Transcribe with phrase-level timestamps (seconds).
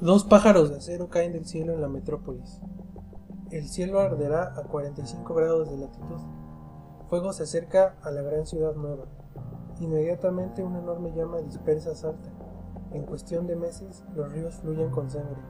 [0.00, 2.60] Dos pájaros de acero caen del cielo en la metrópolis.
[3.52, 6.20] El cielo arderá a 45 grados de latitud.
[7.08, 9.04] Fuego se acerca a la gran ciudad nueva.
[9.78, 12.28] Inmediatamente una enorme llama dispersa salta.
[12.90, 15.40] En cuestión de meses los ríos fluyen con sangre.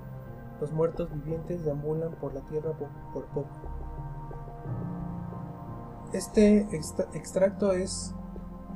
[0.61, 2.73] Los muertos vivientes deambulan por la tierra
[3.15, 3.49] por poco.
[6.13, 6.69] Este
[7.15, 8.15] extracto es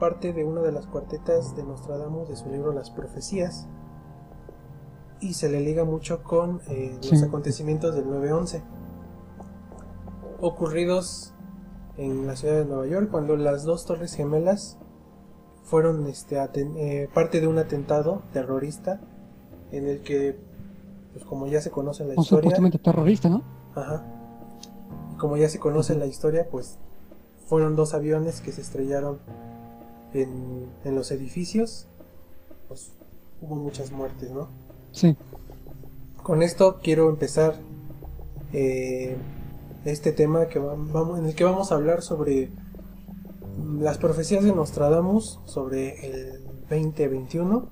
[0.00, 3.68] parte de una de las cuartetas de Nostradamus de su libro Las Profecías
[5.20, 8.62] y se le liga mucho con eh, los acontecimientos del 9-11
[10.40, 11.32] ocurridos
[11.96, 14.78] en la ciudad de Nueva York cuando las dos torres gemelas
[15.64, 19.00] fueron este, eh, parte de un atentado terrorista
[19.72, 20.38] en el que,
[21.12, 22.42] pues como ya se conoce la historia...
[22.42, 23.42] Supuestamente terrorista, ¿no?
[23.74, 24.02] Ajá.
[25.18, 26.78] Como ya se conoce la historia, pues
[27.46, 29.18] fueron dos aviones que se estrellaron
[30.14, 31.86] en, en los edificios.
[32.68, 32.92] Pues
[33.42, 34.48] hubo muchas muertes, ¿no?
[34.92, 35.16] Sí.
[36.22, 37.56] Con esto quiero empezar
[38.52, 39.16] eh,
[39.84, 42.50] este tema que vamos, en el que vamos a hablar sobre
[43.78, 47.70] las profecías de Nostradamus sobre el 2021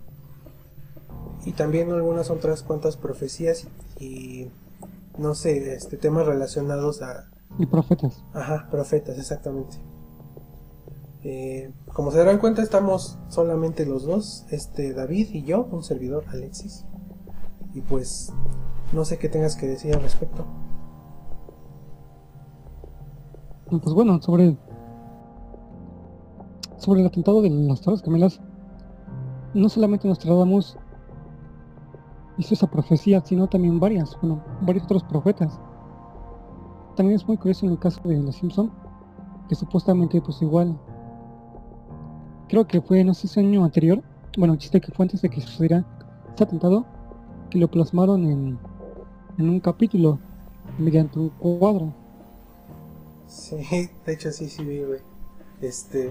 [1.44, 3.66] y también algunas otras cuantas profecías
[4.00, 4.48] y,
[5.18, 8.22] no sé, este temas relacionados a y profetas.
[8.34, 9.76] Ajá, profetas, exactamente.
[11.22, 16.24] Eh, como se darán cuenta, estamos solamente los dos, este David y yo, un servidor
[16.28, 16.84] Alexis.
[17.76, 18.32] Y pues
[18.94, 20.46] no sé qué tengas que decir al respecto.
[23.68, 24.56] Pues bueno, sobre
[26.78, 28.40] sobre el atentado de las Torres Gemelas,
[29.52, 30.78] no solamente nos trasladamos
[32.38, 35.60] hizo esa profecía, sino también varias, bueno, varios otros profetas.
[36.96, 38.72] También es muy curioso en el caso de los Simpson,
[39.50, 40.78] que supuestamente pues igual
[42.48, 44.02] creo que fue no sé si año anterior,
[44.38, 45.84] bueno chiste que fue antes de que sucediera
[46.30, 46.86] este atentado,
[47.48, 48.58] que lo plasmaron en,
[49.38, 50.18] en un capítulo
[50.78, 51.92] mediante un cuadro.
[53.26, 53.56] Sí,
[54.06, 55.00] de hecho sí, sí vi, güey.
[55.60, 56.10] Este,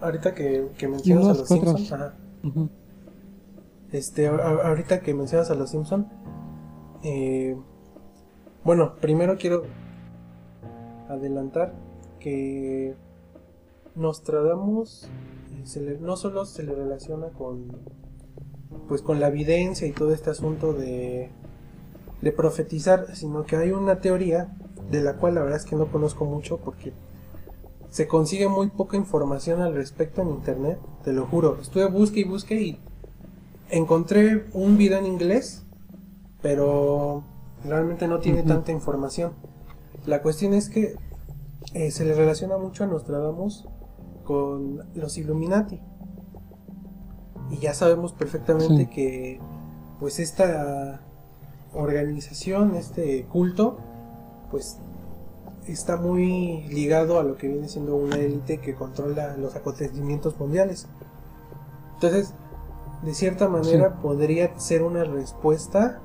[0.00, 2.14] ahorita que, que mencionas a los Simpsons, ajá.
[3.94, 6.08] Este, ahorita que mencionas a los Simpson,
[7.04, 7.56] eh,
[8.64, 9.66] bueno, primero quiero
[11.08, 11.72] adelantar
[12.18, 12.96] que
[13.94, 15.06] Nostradamus
[15.62, 17.68] se no solo se le relaciona con
[18.88, 21.30] pues con la evidencia y todo este asunto de,
[22.20, 24.54] de profetizar, sino que hay una teoría
[24.90, 26.92] de la cual la verdad es que no conozco mucho porque
[27.90, 31.58] se consigue muy poca información al respecto en internet, te lo juro.
[31.60, 32.80] Estuve busque y busque y
[33.70, 35.64] encontré un video en inglés,
[36.42, 37.22] pero
[37.64, 39.32] realmente no tiene tanta información.
[40.06, 40.96] La cuestión es que
[41.72, 43.68] eh, se le relaciona mucho a Nostradamus
[44.24, 45.80] con los Illuminati.
[47.54, 49.38] Y ya sabemos perfectamente que
[50.00, 51.00] pues esta
[51.72, 53.76] organización, este culto,
[54.50, 54.78] pues
[55.68, 60.88] está muy ligado a lo que viene siendo una élite que controla los acontecimientos mundiales.
[61.94, 62.34] Entonces,
[63.04, 66.00] de cierta manera podría ser una respuesta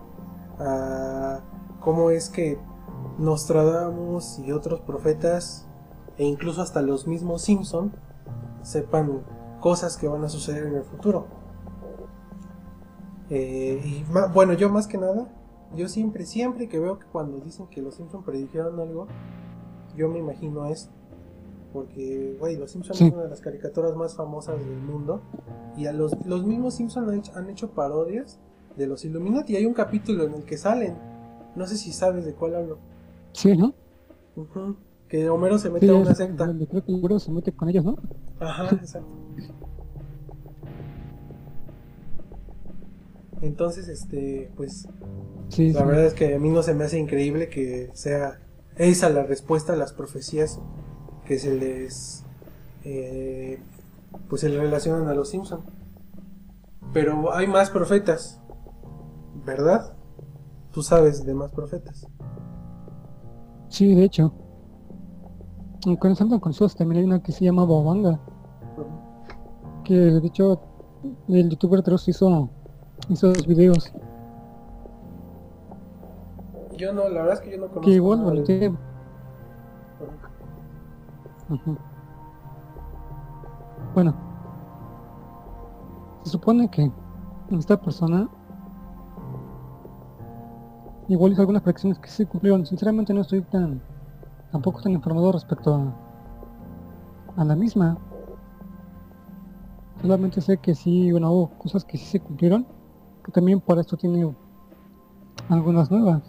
[0.60, 1.40] a
[1.80, 2.60] cómo es que
[3.18, 5.66] Nostradamus y otros profetas
[6.20, 7.92] e incluso hasta los mismos Simpson
[8.62, 9.24] sepan
[9.62, 11.39] cosas que van a suceder en el futuro.
[13.30, 15.28] Eh, y bueno, yo más que nada,
[15.76, 19.08] yo siempre, siempre que veo que cuando dicen que los Simpson predijeron algo,
[19.96, 20.90] yo me imagino eso.
[21.74, 25.22] Porque, güey, los Simpsons es una de las caricaturas más famosas del mundo.
[25.78, 28.40] Y a los, los mismos Simpsons han hecho, parodias
[28.76, 29.54] de los Illuminati.
[29.54, 30.98] Y hay un capítulo en el que salen.
[31.56, 32.80] No sé si sabes de cuál hablo.
[33.34, 33.74] Sí, ¿no?
[35.08, 36.52] Que Homero se mete a una secta.
[36.70, 37.98] Creo que Homero se mete con ellos, ¿no?
[38.40, 39.08] Ajá, exacto.
[43.42, 44.88] Entonces, este, pues,
[45.58, 48.40] la verdad es que a mí no se me hace increíble que sea
[48.76, 50.60] esa la respuesta a las profecías
[51.26, 52.24] que se les,
[52.84, 53.60] eh,
[54.28, 55.62] pues se le relacionan a los Simpson.
[56.94, 58.42] Pero hay más profetas,
[59.46, 59.94] ¿verdad?
[60.72, 62.08] Tú sabes de más profetas.
[63.70, 64.34] Sí, de hecho.
[66.00, 68.20] Comenzando con sus también hay una que se llama Bobanga.
[69.86, 70.62] Que de hecho
[71.30, 72.50] el youtuber Trost hizo
[73.10, 73.92] esos videos.
[76.78, 77.82] Yo no, la verdad es que yo no conozco.
[77.82, 78.44] Que igual, bueno,
[83.94, 84.14] Bueno,
[86.24, 86.92] se supone que
[87.52, 88.30] esta persona
[91.08, 92.66] igual hizo algunas predicciones que sí cumplieron.
[92.66, 93.82] Sinceramente no estoy tan
[94.52, 97.98] tampoco tan informado respecto a, a la misma.
[100.02, 102.66] Solamente sé que sí, bueno, hubo cosas que sí se cumplieron
[103.34, 104.34] también por esto tiene
[105.50, 106.22] algunas nuevas.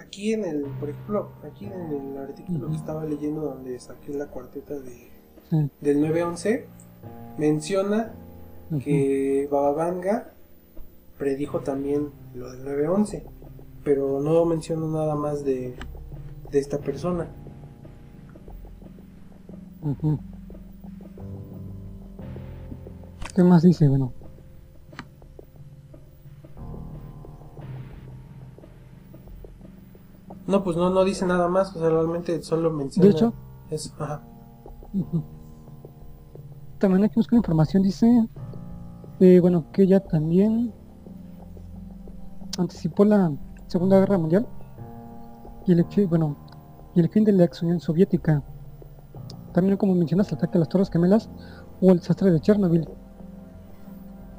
[0.00, 4.26] Aquí en el, por ejemplo, aquí en el artículo que estaba leyendo donde saqué la
[4.26, 5.10] cuarteta de,
[5.50, 5.70] Sí.
[5.80, 6.66] del 911,
[7.38, 8.12] menciona
[8.82, 10.32] que Bababanga
[11.18, 13.24] predijo también lo del 911,
[13.84, 15.76] pero no menciona nada más de,
[16.50, 17.28] de esta persona.
[23.36, 23.86] ¿Qué más dice?
[23.86, 24.14] Bueno,
[30.46, 33.34] No, pues no, no dice nada más, o sea, realmente solo menciona de hecho,
[33.68, 33.92] eso.
[33.98, 34.22] Ajá.
[36.78, 38.28] también aquí busco información, dice,
[39.20, 40.72] eh, bueno, que ella también
[42.58, 43.32] anticipó la
[43.66, 44.46] Segunda Guerra Mundial
[45.66, 46.36] y el, bueno,
[46.94, 48.42] y el fin de la ex Unión Soviética.
[49.52, 51.28] También, como mencionas, el ataque a las Torres Gemelas
[51.82, 52.88] o el desastre de Chernobyl.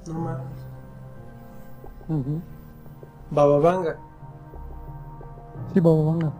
[0.07, 0.65] No mames.
[2.09, 2.42] Ujú.
[3.31, 3.98] Bababanga.
[5.74, 6.31] Sí, Bababanga.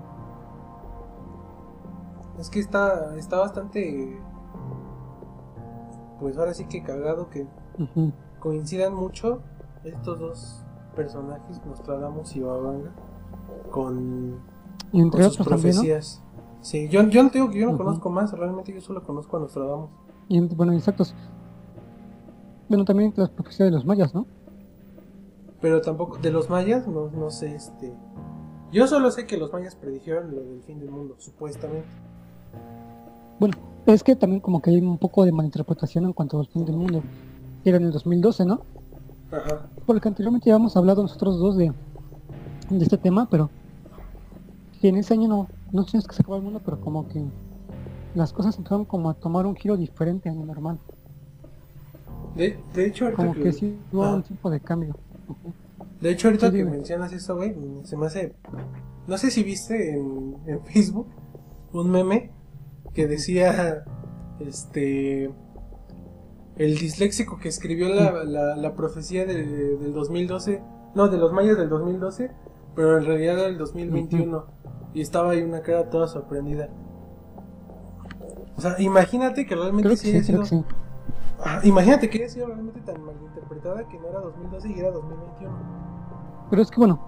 [2.40, 4.20] Es que está, está bastante.
[6.20, 7.46] Pues ahora sí que cagado que
[8.40, 9.40] coincidan mucho
[9.84, 10.64] estos dos
[10.96, 12.92] personajes, Nostradamus y Bababanga,
[13.70, 14.40] con,
[14.92, 15.82] Y entre con sus otros también, ¿no?
[15.82, 16.24] profecías.
[16.62, 19.42] Sí, yo, yo no digo que yo no conozco más, realmente yo solo conozco a
[19.42, 19.90] Nostradamus.
[20.28, 21.14] Y, bueno, exactos.
[22.70, 24.26] Bueno, también las profecías de los mayas, ¿no?
[25.62, 27.94] Pero tampoco, de los mayas, no, no sé, este.
[28.72, 31.88] Yo solo sé que los mayas predijeron lo del fin del mundo, supuestamente.
[33.40, 33.56] Bueno,
[33.86, 36.76] es que también como que hay un poco de malinterpretación en cuanto al fin del
[36.76, 37.02] mundo.
[37.64, 38.62] Era en el 2012, ¿no?
[39.32, 39.68] Ajá.
[39.86, 41.72] Porque anteriormente ya habíamos hablado nosotros dos de,
[42.70, 43.50] de este tema, pero
[44.82, 47.24] que en ese año no, no tienes que se acabó el mundo, pero como que
[48.16, 50.80] las cosas empezaron como a tomar un giro diferente a lo normal.
[52.36, 54.96] De, de hecho, ahorita Como que, que sí hubo un tipo de cambio.
[56.02, 58.36] De hecho, ahorita Sí, que mencionas eso, güey, se me hace.
[59.08, 61.08] No sé si viste en, en Facebook
[61.74, 62.32] un meme
[62.94, 63.84] que decía.
[64.40, 65.32] Este.
[66.58, 70.62] El disléxico que escribió la, la, la profecía de- del 2012.
[70.96, 72.32] No, de los mayas del 2012.
[72.76, 74.46] Pero en realidad era el 2021.
[74.94, 76.70] Y estaba ahí una cara toda sorprendida.
[78.56, 80.40] O sea, imagínate que realmente Creo que sí creo sido.
[80.42, 80.64] que sí.
[81.44, 85.54] Ah, imagínate que haya sido realmente tan malinterpretada que no era 2012 y era 2021.
[86.50, 87.00] Pero es que bueno,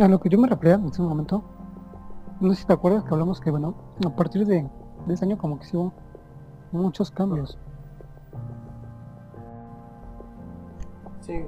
[0.00, 1.42] a lo que yo me refería en ese momento,
[2.40, 3.74] no sé si te acuerdas que hablamos que bueno,
[4.04, 4.68] a partir de,
[5.06, 5.92] de ese año como que sí hubo
[6.72, 7.58] muchos cambios.
[11.20, 11.44] Sí.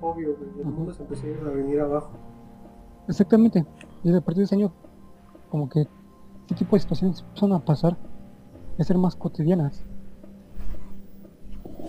[0.00, 0.50] Obvio, güey.
[0.58, 2.10] El mundo se empezó a venir abajo.
[3.08, 3.64] Exactamente.
[4.02, 4.72] Y a partir de ese año,
[5.50, 5.80] como que
[6.42, 7.96] este tipo de situaciones empezaron a pasar,
[8.78, 9.84] a ser más cotidianas.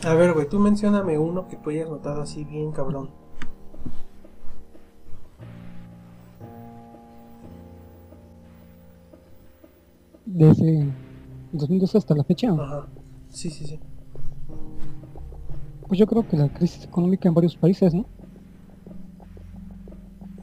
[0.03, 3.09] A ver, güey, tú mencióname uno que tú hayas notado así bien cabrón.
[10.25, 10.88] Desde
[11.51, 12.88] 2012 hasta la fecha, Ajá.
[13.30, 13.80] Sí, sí, sí.
[15.88, 18.06] pues yo creo que la crisis económica en varios países, ¿no?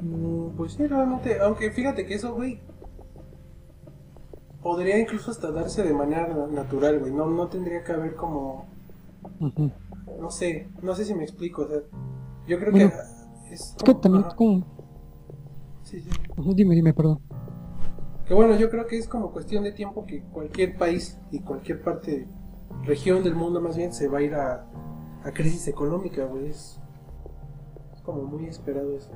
[0.01, 2.61] Mm, Pues sí, realmente, aunque fíjate que eso, güey,
[4.63, 7.13] podría incluso hasta darse de manera na- natural, güey.
[7.13, 8.67] No, no tendría que haber como,
[10.21, 11.79] No sé, no sé si me explico, o sea,
[12.47, 14.65] yo creo Bueno, que es, Es que también ajá, como...
[15.83, 16.11] sí, sí.
[16.37, 17.19] Ujú, Dime, dime, perdón.
[18.27, 21.83] Que bueno, yo creo que es como cuestión de tiempo que cualquier país y cualquier
[21.83, 22.27] parte,
[22.85, 24.65] región del mundo más bien, se va a ir a,
[25.25, 26.49] a crisis económica, güey.
[26.49, 26.81] Es,
[27.95, 29.11] es como muy esperado eso.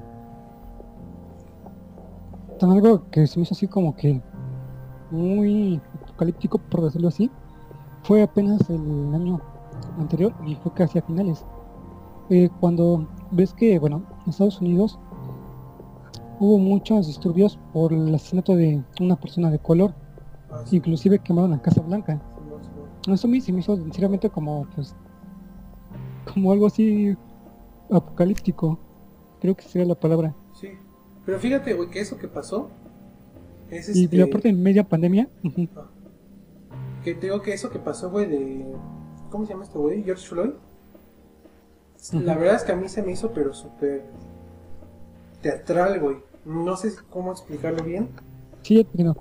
[2.58, 4.20] También algo que se me hizo así como que
[5.10, 7.30] muy apocalíptico, por decirlo así,
[8.02, 9.40] fue apenas el año
[9.98, 11.44] anterior y fue casi a finales.
[12.30, 14.98] Eh, cuando ves que, bueno, en Estados Unidos
[16.38, 19.94] hubo muchos disturbios por el asesinato de una persona de color,
[20.50, 22.20] Ah, sí, inclusive quemaron la Casa Blanca.
[22.36, 23.14] Simón, Simón.
[23.14, 24.94] Eso a mí se me hizo sinceramente como, pues,
[26.32, 27.16] como algo así
[27.90, 28.78] apocalíptico.
[29.40, 30.34] Creo que sería la palabra.
[30.54, 30.68] Sí.
[31.24, 32.70] Pero fíjate, güey, que eso que pasó
[33.70, 34.16] es este.
[34.16, 35.68] y aparte en media pandemia, ujú,
[37.02, 38.66] Que te digo que eso que pasó, güey, de.
[39.30, 40.02] ¿Cómo se llama este güey?
[40.02, 40.50] George Floyd.
[42.12, 44.04] La verdad es que a mí se me hizo, pero súper.
[45.42, 46.16] teatral, güey.
[46.44, 48.08] No sé cómo explicarlo bien.
[48.62, 49.16] sí, entiendo.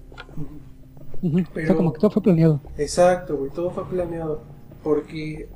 [1.21, 2.61] Ujú, O sea, Pero- como que todo fue planeado.
[2.77, 4.41] Exacto, güey, todo fue planeado.
[4.83, 5.49] Porque,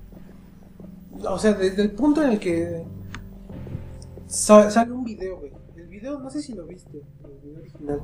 [1.27, 2.83] o sea, desde el punto en el que
[4.27, 5.51] sa- sale un video, güey.
[5.75, 8.01] El video, no sé si lo viste, el video original.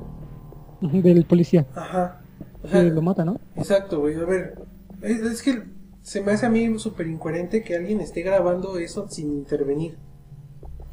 [1.02, 2.20] Del policía Ajá.
[2.62, 3.38] O sea, lo mata, ¿no?
[3.56, 4.14] exacto, güey.
[4.16, 4.58] A ver,
[5.02, 5.62] es, es que
[6.06, 9.98] se me hace a mí súper incoherente que alguien esté grabando eso sin intervenir.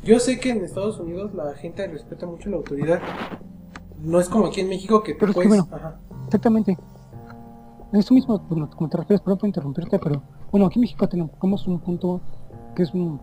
[0.01, 2.99] Yo sé que en Estados Unidos la gente respeta mucho la autoridad.
[4.01, 5.69] No es como aquí en México que te Pero es que, puedes...
[5.69, 5.99] bueno, Ajá.
[6.25, 6.79] Exactamente.
[7.93, 11.67] Eso mismo, bueno, como te refieres, perdón por interrumpirte, pero bueno, aquí en México tenemos
[11.67, 12.19] un punto
[12.75, 13.21] que es un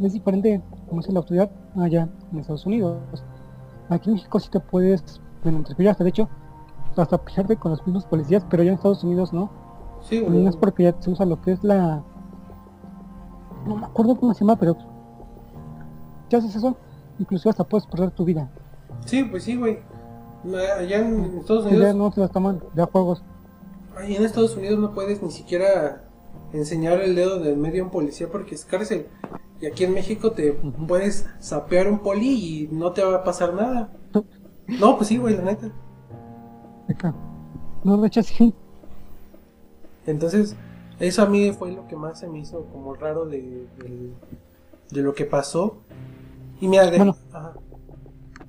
[0.00, 2.96] es diferente, como es la autoridad, allá en Estados Unidos.
[3.90, 6.30] Aquí en México sí te puedes, bueno, hasta de hecho,
[6.96, 9.65] hasta pelearte con los mismos policías, pero ya en Estados Unidos no.
[10.08, 10.42] Sí, güey.
[10.42, 12.02] no es porque ya se usa lo que es la...
[13.66, 14.76] No me acuerdo cómo se llama, pero...
[16.30, 16.76] Ya haces eso,
[17.18, 18.48] incluso hasta puedes perder tu vida.
[19.04, 19.78] Sí, pues sí, güey.
[20.78, 23.22] Allá en Estados Si ya Unidos, no te las toman de a juegos.
[23.96, 26.04] allá en Estados Unidos no puedes ni siquiera
[26.52, 29.06] enseñar el dedo del medio a un policía porque es cárcel.
[29.60, 30.52] Y aquí en México te
[30.86, 33.90] puedes sapear un poli y no te va a pasar nada.
[34.68, 35.70] No, pues sí, güey, la neta.
[36.88, 37.14] Acá.
[37.82, 38.54] No, hecho sí.
[40.06, 40.56] Entonces,
[41.00, 43.66] eso a mí fue lo que más se me hizo como raro de,
[44.90, 45.78] de lo que pasó.
[46.60, 46.96] Y mira, de...
[46.98, 47.16] Bueno.
[47.32, 47.54] Ajá.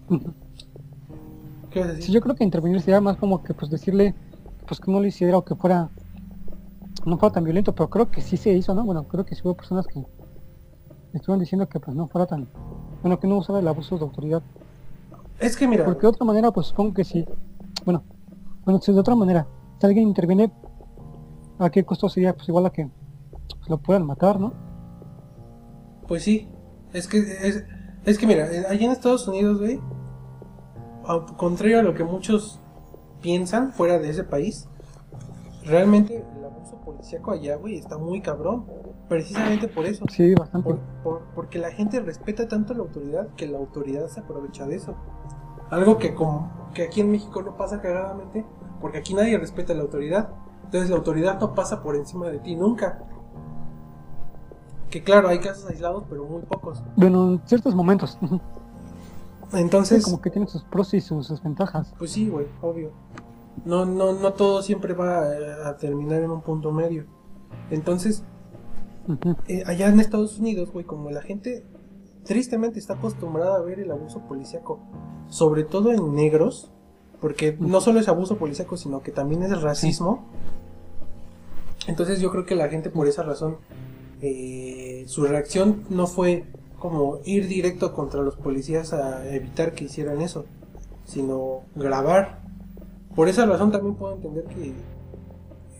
[1.69, 2.15] ¿Qué vas a Sí, decir?
[2.15, 4.15] yo creo que intervenir sería más como que pues decirle
[4.65, 5.89] pues que no lo hiciera o que fuera
[7.05, 8.83] no fuera tan violento, pero creo que sí se hizo, ¿no?
[8.85, 10.03] Bueno, creo que sí hubo personas que
[11.13, 12.47] estuvieron diciendo que pues no fuera tan
[13.01, 14.43] bueno que no usara el abuso de autoridad,
[15.39, 17.25] Es que mira, porque de otra manera pues supongo que sí.
[17.85, 18.03] Bueno,
[18.65, 19.47] bueno, si de otra manera,
[19.79, 20.51] si alguien interviene,
[21.59, 22.33] ¿a qué costo sería?
[22.35, 22.89] Pues igual a que
[23.67, 24.53] lo puedan matar, ¿no?
[26.07, 26.47] pues sí.
[26.93, 27.65] Es que, es,
[28.05, 29.81] es que mira, eh, allá en Estados Unidos, güey,
[31.05, 32.61] a- contrario a lo que muchos
[33.21, 34.69] piensan fuera de ese país,
[35.65, 38.65] realmente el abuso policíaco allá, güey, está muy cabrón.
[39.09, 40.05] Precisamente por eso.
[40.09, 40.69] Sí, bastante.
[40.69, 44.75] Por- por- porque la gente respeta tanto la autoridad que la autoridad se aprovecha de
[44.77, 44.95] eso.
[45.69, 48.45] Algo que, como, que aquí en México no pasa cagadamente,
[48.79, 50.29] porque aquí nadie respeta la autoridad.
[50.67, 52.99] Entonces la autoridad no pasa por encima de ti nunca.
[54.89, 56.83] Que claro, hay casos aislados, pero muy pocos.
[56.97, 58.17] Bueno, en ciertos momentos.
[59.49, 61.93] Sí, Entonces, como que tiene sus pros y sus desventajas.
[61.97, 62.91] pues sí, güey, obvio.
[63.63, 65.23] No, no, no todo siempre va
[65.65, 67.05] a, terminar en un punto medio.
[67.71, 68.23] Entonces,
[69.47, 71.65] eh, allá en Estados Unidos, güey, como la gente
[72.25, 74.79] tristemente está acostumbrada a ver el abuso policíaco,
[75.29, 76.71] sobre todo en negros,
[77.21, 80.25] porque no solo es abuso policíaco, sino que también es racismo.
[81.87, 83.57] Entonces yo creo que la gente por esa razón,
[84.21, 86.45] eh, su reacción no fue
[86.79, 90.45] como ir directo contra los policías a evitar que hicieran eso,
[91.05, 92.41] sino grabar.
[93.15, 94.73] Por esa razón también puedo entender que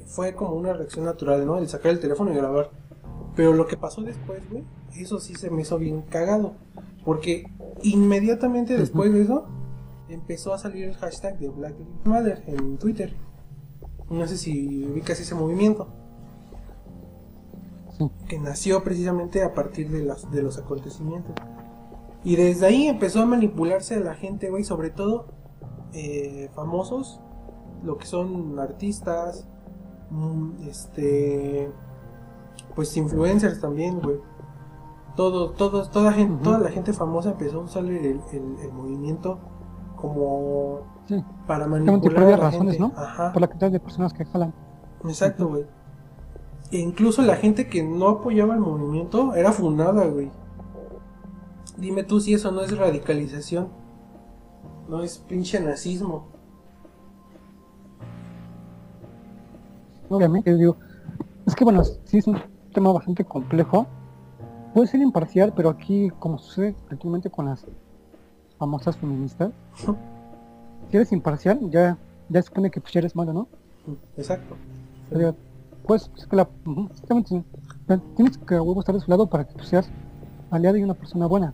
[0.07, 1.57] fue como una reacción natural, ¿no?
[1.59, 2.71] El sacar el teléfono y grabar.
[3.35, 4.63] Pero lo que pasó después, güey,
[4.95, 6.55] eso sí se me hizo bien cagado.
[7.05, 7.51] Porque
[7.83, 9.45] inmediatamente después de eso,
[10.09, 13.13] empezó a salir el hashtag de Black Lives Matter en Twitter.
[14.09, 15.87] No sé si ubicas ese movimiento.
[17.97, 18.09] Sí.
[18.27, 21.33] Que nació precisamente a partir de, las, de los acontecimientos.
[22.23, 25.27] Y desde ahí empezó a manipularse a la gente, güey, sobre todo
[25.93, 27.19] eh, famosos,
[27.83, 29.47] lo que son artistas,
[30.09, 31.71] mm, este,
[32.75, 34.17] pues influencers también, güey.
[35.15, 38.21] Todo, todo, toda, gente, toda la gente famosa empezó a usar el, el-
[38.61, 39.39] el movimiento
[39.95, 42.93] como Sí, para manipular por a varias la razones, gente.
[42.95, 43.01] ¿no?
[43.01, 43.31] Ajá.
[43.31, 44.53] por la cantidad de personas que jalan.
[45.05, 45.65] Exacto, güey.
[46.71, 50.29] E incluso la gente que no apoyaba el movimiento era fundada, güey.
[51.77, 53.69] Dime tú si eso no es radicalización.
[54.89, 56.27] No es pinche nazismo.
[60.09, 60.77] Obviamente, digo,
[61.45, 62.37] es que bueno, sí es un
[62.73, 63.87] tema bastante complejo.
[64.73, 67.65] Puede ser imparcial, pero aquí, como sucede actualmente con las
[68.57, 69.51] famosas feministas,
[70.89, 71.97] si eres imparcial, ya,
[72.29, 73.47] ya se supone que pues, ya eres malo, ¿no?
[74.17, 74.55] Exacto.
[75.85, 76.49] Pues, es que la,
[78.15, 79.89] tienes que huevo estar de su lado para que pues, seas
[80.51, 81.53] aliado y una persona buena,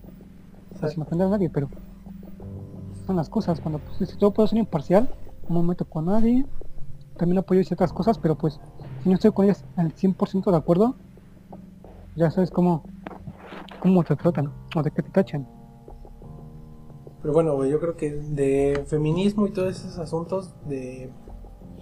[0.76, 1.70] o sea, sin ofender a nadie, pero
[3.06, 5.10] son las cosas, cuando pues, si yo puedo ser imparcial,
[5.50, 6.46] no me meto con nadie,
[7.18, 8.60] también apoyo ciertas cosas, pero pues
[9.04, 10.96] si no estoy con ellas al 100% de acuerdo,
[12.16, 12.84] ya sabes cómo,
[13.82, 15.48] cómo te tratan o de qué te tachan.
[17.24, 21.10] Pero bueno, güey, yo creo que de feminismo y todos esos asuntos de...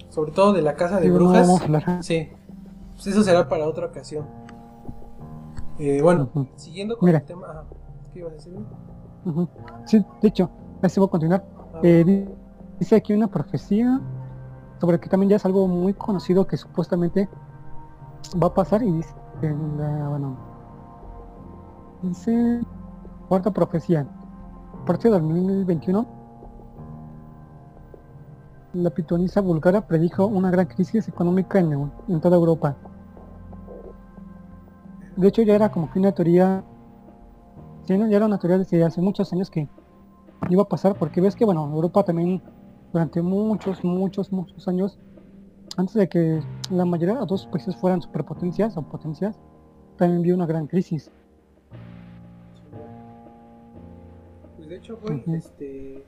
[0.10, 1.62] Sobre todo de la casa de no brujas.
[1.62, 2.04] hablar.
[2.04, 2.30] Sí.
[2.94, 4.26] Pues eso será para otra ocasión.
[5.80, 7.20] Eh, bueno, siguiendo con Mira.
[7.20, 7.48] el tema...
[7.50, 7.64] Ajá.
[8.14, 8.56] ¿Qué ibas a decir?
[9.86, 10.50] Sí, de hecho,
[10.82, 11.46] así voy a continuar.
[11.74, 12.26] Ah, Eh, di-
[12.80, 14.00] dice aquí una profecía
[14.80, 17.30] sobre que también ya es algo muy conocido que supuestamente
[18.42, 20.38] va a pasar y dice, en la- bueno,
[22.04, 22.62] dice,
[23.30, 24.06] cuarta profecía,
[24.82, 26.08] a partir del 2021,
[28.74, 32.76] la pitonisa búlgara predijo una gran crisis económica en, toda Europa.
[35.18, 36.64] de hecho ya era como que una teoría,
[37.86, 39.70] ya era una teoría desde hace muchos años que
[40.50, 42.42] iba a pasar, porque ves que, bueno, Europa también
[42.92, 44.98] durante muchos, muchos, muchos años,
[45.78, 49.40] antes de que la mayoría de los dos países fueran superpotencias o potencias,
[49.98, 51.12] también vio una gran crisis.
[54.72, 56.02] De hecho, güey, este.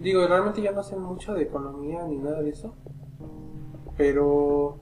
[0.00, 2.72] Digo, realmente ya no sé mucho de economía ni nada de eso.
[3.96, 4.78] Pero.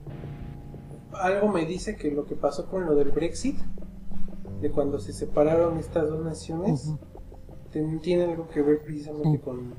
[1.11, 3.57] Algo me dice que lo que pasó con lo del Brexit,
[4.61, 6.93] de cuando se separaron estas dos naciones,
[7.71, 9.73] tiene algo que ver precisamente con,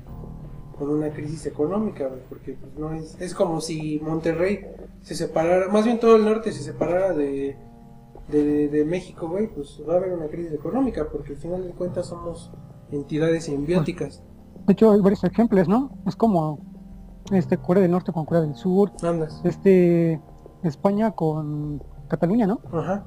[0.77, 4.65] con una crisis económica, güey, porque pues, no es, es como si Monterrey
[5.03, 7.55] se separara, más bien todo el norte se separara de,
[8.29, 11.71] de, de México, güey, pues va a haber una crisis económica, porque al final de
[11.71, 12.51] cuentas somos
[12.91, 14.23] entidades simbióticas.
[14.67, 15.91] De hecho, hay varios ejemplos, ¿no?
[16.05, 16.59] Es como
[17.31, 19.41] este Corea del Norte con Corea del Sur, Andas.
[19.43, 20.21] este
[20.63, 22.59] España con Cataluña, ¿no?
[22.71, 23.03] Ajá.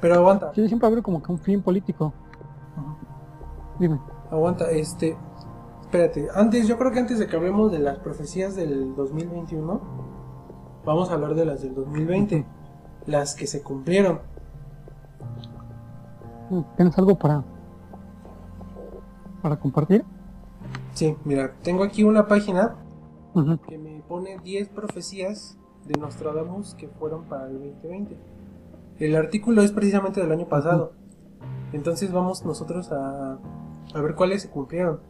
[0.00, 2.12] Pero aguanta, Sí, siempre habrá como que un fin político.
[3.78, 3.98] Dime.
[4.30, 5.16] aguanta, este,
[5.90, 9.80] espérate, antes, yo creo que antes de que hablemos de las profecías del 2021,
[10.84, 12.46] vamos a hablar de las del 2020,
[13.06, 14.20] las que se cumplieron.
[16.76, 17.44] ¿Tienes algo para
[19.42, 20.04] para compartir?
[20.94, 22.76] Sí, mira, tengo aquí una página
[23.68, 28.16] que me pone 10 profecías de Nostradamus que fueron para el 2020.
[29.00, 30.92] El artículo es precisamente del año pasado.
[31.72, 33.38] Entonces vamos nosotros a,
[33.92, 35.09] a ver cuáles se cumplieron.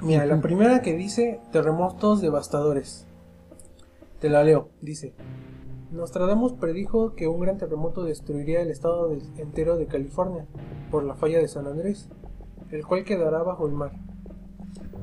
[0.00, 3.06] Mira, la primera que dice terremotos devastadores.
[4.20, 4.68] Te la leo.
[4.80, 5.12] Dice,
[5.90, 10.46] Nostradamus predijo que un gran terremoto destruiría el estado de- entero de California
[10.90, 12.08] por la falla de San Andrés,
[12.70, 13.92] el cual quedará bajo el mar.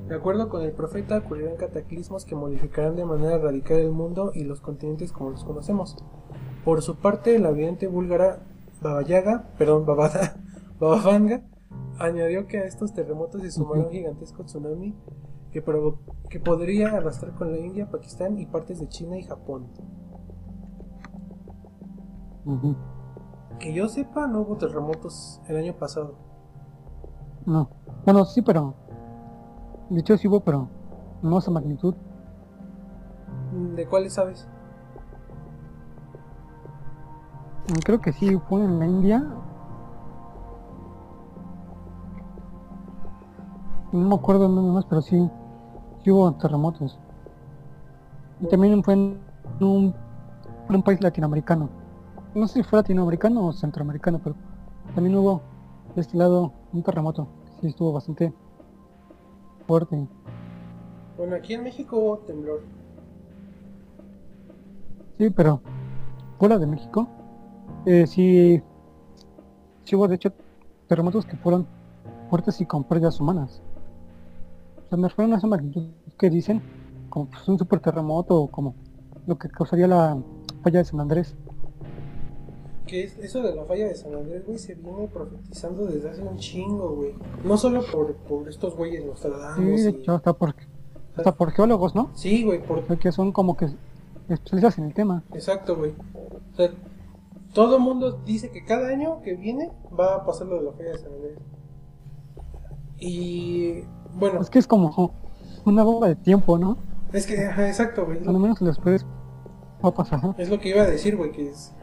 [0.08, 4.44] De acuerdo con el profeta, ocurrirán cataclismos que modificarán de manera radical el mundo y
[4.44, 5.98] los continentes como los conocemos.
[6.64, 8.40] Por su parte, la vidente búlgara
[8.82, 10.36] Baba-Yaga, perdón, Babada,
[10.80, 11.42] Babavanga,
[12.00, 14.96] añadió que a estos terremotos se sumará un gigantesco tsunami
[15.52, 15.64] que,
[16.30, 19.68] que podría arrastrar con la India, Pakistán y partes de China y Japón.
[23.60, 26.16] Que yo sepa, no hubo terremotos el año pasado.
[27.46, 27.70] No.
[28.04, 28.76] Bueno, sí, pero.
[29.90, 30.68] De hecho, sí hubo, pero
[31.22, 31.96] no esa magnitud.
[33.76, 34.48] ¿De cuáles sabes?
[37.84, 39.26] Creo que sí fue en la India.
[43.92, 45.30] No me acuerdo dónde más, pero sí,
[46.04, 47.00] sí hubo terremotos.
[48.42, 49.20] Y también fue en
[49.60, 49.94] un,
[50.70, 51.70] en un país latinoamericano.
[52.34, 54.36] No sé si fue latinoamericano o centroamericano, pero
[54.94, 55.42] también hubo
[55.96, 57.28] de este lado un terremoto.
[57.62, 58.34] Sí, estuvo bastante
[59.66, 60.08] fuerte.
[61.18, 62.62] Bueno, aquí en México hubo temblor.
[65.18, 65.62] Sí, pero
[66.38, 67.08] fuera de México,
[67.86, 68.62] eh, sí,
[69.84, 70.34] sí hubo de hecho
[70.88, 71.66] terremotos que fueron
[72.30, 73.62] fuertes y con pérdidas humanas.
[74.96, 76.62] Sea, me refiero a esa magnitud que dicen,
[77.10, 78.76] como pues, un super terremoto o como
[79.28, 80.18] lo que causaría la
[80.64, 81.36] falla de San Andrés.
[82.88, 86.22] Que es eso de la falla de San Andrés, güey, se viene profetizando desde hace
[86.22, 87.14] un chingo, güey.
[87.44, 89.84] No solo por, por estos güeyes Sí, Nostradamus.
[89.84, 90.56] de y- hecho, hasta por,
[91.16, 92.12] hasta por geólogos, ¿no?
[92.14, 92.80] Sí, güey, por...
[92.80, 93.66] O sea, que son como que
[94.30, 95.24] especialistas en el tema.
[95.34, 95.94] exacto, güey.
[96.54, 96.70] O sea,
[97.54, 100.72] todo el mundo dice que cada año que viene va a pasar lo de la
[100.74, 101.38] falla de San Andrés.
[103.00, 103.84] Y
[104.18, 105.12] bueno, Es que es como
[105.66, 106.78] una bomba de tiempo, ¿no?
[107.14, 108.18] es que, ajá, exacto, güey.
[108.18, 109.06] es A lo- lo menos después
[109.84, 110.22] va a pasar.
[110.24, 110.36] ¿no?
[110.38, 111.74] Es lo que iba a decir, güey, que es,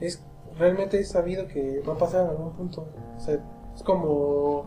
[0.00, 0.22] es
[0.58, 2.86] realmente es sabido que va a pasar en algún punto.
[3.16, 3.38] O sea,
[3.74, 4.64] es como,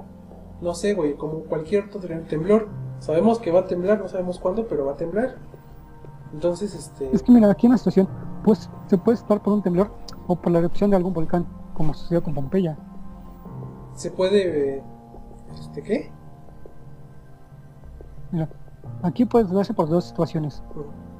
[0.62, 2.68] no sé, güey, como cualquier otro tem- temblor.
[3.00, 5.36] Sabemos que va a temblar, no sabemos cuándo, pero va a temblar.
[6.34, 8.08] Entonces, este, Es que mira, aquí en la situación,
[8.44, 9.92] pues se puede estar por un temblor
[10.28, 12.78] o por la erupción de algún volcán, como sucedió con Pompeya.
[13.94, 14.84] se puede, eh,
[15.54, 16.12] este, ¿qué?
[18.32, 18.50] Mira,
[19.04, 20.62] aquí puede darse por dos situaciones,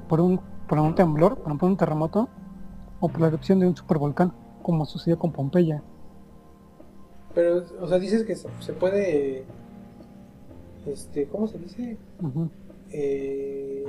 [0.08, 2.28] por un, por un temblor, por ejemplo un terremoto,
[3.00, 5.82] o por la erupción de un supervolcán, como sucedió con Pompeya.
[7.34, 9.44] Pero, o sea, dices que se, puede,
[10.86, 11.98] este, ¿cómo se dice?
[12.22, 12.48] Ujú.
[12.90, 13.84] Eh,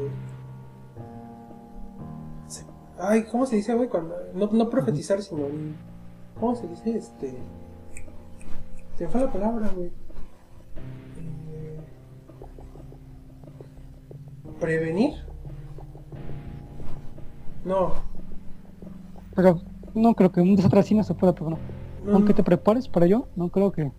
[2.48, 2.66] se-
[3.00, 3.88] ay, ¿cómo se dice, güey?
[3.88, 5.44] Cuando, no, no profetizar, sino,
[6.40, 6.98] ¿cómo se dice?
[6.98, 7.38] Este,
[9.00, 9.92] me fue la palabra, güey.
[14.60, 15.14] ¿Prevenir?
[17.66, 17.92] No,
[19.36, 19.60] Pero
[19.94, 21.60] no creo que un desastre así no se pueda prevenir.
[22.06, 23.92] no, Aunque te prepares para ello, no creo que,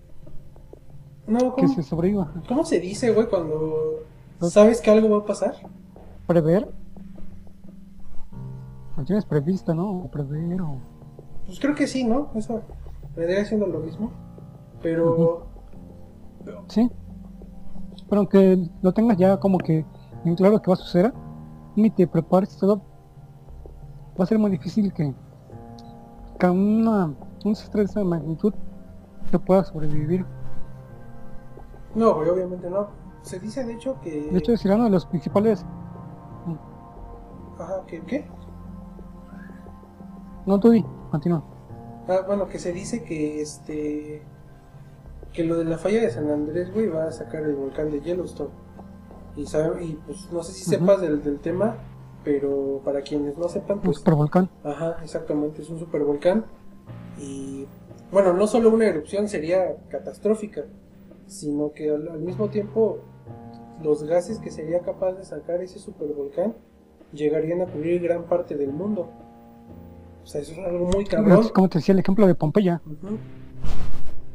[1.27, 2.33] no, que ¿cómo, se sobreviva.
[2.49, 4.01] cómo se dice, güey, cuando
[4.39, 5.55] Pues- sabes que algo va a pasar?
[6.27, 6.69] prever.
[8.97, 9.91] ¿Lo tienes previsto, no?
[10.05, 10.77] O prever o...
[11.47, 12.31] Pues creo que sí, ¿no?
[12.35, 12.63] Eso
[13.17, 14.11] vendría siendo lo mismo.
[14.83, 15.47] Pero.
[16.69, 16.91] Sí.
[18.09, 19.85] Pero aunque lo tengas ya como que
[20.25, 21.13] en claro que va a suceder,
[21.77, 22.83] ni te prepares todo,
[24.19, 25.15] va a ser muy difícil que,
[26.39, 28.53] que una, un desastre de esa magnitud
[29.31, 30.25] te pueda sobrevivir.
[31.95, 32.89] No, obviamente no.
[33.23, 34.31] Se dice de hecho que.
[34.31, 35.65] De hecho, es uno de los principales.
[37.59, 38.01] Ajá, ¿qué?
[38.03, 38.27] ¿Qué?
[40.47, 41.43] No, tú di, continúa.
[42.09, 44.23] Ah, bueno, que se dice que este.
[45.33, 48.01] Que lo de la falla de San Andrés, güey, va a sacar el volcán de
[48.01, 48.51] Yellowstone.
[49.39, 51.77] Y, sabe, y pues no sé si sepas del, del tema,
[52.25, 53.99] pero para quienes no sepan, Un pues.
[53.99, 54.51] supervolcán.
[54.65, 56.45] Ajá, exactamente, es un supervolcán.
[57.19, 57.67] Y
[58.11, 60.65] bueno, no solo una erupción sería catastrófica,
[61.27, 62.99] sino que al, al mismo tiempo
[63.83, 66.55] los gases que sería capaz de sacar ese supervolcán
[67.13, 69.09] llegarían a cubrir gran parte del mundo.
[70.23, 71.49] O sea, eso es algo muy cabrón.
[71.55, 72.83] Como te decía el ejemplo de Pompeya.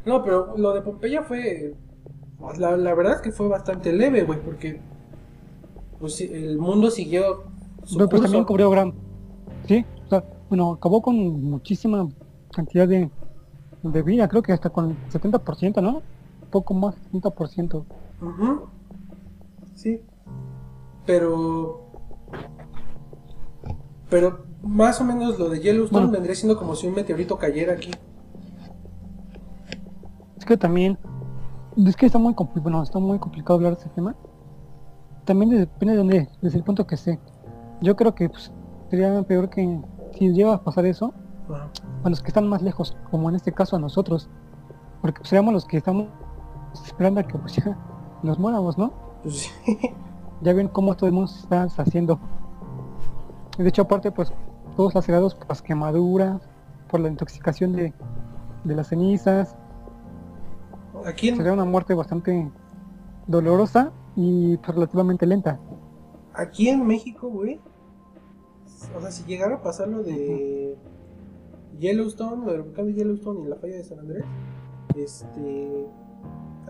[0.06, 1.76] No, pero lo de Pompeya fue.
[2.58, 4.82] La, la verdad es que fue bastante leve, güey, porque.
[6.04, 7.44] Pues el mundo siguió
[7.86, 8.94] su Pero pues también cubrió gran.
[9.66, 12.10] Sí, o sea, bueno, acabó con muchísima
[12.52, 13.10] cantidad de,
[13.84, 16.02] de vida, creo que hasta con el 70%, ¿no?
[16.52, 17.86] Poco más, 70%.
[18.22, 18.68] Ujú.
[19.76, 20.02] Sí.
[21.06, 21.86] Pero.
[24.10, 26.12] Pero más o menos lo de Yellowstone Bueno.
[26.12, 27.92] vendría siendo como si un meteorito cayera aquí.
[30.38, 30.98] Es que también,
[31.78, 34.18] es que está muy complicado, bueno, está muy complicado hablar de ese tema.
[35.26, 37.20] También depende de dónde, desde el punto que esté.
[37.82, 38.52] Yo creo que pues,
[38.90, 39.82] sería peor que
[40.14, 41.14] si llega a pasar eso,
[42.04, 44.30] a los que están más lejos, como en este caso a nosotros,
[45.02, 46.08] porque pues, seríamos los que estamos
[46.86, 47.78] esperando a que pues ya
[48.22, 48.94] nos muéramos, ¿no?
[49.24, 49.78] Pues sí.
[50.42, 52.20] Ya ven cómo todo el mundo se está haciendo.
[53.58, 54.34] De hecho, aparte, pues,
[54.76, 56.42] todos lacerados por las quemaduras,
[56.90, 57.94] por la intoxicación de,
[58.64, 59.56] de las cenizas.
[61.06, 62.52] Aquí Sería una muerte bastante
[63.28, 65.60] dolorosa y pues, relativamente lenta.
[66.34, 67.60] aquí en México, güey.
[68.95, 70.76] O sea, si llegara a pasar lo de
[71.80, 74.26] Yellowstone, lo del volcán de Yellowstone y la falla de San Andrés,
[74.95, 75.88] este.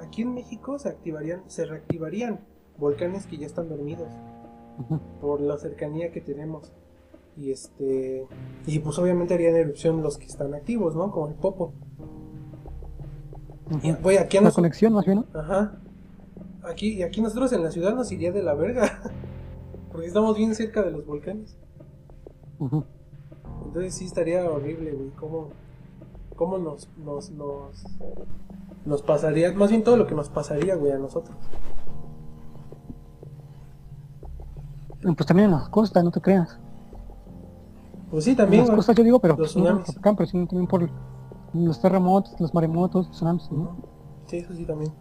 [0.02, 2.40] Aquí en México se activarían, se reactivarían
[2.78, 4.10] volcanes que ya están dormidos.
[5.22, 6.72] Por la cercanía que tenemos.
[7.38, 8.28] Y este
[8.68, 11.10] y pues obviamente harían erupción los que están activos, ¿no?
[11.12, 11.74] Como el Popo.
[13.82, 15.26] Y, aquí La nos- conexión más bien.
[15.34, 15.80] Ajá.
[16.64, 19.02] Aquí y aquí nosotros en la ciudad nos iría de la verga.
[19.92, 21.58] Porque estamos bien cerca de los volcanes.
[23.66, 25.50] Entonces sí estaría horrible, güey, cómo
[26.36, 27.84] cómo nos nos nos
[28.86, 31.38] nos pasaría, más bien todo lo que nos pasaría, güey, a nosotros.
[35.02, 36.60] Y, Pues también en las costas, no te creas.
[38.10, 38.68] Pues sí, también.
[38.68, 38.98] las güey.
[38.98, 39.86] yo digo, pero los no tsunamis.
[39.86, 40.90] por acá, pero sino también por
[41.54, 43.52] los terremotos, los maremotos, los tsunamis.
[43.52, 43.78] ¿no?
[44.28, 44.92] Sí, eso sí también.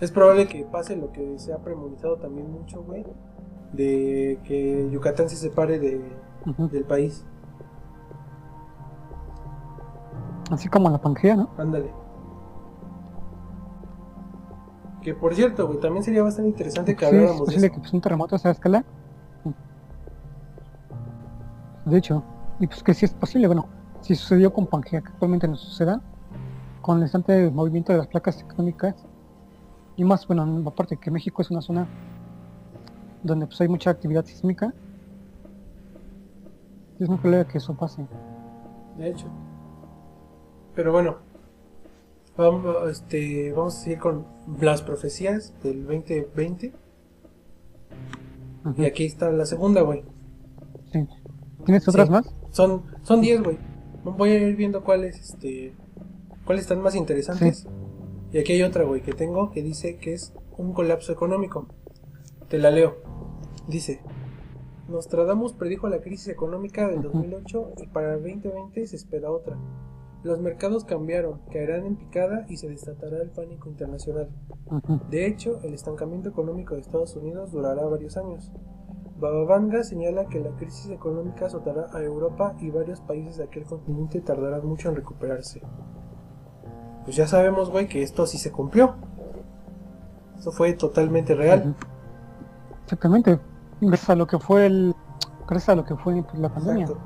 [0.00, 3.04] Es probable que pase lo que se ha premonizado también mucho, güey.
[3.72, 6.00] De que Yucatán se separe de,
[6.70, 7.24] del país.
[10.50, 11.50] Así como la Pangea, ¿no?
[11.58, 11.90] Ándale.
[15.02, 17.74] Que por cierto, güey, también sería bastante interesante que Sí, es habláramos de eso.
[17.74, 18.84] que pues, un terremoto a esa escala.
[21.84, 22.22] De hecho,
[22.60, 23.68] y pues que sí es posible, bueno,
[24.00, 26.00] si sucedió con Pangea, que actualmente no suceda,
[26.80, 28.94] con el instante movimiento de las placas tectónicas,
[29.96, 31.86] y más, bueno, aparte que México es una zona
[33.22, 34.72] donde pues hay mucha actividad sísmica,
[36.98, 38.06] es muy probable que eso pase.
[38.98, 39.26] De hecho.
[40.74, 41.16] Pero bueno.
[42.36, 44.26] Vamos, este, vamos a seguir con
[44.60, 46.72] las profecías del 2020.
[48.64, 50.02] Ujú, Y aquí está la segunda, güey.
[50.92, 51.06] sí.
[51.64, 52.12] ¿Tienes otras Sí.
[52.12, 52.34] más?
[52.50, 53.56] Son, son 10, güey.
[54.04, 55.72] Voy a ir viendo cuáles, este,
[56.44, 57.66] cuáles están más interesantes.
[58.34, 61.68] Y aquí hay otra, güey, que tengo que dice que es un colapso económico.
[62.48, 62.96] Te la leo.
[63.68, 64.00] Dice,
[64.88, 67.18] Nostradamus predijo la crisis económica del Ujú.
[67.18, 69.56] 2008 y para el 2020 se espera otra.
[70.24, 74.28] Los mercados cambiaron, caerán en picada y se desatará el pánico internacional.
[75.10, 78.50] De hecho, el estancamiento económico de Estados Unidos durará varios años.
[79.16, 84.20] Bababanga señala que la crisis económica azotará a Europa y varios países de aquel continente
[84.20, 85.62] tardarán mucho en recuperarse.
[87.04, 88.94] Pues ya sabemos, güey, que esto sí se cumplió.
[90.38, 91.74] Eso fue totalmente real.
[92.84, 93.38] Exactamente.
[93.80, 94.94] Gracias a lo que fue el.
[95.46, 96.84] Gracias a lo que fue pues, la pandemia.
[96.86, 97.02] Exacto.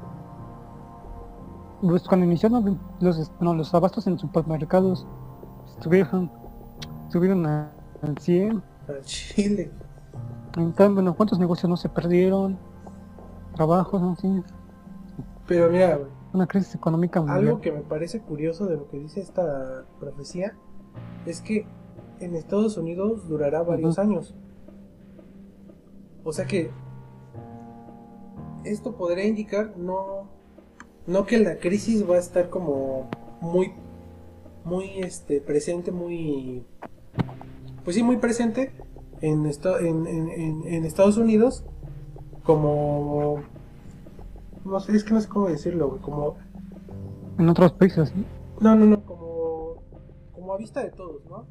[1.81, 5.07] Pues cuando iniciaron los, no, los abastos en supermercados
[5.69, 6.31] estuvieron,
[7.07, 7.71] estuvieron a-
[8.03, 9.71] al 100, Al Chile.
[10.57, 12.59] Entonces, bueno, ¿cuántos negocios no se perdieron?
[13.55, 14.43] Trabajos, no sí.
[15.47, 17.39] Pero mira, güey, Una crisis económica mundial.
[17.39, 20.55] algo que me parece curioso de lo que dice esta profecía
[21.27, 21.67] es que
[22.21, 24.35] en Estados Unidos durará varios años.
[26.25, 26.71] O sea que
[28.65, 30.29] esto podría indicar no,
[31.07, 33.09] no que la crisis va a estar como
[33.41, 33.73] muy,
[34.65, 36.65] muy este, presente, muy,
[37.85, 38.73] pues sí, muy presente
[39.21, 41.65] en, en, en- en- en Estados Unidos
[42.43, 43.41] como,
[44.69, 46.37] no sé, es que no sé cómo decirlo, güey, como
[47.39, 48.13] En otros países.
[48.15, 48.25] ¿no?
[48.61, 49.83] no, no, no, como,
[50.33, 51.47] como a vista de todos, ¿no?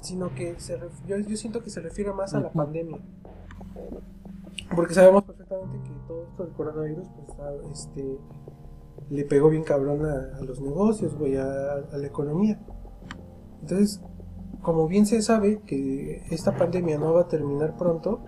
[0.00, 2.98] Sino que se ref- yo, yo siento que se refiere más a la pandemia.
[4.74, 8.18] Porque sabemos perfectamente que todo esto del coronavirus, pues, a- este,
[9.10, 12.58] le pegó bien cabrón a, a los negocios, güey, a, a la economía.
[13.60, 14.00] Entonces,
[14.62, 18.20] como bien se sabe que esta pandemia no va a terminar pronto,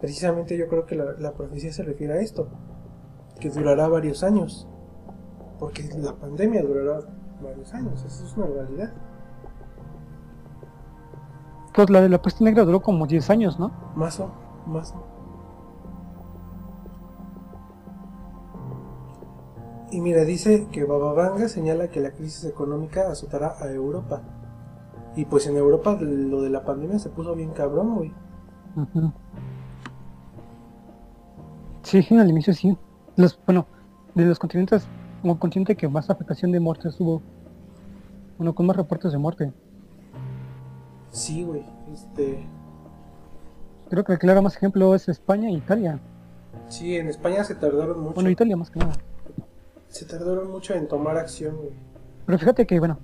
[0.00, 2.48] precisamente yo creo que la, la profecía se refiere a esto,
[3.40, 4.68] que durará varios años.
[5.58, 7.00] Porque la pandemia durará
[7.42, 8.92] varios años, eso es una realidad.
[11.74, 13.70] Pues la de la peste negra duró como 10 años, ¿no?
[13.94, 14.32] Más o,
[14.66, 15.04] más o.
[19.90, 24.22] Y mira, dice que Bababanga señala que la crisis económica azotará a Europa.
[25.16, 28.12] Y pues en Europa lo de la pandemia se puso bien cabrón, güey.
[28.76, 28.92] Sí,
[31.88, 32.76] sí, al inicio sí.
[33.16, 33.66] Los, bueno,
[34.14, 34.86] de los continentes,
[35.22, 37.22] como continente que más afectación de muertes tuvo.
[38.36, 39.52] Bueno, con más reportes de muerte.
[41.10, 41.64] Sí, güey.
[41.92, 42.46] Este,
[43.90, 45.98] Creo que el claro más ejemplo es España e Italia.
[46.68, 48.14] sí, en España se tardaron mucho.
[48.14, 48.92] Bueno, Italia más que nada.
[49.88, 51.70] Se tardaron mucho en tomar acción, güey.
[52.26, 52.98] Pero fíjate que, bueno.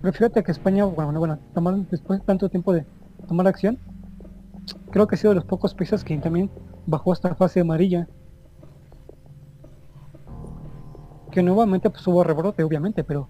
[0.00, 2.86] Pero fíjate que España, bueno, bueno, tomaron después de tanto tiempo de
[3.26, 3.78] tomar acción,
[4.90, 6.50] creo que ha sido de los pocos países que también
[6.86, 8.08] bajó esta fase amarilla.
[11.30, 13.28] Que nuevamente pues hubo rebrote, obviamente, pero,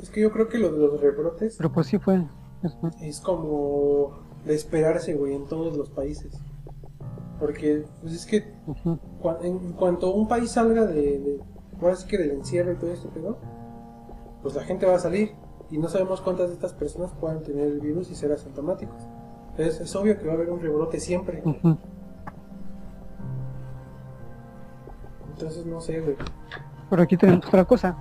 [0.00, 2.24] Es que yo creo que lo de los rebrotes pero pues sí fue.
[2.62, 6.32] es- es como de esperarse, güey, en todos los países.
[7.38, 8.52] Porque, pues es que
[9.20, 11.40] cua- en cuanto un país salga de, de
[11.80, 13.38] ahora sí que del encierro y todo esto, pedo,
[14.42, 15.32] pues la gente va a salir
[15.70, 19.02] y no sabemos cuántas de estas personas puedan tener el virus y ser asintomáticos.
[19.52, 21.42] Entonces es obvio que va a haber un rebrote siempre.
[25.30, 26.16] Entonces no sé, güey.
[26.88, 27.96] Pero aquí tenemos otra cosa.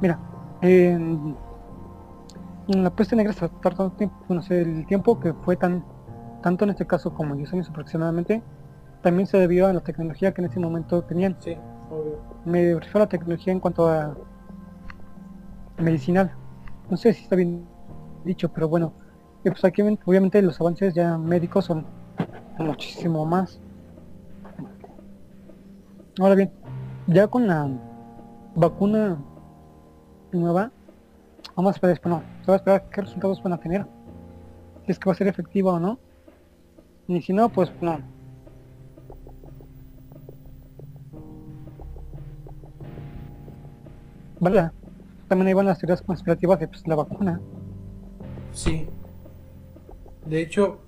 [0.00, 0.18] Mira,
[0.60, 1.36] en,
[2.68, 5.84] en la peste negra se tiempo, bueno, sé, el tiempo que fue tan,
[6.42, 8.42] tanto en este caso como 10 años aproximadamente,
[9.02, 11.36] también se debió a la tecnología que en ese momento tenían.
[11.40, 11.56] Sí,
[11.90, 12.18] obvio.
[12.44, 14.14] Me refiero a la tecnología en cuanto a
[15.78, 16.32] medicinal.
[16.90, 17.66] No sé si está bien
[18.24, 18.92] dicho, pero bueno,
[19.44, 21.86] eh, pues aquí obviamente los avances ya médicos son
[22.58, 23.60] muchísimo más.
[26.18, 26.52] Ahora bien,
[27.06, 27.70] ya con la
[28.54, 29.16] vacuna
[30.32, 30.70] nueva,
[31.56, 33.86] vamos a esperar, bueno, se va a esperar qué resultados van a tener.
[34.84, 35.98] Si es que va a ser efectiva o no.
[37.08, 38.00] Y si no, pues no.
[44.40, 44.70] Vale.
[45.28, 47.40] También ahí van las teorías conspirativas de pues, la vacuna.
[48.52, 48.88] Sí.
[50.30, 50.78] De hecho,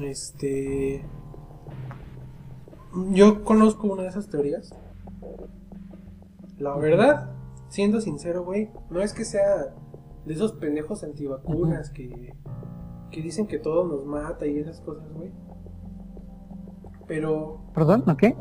[0.00, 1.04] este.
[3.10, 4.72] Yo conozco una de esas teorías.
[6.56, 7.32] La verdad,
[7.68, 9.74] siendo sincero, güey, no es que sea
[10.24, 12.32] de esos pendejos antivacunas que,
[13.10, 15.32] que dicen que todo nos mata y esas cosas, güey.
[17.08, 18.04] Pero ¿Perdón?
[18.06, 18.36] ¿No qué?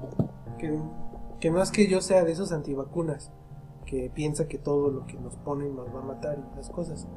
[0.60, 0.80] que,
[1.40, 3.32] que no es que yo sea de esos antivacunas
[3.88, 7.08] que piensa que todo lo que nos ponen nos va a matar y esas cosas.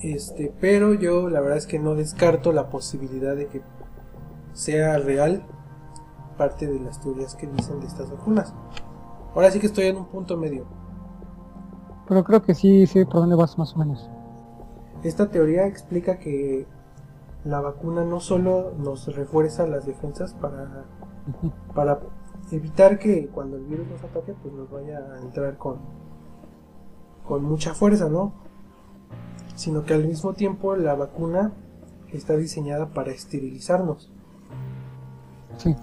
[0.00, 3.62] Este, pero yo la verdad es que no descarto la posibilidad de que
[4.52, 5.44] sea real
[6.36, 8.54] parte de las teorías que dicen de estas vacunas.
[9.34, 10.66] Ahora sí que estoy en un punto medio.
[12.08, 14.08] Pero creo que sí, sí, por dónde vas más o menos.
[15.02, 16.66] Esta teoría explica que
[17.44, 20.84] la vacuna no solo nos refuerza las defensas para,
[21.74, 22.00] para
[22.50, 25.78] evitar que cuando el virus nos ataque, pues nos vaya a entrar con,
[27.26, 28.45] con mucha fuerza, ¿no?
[29.56, 31.52] Sino que al mismo tiempo la vacuna
[32.12, 34.10] está diseñada para esterilizarnos.
[35.58, 35.74] Sí.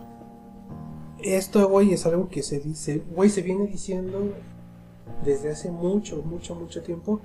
[1.20, 4.34] Esto, güey, es algo que se dice, güey, se viene diciendo
[5.26, 7.20] desde hace mucho, mucho, mucho tiempo.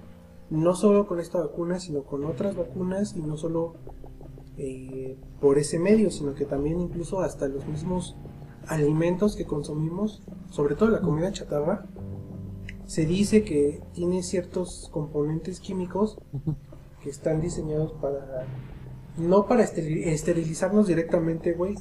[0.50, 3.74] No solo con esta vacuna, sino con otras vacunas y no solo
[4.56, 8.16] eh, por ese medio, sino que también incluso hasta los mismos
[8.66, 11.86] alimentos que consumimos, sobre todo la comida chatarra,
[12.88, 16.18] se dice que tiene ciertos componentes químicos
[17.02, 18.46] que están diseñados para
[19.18, 21.74] no para esterilizarnos directamente, güey,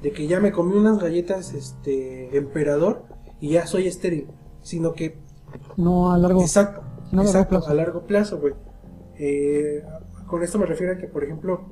[0.00, 3.02] de que ya me comí unas galletas este emperador
[3.40, 4.28] y ya soy estéril,
[4.62, 5.18] sino que
[5.76, 8.54] no a largo exacto, exacto a largo plazo, güey.
[9.18, 9.82] Eh,
[10.28, 11.62] con esto me refiero a que, por ejemplo,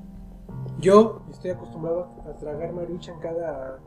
[0.81, 3.79] yo estoy acostumbrado a tragar maruchan cada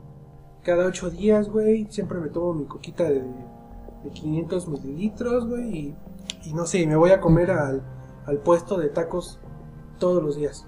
[0.62, 1.86] cada ocho días, güey.
[1.90, 3.22] Siempre me tomo mi coquita de,
[4.06, 5.76] de 500 mililitros, güey.
[5.76, 5.96] Y,
[6.44, 7.82] y, no sé, me voy a comer al,
[8.26, 9.38] al puesto de tacos
[9.98, 10.66] todos los días.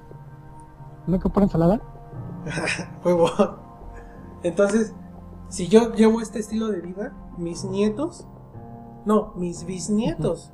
[1.07, 1.81] ¿No que por ensalada?
[3.05, 3.29] Huevo.
[4.42, 4.94] Entonces,
[5.48, 8.27] si yo llevo este estilo de vida, mis nietos,
[9.05, 10.53] no, mis bisnietos,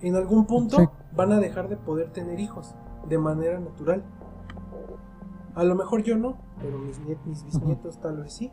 [0.00, 2.74] en algún punto van a dejar de poder tener hijos
[3.08, 4.04] de manera natural.
[5.54, 8.52] A lo mejor yo no, pero mis, mis bisnietos tal vez sí.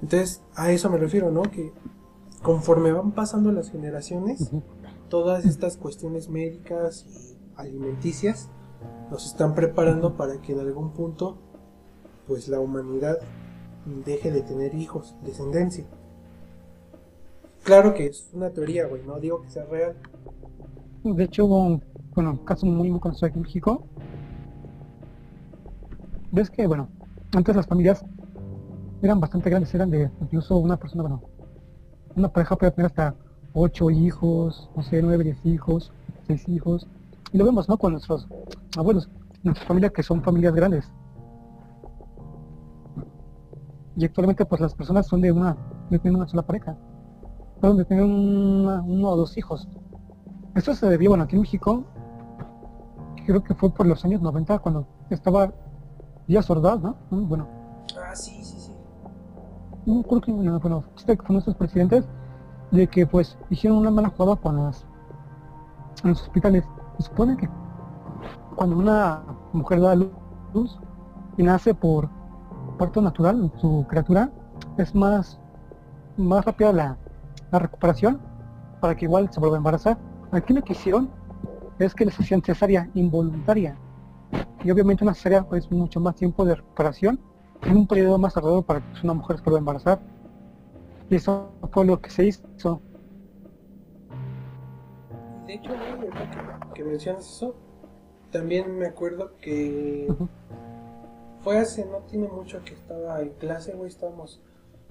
[0.00, 1.42] Entonces, a eso me refiero, ¿no?
[1.42, 1.72] Que
[2.42, 4.50] conforme van pasando las generaciones,
[5.08, 8.50] todas estas cuestiones médicas y alimenticias
[9.10, 11.38] nos están preparando para que en algún punto,
[12.26, 13.18] pues la humanidad
[14.04, 15.86] deje de tener hijos, descendencia.
[17.64, 19.96] Claro que es una teoría, güey, no digo que sea real.
[21.02, 21.82] De hecho, hubo un
[22.44, 23.86] caso muy, muy conocido aquí en México,
[26.30, 26.88] ves que, bueno,
[27.34, 28.04] antes las familias
[29.02, 31.22] eran bastante grandes, eran de incluso una persona, bueno,
[32.18, 33.14] una pareja puede tener hasta
[33.52, 35.92] ocho hijos, no sé, nueve, diez hijos,
[36.26, 36.86] seis hijos.
[37.32, 37.78] Y lo vemos, ¿no?
[37.78, 38.28] Con nuestros
[38.76, 39.08] abuelos,
[39.42, 40.90] nuestras familias que son familias grandes.
[43.96, 45.56] Y actualmente pues las personas son de una,
[45.90, 46.76] de una sola pareja.
[47.60, 49.68] Perdón, de tener uno o dos hijos.
[50.54, 51.84] Esto se debió, bueno, aquí en México,
[53.26, 55.52] creo que fue por los años 90 cuando estaba
[56.26, 56.96] Díaz Ordaz, ¿no?
[57.10, 57.46] Bueno.
[58.00, 58.57] Ah, sí, sí.
[59.88, 62.06] No creo que, bueno, este con nuestros presidentes,
[62.72, 64.84] de que pues hicieron una mala jugada con las
[66.04, 66.62] en los hospitales.
[66.98, 67.48] Se supone que
[68.54, 69.22] cuando una
[69.54, 70.78] mujer da luz
[71.38, 72.10] y nace por
[72.76, 74.30] parto natural, su criatura,
[74.76, 75.40] es más,
[76.18, 76.98] más rápida la,
[77.50, 78.20] la recuperación
[78.82, 79.96] para que igual se vuelva a embarazar.
[80.32, 81.08] Aquí lo que hicieron
[81.78, 83.74] es que les hacían cesárea involuntaria
[84.62, 87.18] y obviamente una cesárea pues mucho más tiempo de recuperación
[87.66, 90.00] un periodo más tardado para que una mujer se pueda embarazar.
[91.10, 92.80] Y eso fue lo que se hizo.
[95.46, 97.54] De hecho que, que mencionas eso.
[98.30, 100.06] También me acuerdo que
[101.40, 103.88] fue hace no tiene mucho que estaba en clase güey.
[103.88, 104.42] Estábamos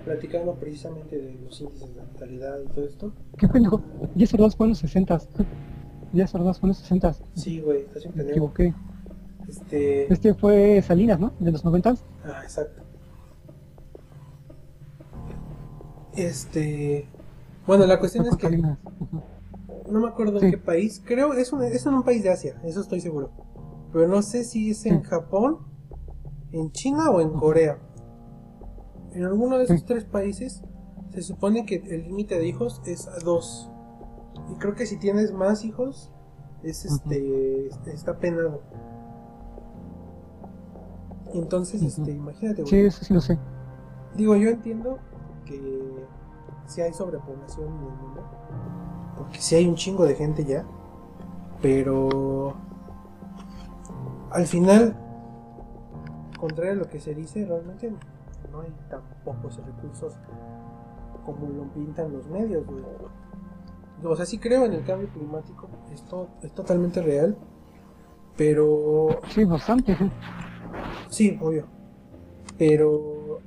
[0.04, 3.14] platicando precisamente de los índices de natalidad y todo esto.
[3.38, 3.82] Qué pendejo
[4.16, 5.22] ya en los 60
[6.14, 8.74] ya en los 60 sí güey estás Me equivoqué
[9.48, 10.12] este...
[10.12, 11.34] este fue Salinas, ¿no?
[11.40, 12.04] De los noventas.
[12.24, 12.84] Ah, exacto.
[16.16, 17.08] Este...
[17.66, 18.50] Bueno, la cuestión es que...
[18.50, 21.02] No me acuerdo en qué país.
[21.06, 23.32] Creo es, un, es en un país de Asia, eso estoy seguro.
[23.94, 25.60] Pero no sé si es en Japón,
[26.52, 27.80] en China o en Corea.
[29.14, 30.62] En alguno de esos tres países
[31.14, 33.72] se supone que el límite de hijos es dos.
[34.52, 36.12] Y creo que si tienes más hijos,
[36.64, 38.62] es este está penado.
[41.34, 43.38] Entonces, este, imagínate, Sí, eso sí lo sé.
[44.16, 45.00] Digo, yo entiendo
[45.46, 46.06] que
[46.66, 48.24] si hay sobrepoblación en el mundo,
[49.18, 50.66] porque si hay un chingo de gente ya,
[51.62, 52.56] pero
[54.32, 54.96] al final,
[56.40, 57.92] contrario a lo que se dice, realmente
[58.52, 60.14] no hay tan pocos recursos
[61.26, 62.64] como lo pintan los medios,
[64.04, 67.38] O sea, sí creo en el cambio climático, esto es totalmente real,
[68.38, 69.20] pero...
[69.30, 69.98] Sí, bastante.
[71.10, 71.66] Sí, obvio.
[72.58, 73.40] Pero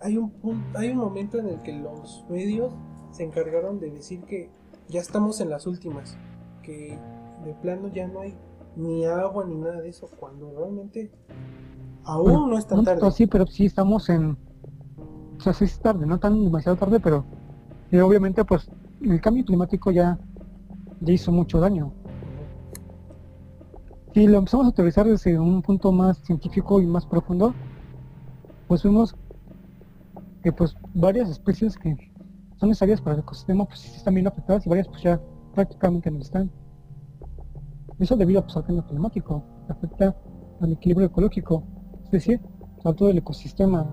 [0.00, 0.32] hay un
[0.74, 2.72] hay un momento en el que los medios
[3.10, 4.50] se encargaron de decir que
[4.88, 6.16] ya estamos en las últimas,
[6.62, 6.98] que
[7.44, 8.34] de plano ya no hay
[8.76, 11.10] ni agua ni nada de eso, cuando realmente
[12.04, 13.10] aún no es tan tarde.
[13.10, 14.36] Sí, pero sí estamos en,
[15.36, 17.24] o sea, sí es tarde, no tan demasiado tarde, pero
[17.90, 18.70] eh, obviamente pues
[19.02, 20.18] el cambio climático ya,
[21.00, 21.92] ya hizo mucho daño
[24.14, 27.54] si lo empezamos a utilizar desde un punto más científico y más profundo,
[28.66, 29.14] pues vemos
[30.42, 31.96] que pues varias especies que
[32.58, 35.20] son necesarias para el ecosistema pues están bien afectadas y varias pues ya
[35.54, 36.50] prácticamente no están.
[37.98, 40.16] Eso debido pues, al cambio climático, afecta
[40.60, 41.64] al equilibrio ecológico,
[42.04, 42.40] es decir,
[42.84, 43.86] a todo el ecosistema.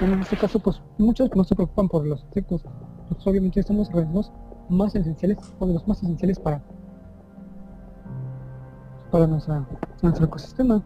[0.00, 2.64] En este caso, pues muchos no se preocupan por los insectos,
[3.08, 4.32] pues obviamente estamos los
[4.68, 6.62] más esenciales o de los más esenciales para
[9.12, 9.64] para nuestra,
[10.02, 10.82] nuestro ecosistema.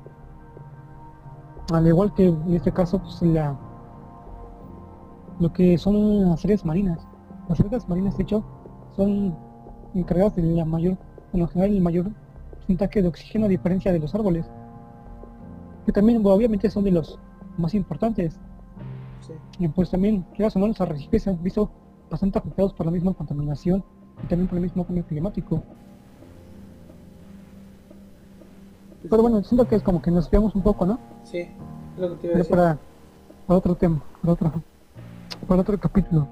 [1.72, 3.56] Al igual que en este caso, pues la
[5.38, 7.06] lo que son las áreas marinas.
[7.48, 8.44] Las áreas marinas, de hecho,
[8.96, 9.36] son
[9.94, 10.96] encargadas de la mayor,
[11.32, 12.10] en general, el mayor
[12.50, 14.50] porcentaje de oxígeno a diferencia de los árboles.
[15.84, 17.18] Que también, obviamente, son de los
[17.58, 18.40] más importantes.
[19.58, 21.70] Y pues también, quieras o no, los arrecifes se han visto
[22.10, 23.84] bastante afectados por la misma contaminación
[24.24, 25.62] y también por el mismo cambio climático.
[29.02, 30.98] Pero bueno, siento que es como que nos veamos un poco, ¿no?
[31.24, 31.48] Sí,
[31.96, 32.50] lo que te iba a decir.
[32.50, 32.78] Para,
[33.46, 34.52] para otro tema, para otro,
[35.46, 36.26] para otro capítulo.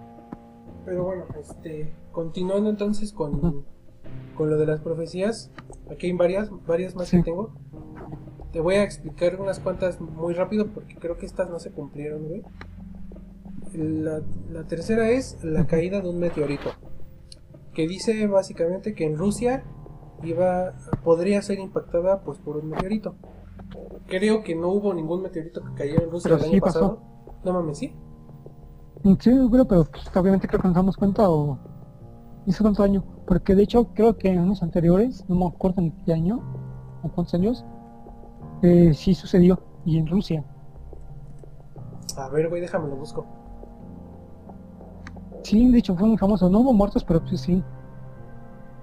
[0.85, 3.65] Pero bueno, este, continuando entonces con,
[4.37, 5.51] con lo de las profecías,
[5.91, 7.53] aquí hay varias, varias más que tengo.
[8.53, 12.29] Te voy a explicar unas cuantas muy rápido porque creo que estas no se cumplieron,
[12.29, 12.43] güey.
[13.75, 14.21] La,
[14.53, 16.71] la tercera es la caída de un meteorito,
[17.73, 19.65] que dice básicamente que en Rusia
[20.25, 20.73] iba
[21.03, 23.15] podría ser impactada pues por un meteorito.
[24.07, 26.99] Creo que no hubo ningún meteorito que cayera en Rusia el año pasado.
[27.45, 27.95] No mames, ¿sí?
[29.21, 31.59] Sí, pero, pero pues, obviamente creo que nos damos cuenta o
[32.47, 33.05] hizo tanto daño.
[33.27, 36.41] Porque de hecho creo que en años anteriores, no me acuerdo en qué año,
[37.03, 37.65] o cuántos años,
[38.63, 39.59] eh, sí sucedió.
[39.85, 40.43] Y en Rusia.
[42.17, 43.27] A ver, güey, déjame lo busco.
[45.43, 46.49] Sí, de hecho fue muy famoso.
[46.49, 47.63] No hubo muertos, pero pues sí.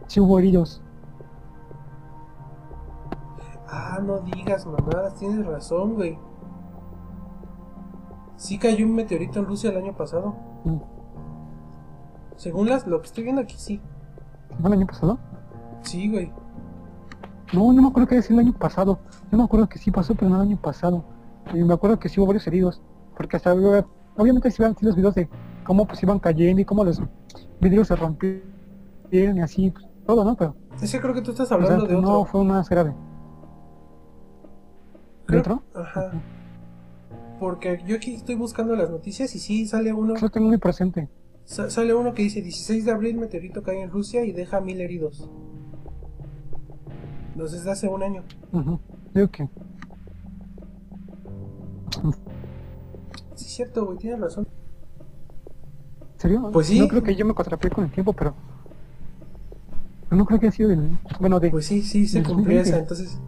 [0.05, 0.81] Sí hubo heridos.
[3.71, 6.19] Ah, no digas mamadas, tienes razón, güey.
[8.35, 10.35] Sí cayó un meteorito en Rusia el año pasado.
[10.65, 10.77] Mm.
[12.35, 13.79] Según las, lo que estoy viendo aquí, sí.
[14.59, 15.19] ¿Fue el año pasado?
[15.83, 16.33] Sí, güey.
[17.53, 18.99] No, no me acuerdo que sido el año pasado.
[19.31, 21.05] Yo me acuerdo que sí pasó, pero no el año pasado.
[21.53, 22.81] Y me acuerdo que sí hubo varios heridos.
[23.15, 25.29] Porque hasta obviamente se iban los videos de
[25.65, 27.01] cómo pues iban cayendo y cómo los
[27.61, 30.35] vidrios se rompieron y así, pues, todo, ¿no?
[30.35, 30.55] Pero.
[30.81, 32.01] Ese creo que tú estás hablando de otro.
[32.01, 32.93] No, fue más grave.
[35.73, 36.11] Ajá.
[37.39, 40.15] Porque yo aquí estoy buscando las noticias y sí sale uno.
[40.15, 41.09] Yo tengo muy presente.
[41.45, 45.27] sale uno que dice 16 de abril meteorito cae en Rusia y deja mil heridos.
[47.33, 48.23] Entonces hace un año.
[48.53, 48.79] Ajá.
[49.13, 49.49] Digo que.
[53.35, 54.47] Sí, es cierto, güey, tienes razón.
[56.13, 56.49] ¿En serio?
[56.53, 56.79] Pues sí.
[56.79, 58.35] No creo que yo me contrapié con el tiempo, pero.
[60.11, 60.97] no creo que haya sido del.
[61.19, 61.49] Bueno, de.
[61.49, 63.19] Pues sí, sí, se cumplió esa, entonces.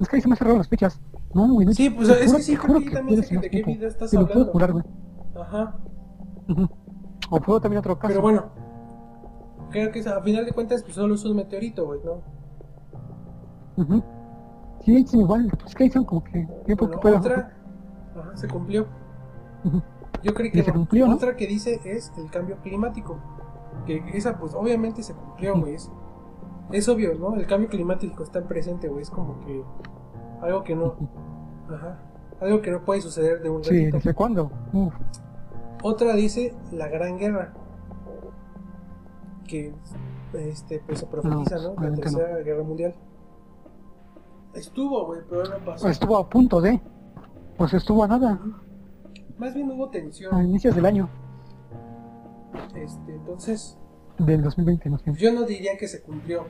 [0.00, 1.00] Es que ahí se me cerraron las fechas.
[1.34, 1.72] No, güey.
[1.74, 4.28] sí, pues es que sí, juro que también sé de qué vida estás hablando.
[4.28, 4.84] Lo puedo curar, güey.
[5.34, 5.76] Ajá.
[7.30, 8.08] O puedo también otro caso.
[8.08, 8.44] Pero bueno,
[9.70, 12.22] creo que a final de cuentas pues solo es un meteorito, güey, ¿no?
[13.76, 14.02] Uh
[14.84, 15.50] Sí, sí, igual.
[15.64, 17.18] Es que ahí son como que tiempo bueno, que pueda.
[17.18, 17.56] Otra,
[18.16, 18.86] ajá, se cumplió.
[20.22, 21.14] Yo creo que se cumplió, ¿no?
[21.14, 23.18] otra que dice es el cambio climático.
[23.86, 25.74] Que esa pues obviamente se cumplió, güey.
[25.74, 25.90] Es,
[26.72, 27.34] es obvio, ¿no?
[27.34, 29.02] El cambio climático está presente, güey.
[29.02, 29.62] Es como que
[30.40, 30.94] algo que no.
[31.70, 31.98] Ajá.
[32.40, 34.50] Algo que no puede suceder de un Sí, ¿desde cuándo?
[35.82, 37.54] Otra dice la Gran Guerra.
[39.46, 39.72] Que
[40.34, 41.74] este, pues se profetiza, ¿no?
[41.80, 42.94] La Tercera Guerra Mundial.
[44.54, 45.88] Estuvo, güey, pero no pasó.
[45.88, 46.80] Estuvo a punto de.
[47.56, 48.40] Pues estuvo a nada.
[49.38, 50.34] Más bien hubo tensión.
[50.34, 51.08] A inicios del año.
[52.74, 53.78] Este, entonces.
[54.26, 55.12] Del 2020, no sé.
[55.16, 56.46] Yo no diría que se cumplió.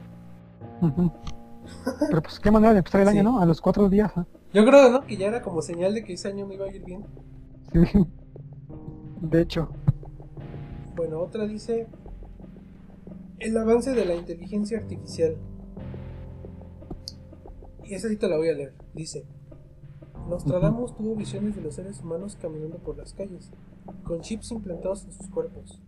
[2.08, 3.40] Pero pues qué manera de empezar el año, ¿no?
[3.40, 4.12] A los cuatro días.
[4.16, 4.24] ¿eh?
[4.52, 5.06] Yo creo, ¿no?
[5.06, 7.04] Que ya era como señal de que ese año no iba a ir bien.
[7.72, 7.80] Sí.
[9.22, 9.70] De hecho.
[10.94, 11.86] Bueno, otra dice
[13.38, 15.36] el avance de la inteligencia artificial.
[17.84, 18.74] Y esa sí te la voy a leer.
[18.94, 19.24] Dice,
[20.28, 23.50] Nostradamus tuvo visiones de los seres humanos caminando por las calles,
[24.04, 25.80] con chips implantados en sus cuerpos.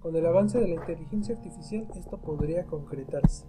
[0.00, 3.46] Con el avance de la inteligencia artificial esto podría concretarse.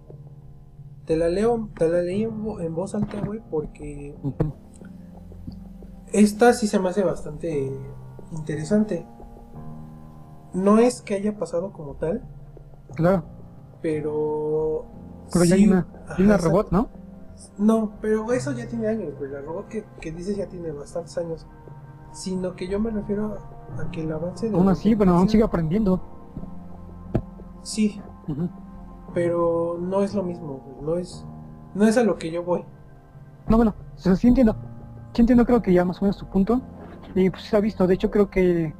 [1.05, 4.15] Te la leo, te la leí en, voz alta, güey, porque
[6.11, 7.71] esta sí se me hace bastante
[8.31, 9.05] interesante.
[10.53, 12.23] No es que haya pasado como tal.
[12.95, 13.23] Claro.
[13.81, 14.85] Pero.
[15.31, 15.87] Pero ya hay una,
[16.17, 16.89] una robot, ¿no?
[17.57, 19.31] No, pero eso ya tiene años, güey.
[19.31, 21.45] La robot que, que dices ya tiene bastantes años.
[22.11, 23.37] Sino que yo me refiero
[23.77, 24.55] a que el avance de.
[24.55, 26.18] Aún así, pero aún sigue aprendiendo.
[27.61, 28.01] Sí.
[29.13, 31.25] Pero no es lo mismo, no es,
[31.73, 32.63] no es a lo que yo voy.
[33.47, 34.55] No, bueno, sí entiendo,
[35.13, 36.61] sí entiendo creo que ya más o menos tu punto,
[37.15, 38.73] y pues se ha visto, de hecho creo que,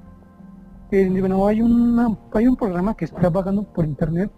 [0.91, 4.31] bueno, hay, una, hay un programa que está vagando por internet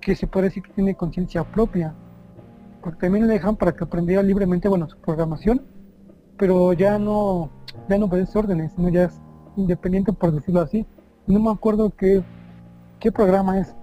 [0.00, 1.94] que se puede decir que tiene conciencia propia,
[2.82, 5.62] porque también le dejan para que aprendiera libremente, bueno, su programación,
[6.36, 7.50] pero ya no,
[7.88, 9.20] ya no obedece órdenes, sino ya es
[9.56, 10.86] independiente por decirlo así.
[11.26, 12.22] No me acuerdo qué,
[13.00, 13.74] qué programa es,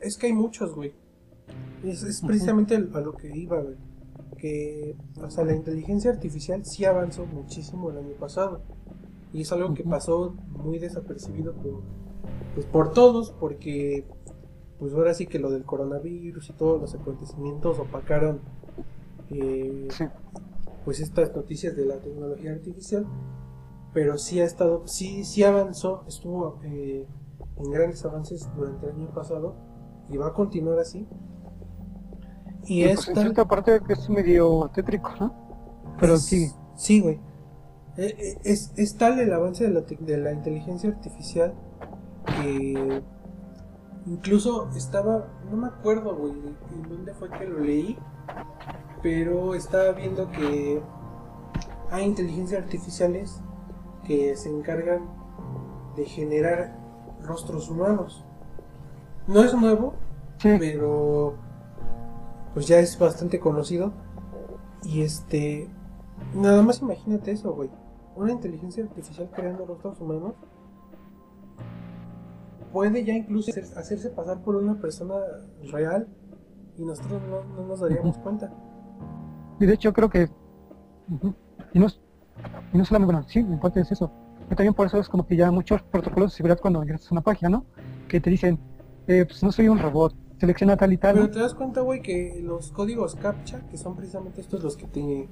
[0.00, 0.92] es que hay muchos, güey.
[1.84, 3.76] Es, precisamente a lo que iba, güey.
[4.36, 8.62] Que, o sea, la inteligencia artificial sí avanzó muchísimo el año pasado.
[9.32, 11.82] Y es algo que pasó muy desapercibido por,
[12.54, 14.04] pues por todos, porque
[14.78, 18.40] pues ahora sí que lo del coronavirus y todos los acontecimientos opacaron
[19.28, 19.88] eh,
[20.86, 23.06] pues estas noticias de la tecnología artificial,
[23.92, 27.06] pero sí ha estado, sí, sí avanzó, estuvo eh,
[27.56, 29.56] en grandes avances durante el año pasado
[30.08, 31.06] y va a continuar así.
[32.64, 35.34] Y, es pues en parte que es medio tétrico, ¿no?
[35.98, 36.50] Pero sí.
[36.76, 37.20] Sí, güey.
[37.96, 41.54] Eh, es, es, tal el avance de la, de la inteligencia artificial
[42.24, 43.02] que
[44.06, 47.98] incluso estaba, no me acuerdo, güey, en dónde fue que lo leí,
[49.02, 50.80] pero estaba viendo que
[51.90, 53.42] hay inteligencias artificiales
[54.10, 55.08] que se encargan
[55.94, 56.76] de generar
[57.22, 58.24] rostros humanos.
[59.28, 59.94] No es nuevo,
[60.42, 61.34] pero
[62.52, 63.92] pues ya es bastante conocido.
[64.82, 65.70] Y este,
[66.34, 67.70] nada más imagínate eso, güey.
[68.16, 70.34] Una inteligencia artificial creando rostros humanos
[72.72, 75.14] puede ya incluso hacerse pasar por una persona
[75.70, 76.08] real
[76.76, 78.52] y nosotros no, nos daríamos cuenta.
[79.60, 80.28] Y de hecho creo que...
[81.72, 81.86] y, no,
[82.72, 84.10] y no solamente, bueno, sí, en parte es eso.
[84.50, 87.14] Y también por eso es como que ya muchos protocolos de seguridad cuando ingresas a
[87.14, 87.66] una página, ¿no?
[88.08, 88.58] Que te dicen,
[89.06, 91.14] eh, pues no soy un robot, selecciona tal y tal.
[91.14, 94.86] Pero te das cuenta, güey, que los códigos CAPTCHA, que son precisamente estos los que
[94.86, 95.28] te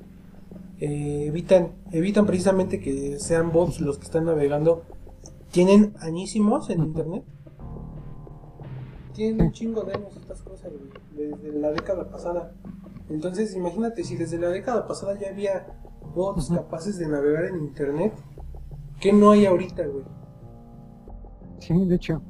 [0.80, 4.84] eh, evitan, evitan precisamente que sean bots los que están navegando,
[5.50, 7.24] tienen añísimos en internet.
[9.14, 12.52] Tienen un chingo de años estas cosas, güey, desde la década pasada.
[13.09, 15.66] Entonces, imagínate, si desde la década pasada ya había
[16.14, 18.14] bots capaces de navegar en internet,
[19.00, 20.04] ¿qué no hay ahorita, güey?
[21.59, 22.22] Sí, de hecho.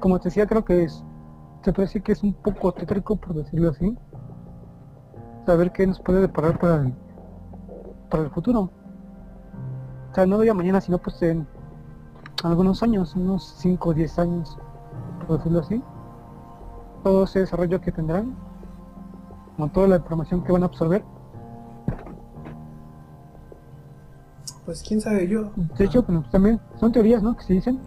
[0.00, 1.04] Como te decía, creo que es,
[1.62, 3.96] puede decir que es un poco tétrico, por decirlo así,
[5.46, 6.94] saber qué nos puede deparar para el,
[8.10, 8.70] para el futuro.
[10.10, 11.46] O sea, no de mañana, sino pues en
[12.42, 14.58] algunos años, unos 5 o 10 años,
[15.26, 15.82] por decirlo así
[17.04, 18.34] todo ese desarrollo que tendrán,
[19.56, 21.04] con toda la información que van a absorber.
[24.64, 25.50] Pues quién sabe yo.
[25.76, 27.36] De hecho, pues, también son teorías, ¿no?
[27.36, 27.80] Que se dicen,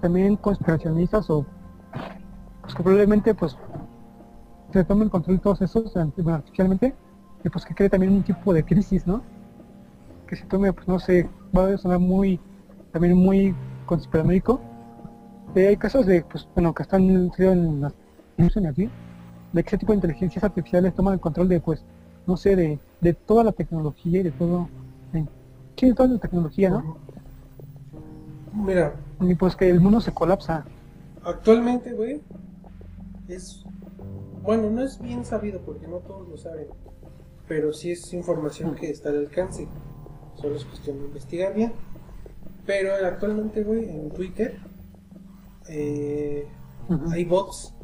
[0.00, 1.44] también conspiracionistas o
[2.62, 3.56] pues que probablemente pues
[4.72, 6.94] se tomen control de todos esos bueno, artificialmente
[7.44, 9.22] y pues que cree también un tipo de crisis, ¿no?
[10.26, 12.38] Que se tome, pues no sé, va a sonar muy,
[12.92, 13.54] también muy
[13.86, 14.60] conspiranoico.
[15.54, 17.94] Eh, hay casos de, pues bueno, que están en las
[18.38, 18.90] así,
[19.52, 21.84] de ese tipo de inteligencias artificiales toman el control de, pues,
[22.26, 24.68] no sé, de, de toda la tecnología y de todo,
[25.76, 26.98] sí, de toda la tecnología, ¿no?
[28.52, 28.94] Mira.
[29.20, 30.64] Y pues que el mundo se colapsa.
[31.24, 32.20] Actualmente, güey,
[33.28, 33.64] es,
[34.42, 36.66] bueno, no es bien sabido porque no todos lo saben,
[37.46, 39.66] pero sí es información que está al alcance.
[40.34, 41.72] Solo es cuestión de investigar bien.
[42.64, 44.58] Pero actualmente, güey, en Twitter
[45.68, 46.46] eh,
[47.10, 47.74] hay bots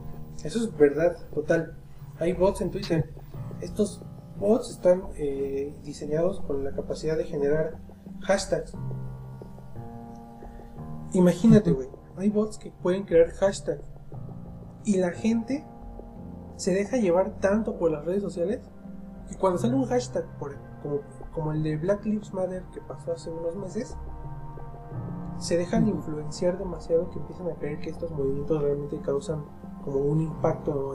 [0.45, 1.77] eso es verdad, total.
[2.19, 3.13] Hay bots en Twitter.
[3.61, 4.03] Estos
[4.39, 7.79] bots están eh, diseñados con la capacidad de generar
[8.21, 8.75] hashtags.
[11.13, 11.89] Imagínate, güey.
[12.17, 13.89] Hay bots que pueden crear hashtags.
[14.85, 15.65] Y la gente
[16.57, 18.61] se deja llevar tanto por las redes sociales
[19.29, 21.01] que cuando sale un hashtag por, como,
[21.33, 23.97] como el de Black Lives Matter que pasó hace unos meses,
[25.39, 29.45] se dejan influenciar demasiado que empiezan a creer que estos movimientos realmente causan
[29.85, 30.95] como un impacto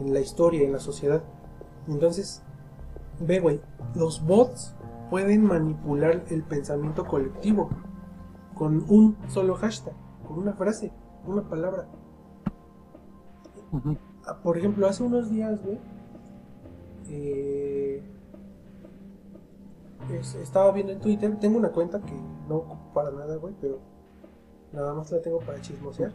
[0.00, 1.22] en, la historia, en la sociedad.
[1.86, 2.42] Entonces,
[3.20, 3.60] ve, güey,
[3.94, 4.74] los bots
[5.10, 7.70] pueden manipular el pensamiento colectivo
[8.54, 9.94] con un solo hashtag,
[10.26, 10.92] con una frase,
[11.26, 11.86] una palabra.
[14.26, 15.78] Ah, por ejemplo, hace unos días, güey,
[17.10, 18.02] eh,
[20.42, 22.14] estaba viendo en Twitter, tengo una cuenta que
[22.48, 23.78] no ocupo para nada, güey, pero
[24.72, 26.12] nada más la tengo para chismosear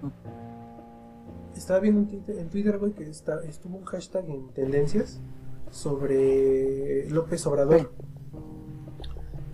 [1.60, 5.20] estaba viendo en Twitter, güey, que está, estuvo un hashtag en tendencias
[5.72, 7.92] sobre López Obrador.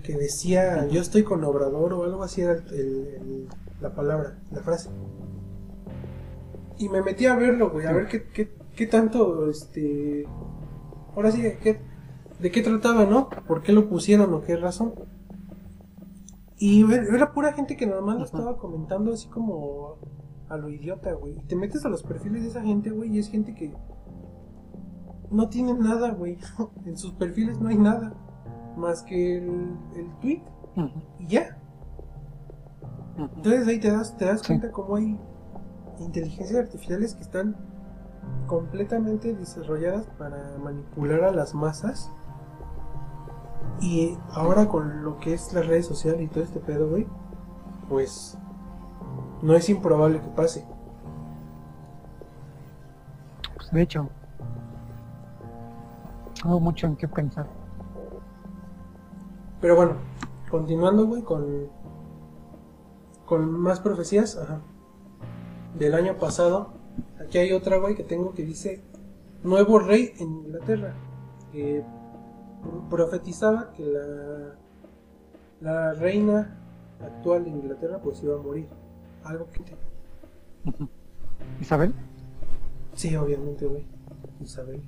[0.03, 2.64] Que decía, yo estoy con Obrador o algo así era
[3.82, 4.89] la palabra, la frase.
[6.78, 10.28] Y me metí a verlo, güey, a ver qué, qué, tanto, este...
[11.16, 11.80] Ahora sí, ¿qué,
[12.39, 13.30] ¿de qué trataba, no?
[13.30, 14.93] ¿Por qué lo pusieron o qué razón?
[16.58, 19.97] Y era pura gente que nada más lo estaba comentando así como
[20.50, 21.38] a lo idiota, güey.
[21.38, 23.74] Y te metes a los perfiles de esa gente, güey, y es gente que
[25.32, 26.38] no tiene nada, güey.
[26.86, 28.14] en sus perfiles no hay nada
[28.78, 30.43] más que el, el tweet
[31.20, 31.58] y ya.
[33.18, 35.18] Entonces ahí te das, te das cuenta cómo hay
[36.00, 37.56] inteligencias artificiales que están
[38.48, 42.12] completamente desarrolladas para manipular a las masas
[43.80, 47.08] Y ahora con lo que es las redes sociales y todo este pedo, güey,
[47.89, 48.38] pues
[49.42, 50.66] no es improbable que pase.
[53.56, 54.10] Pues de hecho,
[56.42, 57.48] tengo mucho en qué pensar.
[59.62, 59.94] Pero bueno,
[60.50, 61.68] continuando, güey, con,
[63.26, 64.62] con más profecías, ajá.
[65.78, 66.74] Del año pasado,
[67.20, 68.84] aquí hay otra, güey, que tengo que dice
[69.44, 70.94] Nuevo Rey en Inglaterra.
[71.52, 71.84] Que
[72.90, 74.56] profetizaba que la,
[75.62, 76.60] la reina
[77.04, 78.68] actual de Inglaterra pues iba a morir.
[79.26, 79.76] Algo que te...
[81.59, 81.93] ¿Isabel?
[82.93, 83.86] Sí, obviamente, güey.
[84.41, 84.82] Isabel.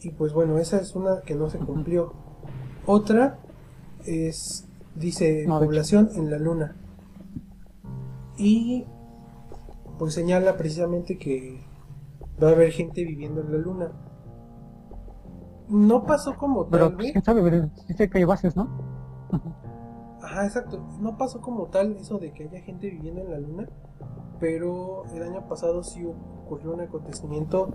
[0.00, 2.12] Y pues bueno, esa es una que no se cumplió.
[2.86, 3.38] Otra
[4.04, 6.76] es, dice, No, población en la luna.
[8.36, 8.84] Y
[9.98, 11.60] pues señala precisamente que
[12.42, 13.92] va a haber gente viviendo en la luna.
[15.68, 17.12] No pasó como Pero tal, güey.
[17.12, 18.68] quién sabe, pero sé que hay bases, ¿no?
[20.22, 20.82] Ajá, exacto.
[21.00, 23.68] No pasó como tal eso de que haya gente viviendo en la luna,
[24.40, 27.68] pero el año pasado sí ocurrió un acontecimiento,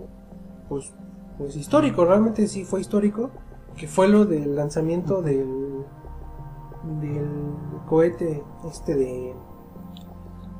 [0.68, 0.92] pues,
[1.38, 3.30] pues histórico, realmente sí fue histórico,
[3.76, 5.84] que fue lo del lanzamiento del,
[7.00, 7.28] del
[7.88, 9.34] cohete este de...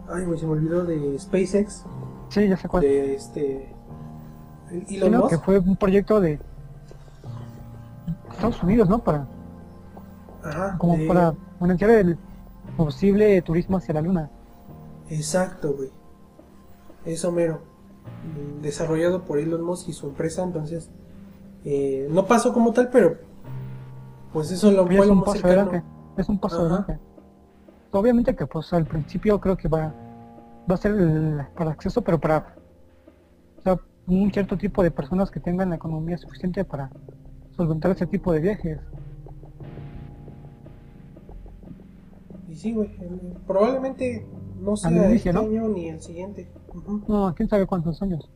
[0.08, 1.84] Ay, güey, se me olvidó de SpaceX,
[2.28, 2.82] Sí, ya sé cuál.
[2.82, 3.74] de este...
[4.70, 5.30] el Sí, Elon no, Musk.
[5.30, 6.40] que fue un proyecto de
[8.30, 8.98] Estados Unidos, ¿no?
[8.98, 9.26] Para,
[10.44, 12.18] Ajá, como de- para financiar el
[12.76, 14.30] posible turismo hacia la luna.
[15.08, 15.90] Exacto, güey.
[17.04, 17.60] Eso mero.
[18.62, 20.90] Desarrollado por Elon Musk y su empresa, entonces
[21.64, 23.16] eh, no pasó como tal, pero
[24.32, 25.62] pues eso lo fue es lo un más paso cercano.
[25.70, 25.86] adelante.
[26.16, 26.64] Es un paso Ajá.
[26.66, 26.98] adelante.
[27.92, 29.92] Obviamente que pues al principio creo que va,
[30.70, 32.54] va a ser el- para acceso, pero para
[33.58, 36.90] o sea, un cierto tipo de personas que tengan la economía suficiente para
[37.60, 38.78] solventar ese tipo de viajes.
[42.48, 42.90] Y sí, güey.
[43.46, 44.26] Probablemente
[44.60, 45.40] no sea este ¿no?
[45.40, 46.50] año ni el siguiente.
[47.06, 48.30] No, quién sabe cuántos años.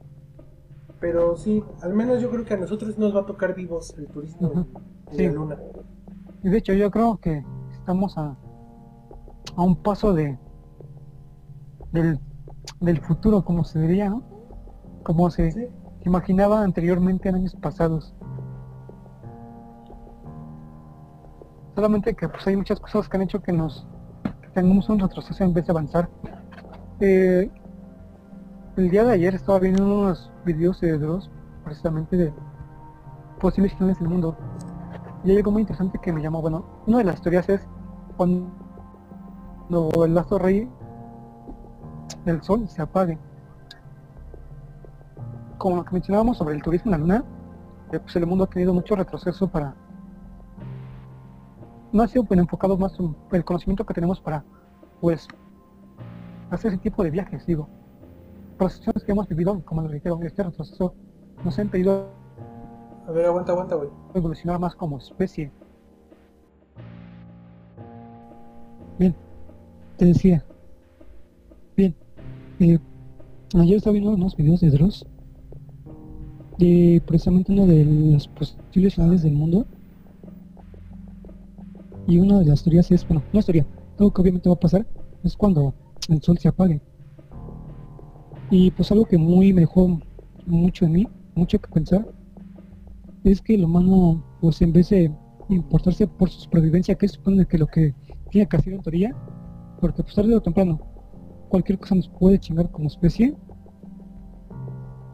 [1.00, 4.06] Pero sí, al menos yo creo que a nosotros nos va a tocar vivos el
[4.08, 4.66] turismo
[5.12, 5.26] Sí.
[5.26, 5.56] la luna.
[6.42, 8.36] Y de hecho yo creo que estamos a,
[9.56, 10.38] a un paso de
[11.92, 12.18] del,
[12.80, 14.22] del futuro, como se diría, ¿no?
[15.02, 15.66] Como se Sí.
[16.04, 18.14] imaginaba anteriormente en años pasados.
[21.74, 23.86] Solamente que pues hay muchas cosas que han hecho que nos
[24.54, 26.08] tengamos un retroceso en vez de avanzar.
[27.00, 27.50] Eh,
[28.76, 31.30] el día de ayer estaba viendo unos videos de Dross,
[31.64, 32.32] precisamente de
[33.40, 34.36] posibles finales del mundo.
[35.24, 37.66] Y hay algo muy interesante que me llamó, bueno, una de las teorías es
[38.16, 38.50] cuando
[40.04, 40.68] el lazo rey
[42.24, 43.18] del sol se apague.
[45.58, 47.24] Como lo que mencionábamos sobre el turismo en la luna,
[47.92, 49.74] eh, pues el mundo ha tenido mucho retroceso para...
[51.94, 54.44] No ha sido pues, enfocado más en el conocimiento que tenemos para,
[55.00, 55.28] pues,
[56.50, 57.68] hacer ese tipo de viajes, digo.
[58.58, 60.92] Por las situaciones que hemos vivido, como lo reitero, este retroceso
[61.44, 62.08] nos ha impedido
[63.06, 63.90] A ver, aguanta, aguanta, güey.
[64.12, 65.52] evolucionar más como especie.
[68.98, 69.14] Bien,
[69.96, 70.44] te decía.
[71.76, 71.94] Bien,
[72.58, 72.80] eh,
[73.54, 75.06] ayer estaba viendo unos videos de Dross
[76.58, 79.64] de precisamente uno de los posibles finales del mundo.
[82.06, 83.66] Y una de las teorías es, bueno, no es teoría,
[83.98, 84.86] algo que obviamente va a pasar
[85.22, 85.74] es cuando
[86.08, 86.80] el sol se apague.
[88.50, 89.98] Y pues algo que muy me dejó
[90.46, 92.06] mucho en mí, mucho que pensar,
[93.24, 95.10] es que el humano, pues en vez de
[95.48, 97.94] importarse por su supervivencia, que supone que lo que
[98.30, 99.16] tiene que hacer en teoría,
[99.80, 100.78] porque pues tarde o temprano
[101.48, 103.34] cualquier cosa nos puede chingar como especie,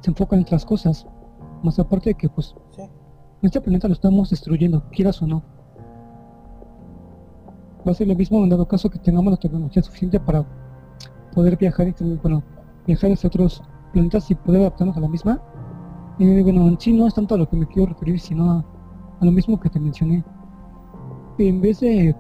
[0.00, 1.06] se enfoca en otras cosas.
[1.62, 2.82] Más aparte de que pues Sí.
[3.42, 5.44] este planeta lo estamos destruyendo, quieras o no.
[7.86, 10.44] Va a ser lo mismo en dado caso que tengamos la tecnología suficiente para
[11.34, 12.42] poder viajar, y, bueno,
[12.86, 13.62] viajar hacia otros
[13.92, 15.40] planetas y poder adaptarnos a la misma.
[16.18, 18.64] Eh, bueno, en sí no es tanto a lo que me quiero referir, sino a,
[19.24, 20.22] lo mismo que te mencioné.
[21.38, 22.14] En vez de,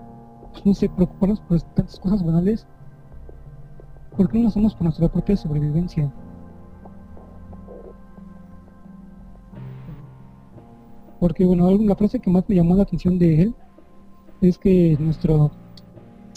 [0.52, 2.66] pues, no sé, preocuparnos por tantas cosas banales,
[4.16, 6.10] ¿por qué no lo hacemos por nuestra propia sobrevivencia?
[11.18, 13.54] Porque, bueno, la frase que más me llamó la atención de él
[14.48, 15.50] es que nuestro,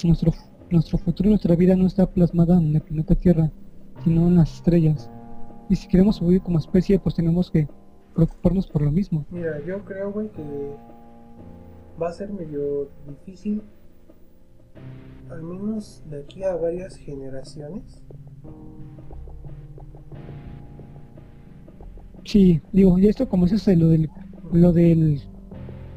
[0.03, 0.33] nuestro,
[0.69, 3.51] nuestro futuro, nuestra vida no está plasmada en el planeta Tierra,
[4.03, 5.09] sino en las estrellas.
[5.69, 7.67] Y si queremos sobrevivir como especie, pues tenemos que
[8.13, 9.25] preocuparnos por lo mismo.
[9.31, 10.43] Mira, yo creo, güey, que
[12.01, 13.61] va a ser medio difícil
[15.29, 18.03] al menos de aquí a varias generaciones.
[22.23, 24.09] Sí, digo, y esto como es lo del,
[24.51, 25.21] lo del,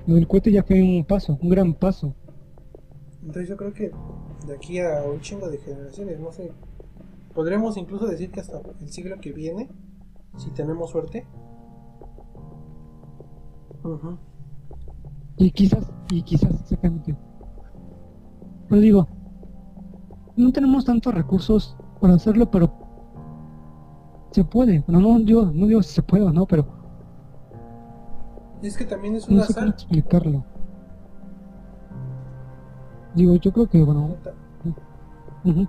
[0.06, 2.14] lo del cohete ya fue un paso, un gran paso.
[3.22, 3.90] Entonces yo creo que
[4.46, 6.52] de aquí a un chingo de generaciones, no sé,
[7.34, 9.68] podremos incluso decir que hasta el siglo que viene,
[10.36, 11.26] si tenemos suerte.
[13.82, 14.16] Ujú.
[15.38, 17.16] Y quizás, y quizás, exactamente.
[18.68, 19.08] Pero digo,
[20.36, 22.72] no tenemos tantos recursos para hacerlo, pero
[24.30, 24.84] se puede.
[24.86, 26.75] Bueno, no digo, no digo si se puede o no, pero
[28.62, 30.44] es que también es un no sé explicarlo.
[33.14, 34.16] Digo, yo creo que, bueno.
[35.44, 35.66] Ujú.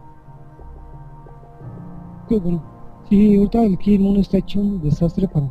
[2.27, 2.63] Que bueno,
[3.09, 5.49] sí, ahorita aquí el mundo está hecho un desastre para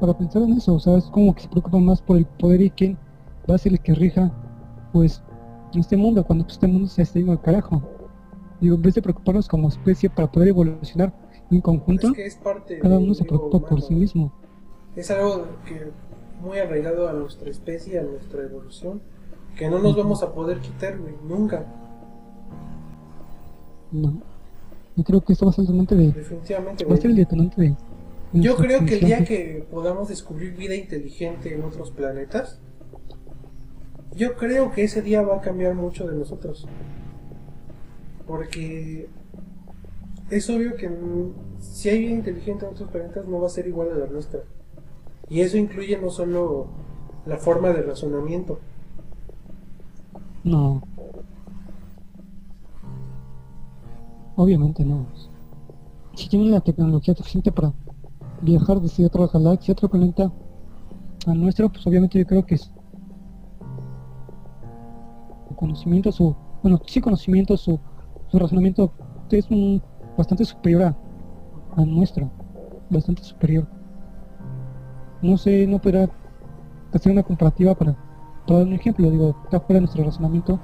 [0.00, 2.60] para pensar en eso, o sea, es como que se preocupan más por el poder
[2.60, 2.98] y quién
[3.48, 4.32] va a ser el que rija,
[4.92, 5.22] pues,
[5.74, 7.82] este mundo, cuando pues, este mundo se está yendo al carajo.
[8.60, 11.12] Digo, en vez de preocuparnos como especie para poder evolucionar
[11.50, 14.32] en conjunto, Es que es parte cada uno se preocupa por sí mismo.
[14.96, 15.92] Es algo que
[16.40, 19.02] muy arraigado a nuestra especie, a nuestra evolución,
[19.56, 21.66] que no nos vamos a poder quitar, güey, nunca,
[23.92, 24.20] No.
[24.96, 27.16] Yo creo que esto va a ser el detonante de, definitivamente, va a ser el
[27.16, 27.76] detonante de...
[28.32, 32.60] Yo creo que el día que podamos descubrir vida inteligente en otros planetas,
[34.14, 36.66] yo creo que ese día va a cambiar mucho de nosotros.
[38.26, 39.08] Porque
[40.30, 40.90] es obvio que
[41.60, 44.40] si hay vida inteligente en otros planetas no va a ser igual a la nuestra.
[45.28, 46.66] Y eso incluye no solo
[47.26, 48.58] la forma de razonamiento,
[50.46, 50.80] No.
[54.36, 55.06] Obviamente no.
[56.14, 57.72] Si tienen la tecnología suficiente para
[58.42, 60.30] viajar desde otra galaxia, otro planeta
[61.26, 62.70] al nuestro, pues obviamente yo creo que es
[65.56, 67.80] conocimiento, su, bueno, sí conocimiento, su,
[68.28, 68.92] su razonamiento
[69.30, 69.82] es un,
[70.16, 70.96] bastante superior a,
[71.76, 72.30] al nuestro,
[72.88, 73.66] bastante superior.
[75.26, 76.08] No sé, no podrá
[76.92, 77.94] hacer una comparativa para,
[78.46, 80.58] para dar un ejemplo, digo, está fuera de nuestro razonamiento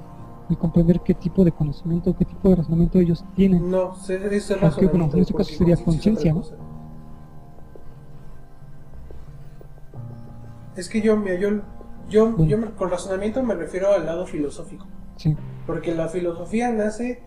[0.49, 3.69] y comprender qué tipo de conocimiento, qué tipo de razonamiento ellos tienen.
[3.69, 6.55] No, se- es el Aunque, bueno, en este caso porque sería conciencia cosa.
[10.75, 11.49] Es que yo, mira, yo,
[12.09, 12.45] yo, Bueno.
[12.45, 14.87] yo con razonamiento me refiero al lado filosófico.
[15.17, 15.35] Sí,
[15.67, 17.21] Porque la filosofía nace,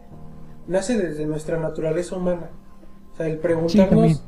[0.67, 2.51] nace desde nuestra naturaleza humana.
[3.13, 4.25] O sea, el preguntarnos.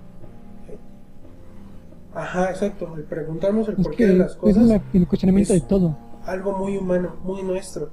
[2.19, 2.95] Ajá, exacto.
[2.97, 4.65] El preguntarnos el es porqué de las es cosas.
[4.67, 5.97] la- el cuestionamiento es- de todo.
[6.25, 7.91] algo muy humano, muy nuestro.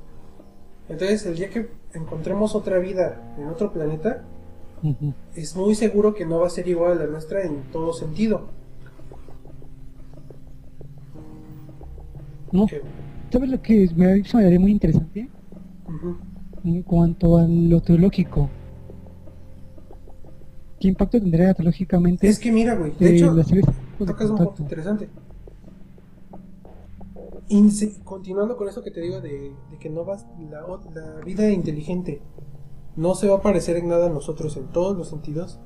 [0.89, 4.23] Entonces, el día que encontremos otra vida en otro planeta,
[5.35, 8.49] es muy seguro que no va a ser igual a la nuestra en todo sentido.
[12.51, 12.67] ¿No?
[13.31, 14.37] ¿Sabes lo que me ha dicho?
[14.37, 15.29] Me daría muy interesante
[16.63, 18.49] en cuanto a lo teológico?
[20.79, 23.43] ¿Qué impacto tendría teológicamente Es que mira, güey, de eh, hecho, de
[24.05, 24.61] tocas un punto contacto?
[24.63, 25.09] interesante.
[27.49, 30.61] Inse- continuando con eso que te digo de, de que no vas la,
[30.93, 32.21] la vida inteligente
[32.95, 35.59] no se va a parecer en nada a nosotros en todos los sentidos.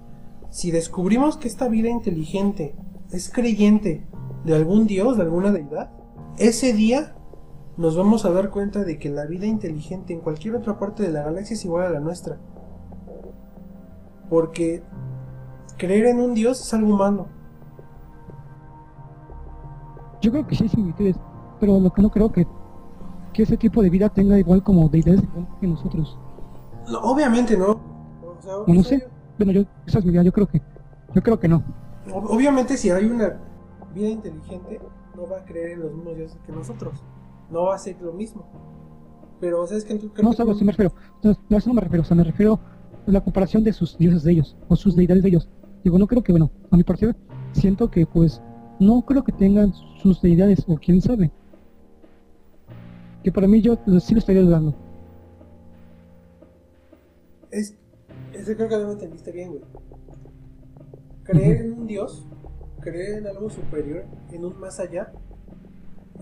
[0.49, 2.75] Si descubrimos que esta vida inteligente
[3.11, 4.07] es creyente
[4.45, 5.91] de algún dios, de alguna deidad,
[6.37, 7.15] ese día
[7.77, 11.11] nos vamos a dar cuenta de que la vida inteligente en cualquier otra parte de
[11.11, 12.39] la galaxia es igual a la nuestra.
[14.29, 14.83] Porque
[15.77, 17.27] creer en un dios es algo humano.
[20.21, 21.15] Yo creo que sí similitudes,
[21.59, 22.45] pero lo que no creo que
[23.33, 26.17] que ese tipo de vida tenga igual como deidades igual que nosotros.
[26.89, 27.71] No, obviamente no.
[27.71, 29.07] O sea, No, sé.
[29.37, 30.61] Bueno, yo esa es mi idea, yo creo que
[31.13, 31.63] yo creo que no.
[32.07, 33.39] ob- Obviamente si hay una
[33.93, 34.79] vida inteligente,
[35.15, 37.03] no va a creer en los mismos dioses que nosotros.
[37.49, 38.43] No va a ser lo mismo.
[39.39, 40.93] Pero, o sea, es que creo No, que sabes, tú- sí me refiero.
[41.23, 42.59] No, a eso no me refiero, o sea, me refiero
[43.11, 45.49] la comparación de sus dioses de ellos, o sus deidades de ellos.
[45.83, 47.15] Digo, no creo que, bueno, a mi parecer,
[47.53, 48.41] siento que, pues,
[48.79, 51.31] no creo que tengan sus deidades, o quién sabe.
[53.23, 54.73] Que para mí yo pues, sí lo estaría dudando.
[57.51, 57.75] Es,
[58.33, 59.61] es que creo que no me entendiste bien, güey.
[61.23, 62.25] Creer en un dios,
[62.79, 65.11] creer en algo superior, en un más allá,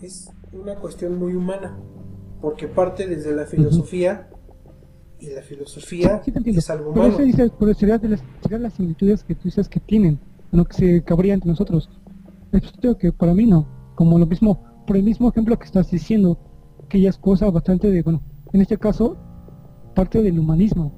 [0.01, 1.77] es una cuestión muy humana.
[2.41, 4.29] Porque parte desde la filosofía,
[5.19, 7.07] y la filosofía Sí es algo humano.
[7.07, 10.19] eso dices, pero sería de las, serían las similitudes que tú dices que tienen,
[10.51, 11.89] en lo que se cabría entre nosotros.
[12.51, 13.67] Es que para mí no.
[13.95, 16.37] Como lo mismo, por el mismo ejemplo que estás diciendo,
[16.87, 18.21] que ya es cosa bastante de, bueno,
[18.53, 19.17] en este caso,
[19.95, 20.91] parte del humanismo.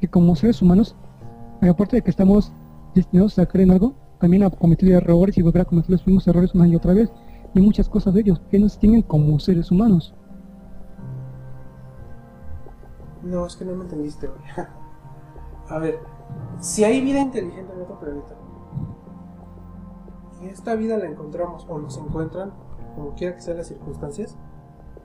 [0.00, 0.94] Que como seres humanos,
[1.62, 2.52] aparte de que estamos
[2.94, 6.26] destinados a creer en algo, también a cometer errores y volver a cometer los mismos
[6.28, 7.10] errores una y otra vez.
[7.54, 10.14] y muchas cosas de ellos que nos tienen como seres humanos.
[13.26, 14.40] No, es que no me entendiste, güey.
[15.68, 15.98] A ver,
[16.60, 18.36] si hay vida inteligente en otro planeta
[20.40, 22.52] y esta vida la encontramos o nos encuentran,
[22.94, 24.36] como quiera que sean las circunstancias,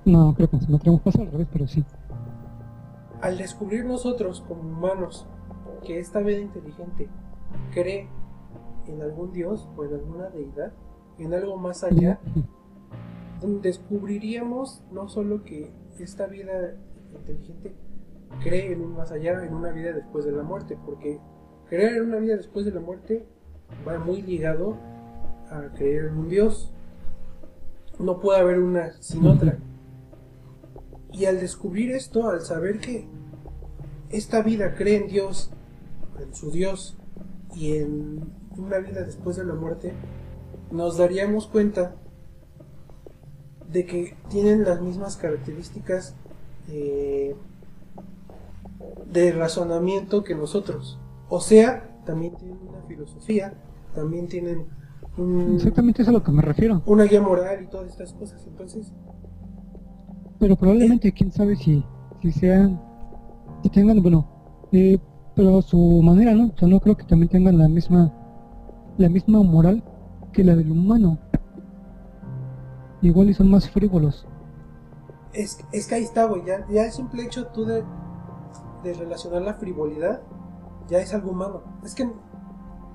[0.05, 1.83] No, creo que nos encontramos pasa al revés, pero sí.
[3.21, 5.27] al descubrir nosotros como humanos
[5.83, 7.09] que esta vida inteligente
[7.71, 8.09] cree
[8.87, 10.73] en algún dios o en alguna deidad,
[11.17, 12.19] en algo más allá,
[13.41, 16.75] descubriríamos no solo que esta vida
[17.13, 17.75] inteligente
[18.43, 21.19] cree en un más allá, en una vida después de la muerte, porque
[21.69, 23.25] creer en una vida después de la muerte
[23.87, 24.77] va muy ligado
[25.49, 26.73] a creer en un dios.
[27.99, 29.57] No puede haber una sin otra.
[31.11, 33.05] Y al descubrir esto, al saber que
[34.09, 35.51] esta vida cree en Dios,
[36.19, 36.97] en su Dios,
[37.55, 39.93] y en una vida después de la muerte,
[40.71, 41.95] nos daríamos cuenta
[43.71, 46.15] de que tienen las mismas características
[46.69, 47.35] eh,
[49.11, 50.99] de razonamiento que nosotros.
[51.29, 53.53] O sea, también tienen una filosofía,
[53.93, 54.67] también tienen
[55.17, 56.81] un- Exactamente es a lo que me refiero.
[56.85, 58.45] una guía moral y todas estas cosas.
[58.47, 58.93] Entonces,
[60.39, 61.83] Pero probablemente, quién sabe si,
[62.21, 62.81] si sean,
[63.63, 64.25] si tengan, bueno,
[64.71, 64.97] eh,
[65.35, 66.47] pero a su manera, ¿no?
[66.53, 68.11] O sea, no creo que también tengan la misma,
[68.97, 69.83] la misma moral
[70.33, 71.19] que la del humano.
[73.01, 74.25] Igual y son más frívolos.
[75.33, 76.43] es, es que ahí está, güey.
[76.45, 77.83] Ya, ya el simple hecho tú de,
[78.83, 80.21] de relacionar la frivolidad
[80.87, 81.61] ya es algo humano.
[81.83, 82.09] Es que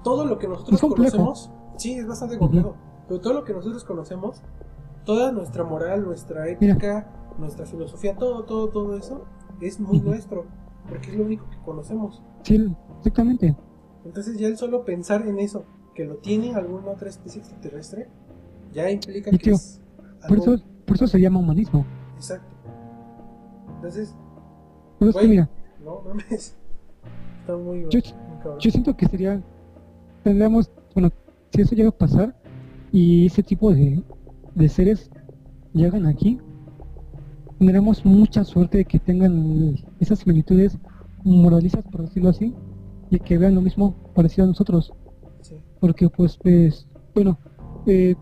[0.03, 2.74] todo lo que nosotros conocemos, sí, es bastante complejo.
[3.09, 4.43] Pero todo lo que nosotros conocemos,
[5.05, 7.09] toda nuestra moral, nuestra ética,
[7.39, 9.24] nuestra filosofía, todo, todo, todo eso
[9.61, 10.45] es muy nuestro.
[10.89, 12.22] Porque es lo único que conocemos.
[12.43, 13.57] Sí, exactamente.
[14.05, 15.64] Entonces ya el solo pensar en eso,
[15.95, 18.09] que lo tiene alguna otra especie extraterrestre,
[18.72, 19.80] ya implica que es
[20.28, 20.57] Por eso,
[20.87, 21.84] por eso se llama humanismo.
[22.16, 22.55] exacto.
[23.76, 24.14] Entonces,
[24.99, 25.30] Pero es que Güey.
[25.30, 25.51] mira,
[25.87, 26.55] no mames.
[27.41, 29.41] Está muy, Yo- muy yo siento que sería,
[30.24, 31.11] tendríamos, bueno,
[31.55, 32.34] si eso llega a pasar
[32.93, 34.03] y ese tipo de,
[34.55, 35.11] de seres
[35.72, 36.39] llegan aquí,
[37.59, 40.76] tendremos mucha suerte de que tengan esas similitudes
[41.24, 42.55] moralistas, por decirlo así,
[43.11, 44.93] y que vean lo mismo parecido a nosotros.
[45.41, 45.55] Sí.
[45.80, 47.39] Porque pues, pues bueno,
[47.87, 48.14] eh,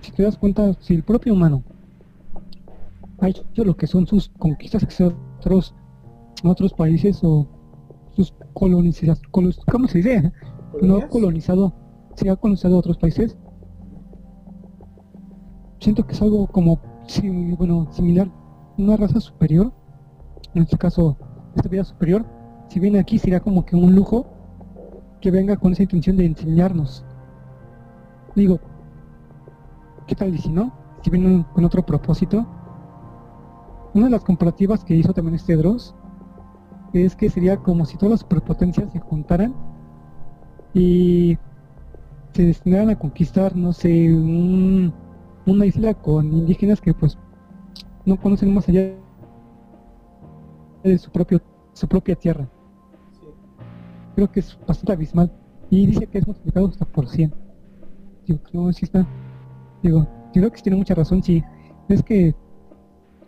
[0.00, 1.62] si te das cuenta, si el propio humano
[3.20, 5.74] ha hecho lo que son sus conquistas hacia otros,
[6.48, 7.46] otros países o
[8.12, 10.32] sus colonizaciones, ¿cómo se dice?
[10.74, 11.10] No ¿Colonias?
[11.10, 11.74] colonizado,
[12.14, 13.36] se ha colonizado otros países.
[15.78, 16.80] Siento que es algo como,
[17.58, 18.30] bueno, similar,
[18.76, 19.72] una raza superior,
[20.54, 21.16] en este caso,
[21.56, 22.24] esta vida superior,
[22.68, 24.26] si viene aquí sería como que un lujo
[25.20, 27.04] que venga con esa intención de enseñarnos.
[28.34, 28.60] Digo,
[30.06, 30.72] ¿qué tal y si no?
[31.02, 32.46] Si vienen con otro propósito.
[33.94, 35.94] Una de las comparativas que hizo también este Dross
[36.92, 39.54] es que sería como si todas las superpotencias se juntaran
[40.74, 41.38] y
[42.34, 44.92] se destinaran a conquistar, no sé, un-
[45.46, 47.18] una isla con indígenas que pues
[48.04, 48.92] no conocen más allá
[50.82, 51.40] de su propio
[51.72, 52.48] su propia tierra.
[53.12, 53.26] Sí.
[54.14, 55.30] Creo que es bastante abismal
[55.70, 57.32] y dice que es multiplicado hasta por 100.
[58.26, 59.06] Digo, no, sí está.
[59.82, 61.22] Digo, creo que sí tiene mucha razón.
[61.22, 61.42] Si
[61.88, 62.34] es que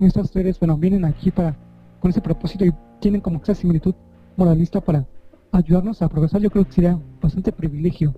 [0.00, 1.56] estos seres, bueno, vienen aquí para
[2.02, 3.94] con ese propósito y tienen como esa similitud
[4.36, 5.06] moralista para
[5.52, 8.12] ayudarnos a progresar, yo creo que sería bastante privilegio.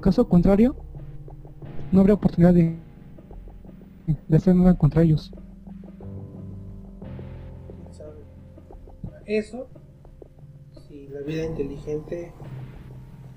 [0.00, 0.74] Caso contrario,
[1.92, 2.76] no habría oportunidad de,
[4.26, 5.32] de hacer nada contra ellos.
[9.24, 9.68] Eso,
[10.88, 12.32] si la vida inteligente,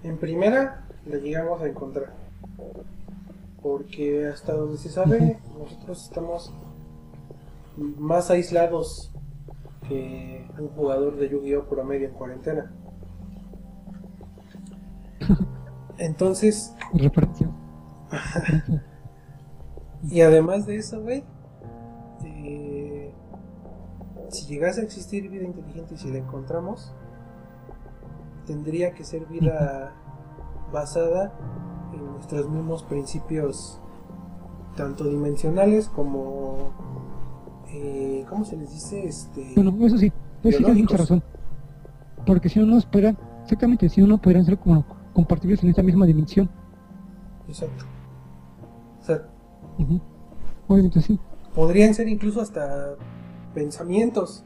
[0.03, 2.15] en primera, la llegamos a encontrar.
[3.61, 6.51] Porque hasta donde se sabe, nosotros estamos
[7.77, 9.13] más aislados
[9.87, 11.67] que un jugador de Yu-Gi-Oh!
[11.67, 12.73] promedio en cuarentena.
[15.97, 17.49] Entonces, Referencia.
[20.09, 21.23] Y además de eso, güey,
[22.25, 23.13] eh,
[24.29, 26.91] si llegase a existir vida inteligente y si la encontramos,
[28.47, 29.93] tendría que ser vida
[30.71, 31.33] basada
[31.93, 33.79] en nuestros mismos principios,
[34.75, 36.71] tanto dimensionales como,
[37.73, 39.05] eh, ¿cómo se les dice?
[39.05, 40.11] Este, Bueno, eso sí,
[40.43, 41.23] eso sí tienes mucha razón.
[42.25, 45.83] Porque si no nos podrían, exactamente, si no no podrían ser como compartibles en esta
[45.83, 46.49] misma dimensión.
[47.47, 47.85] exacto.
[48.99, 49.21] O sea,
[49.79, 49.99] Ujú.
[50.67, 51.19] Obviamente sí.
[51.55, 52.95] podrían ser incluso hasta
[53.53, 54.45] pensamientos.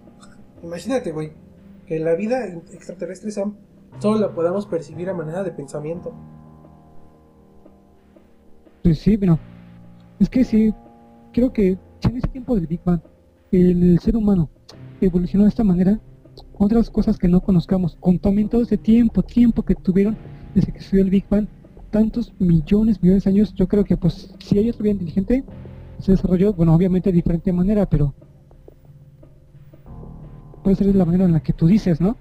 [0.64, 1.34] Imagínate, güey,
[1.86, 3.52] que la vida extraterrestre sea-
[4.00, 6.14] solo la podamos percibir a manera de pensamiento.
[8.84, 9.40] Pues sí, bueno,
[10.20, 10.74] es que sí,
[11.34, 13.02] creo que si en ese tiempo del Big Bang
[13.56, 14.50] el ser humano
[15.02, 16.00] evolucionó de esta manera,
[16.58, 20.18] otras cosas que no conozcamos, con también todo ese tiempo, tiempo que tuvieron
[20.54, 21.48] desde que sucedió el Big Bang,
[21.92, 25.44] tantos millones, millones de años, yo creo que pues si ella estuviera inteligente,
[26.00, 28.14] se desarrolló, bueno, obviamente de diferente manera, pero
[30.64, 32.18] puede ser de la manera en la que tú dices, ¿no?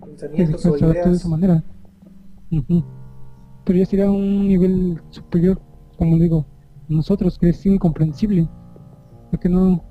[0.00, 1.64] Pensamientos o de esa manera.
[3.64, 5.60] Pero ya sería un nivel superior,
[5.96, 6.46] como digo,
[6.88, 8.48] nosotros, que es incomprensible.
[9.30, 9.84] Porque no,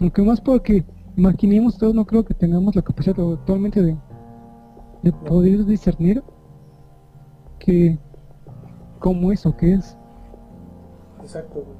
[0.00, 0.84] aunque más porque
[1.16, 3.96] imaginemos todos, no creo que tengamos la capacidad actualmente de,
[5.02, 6.22] de poder discernir
[7.58, 7.98] que
[9.00, 9.96] cómo es o qué es.
[11.20, 11.76] Exacto, güey.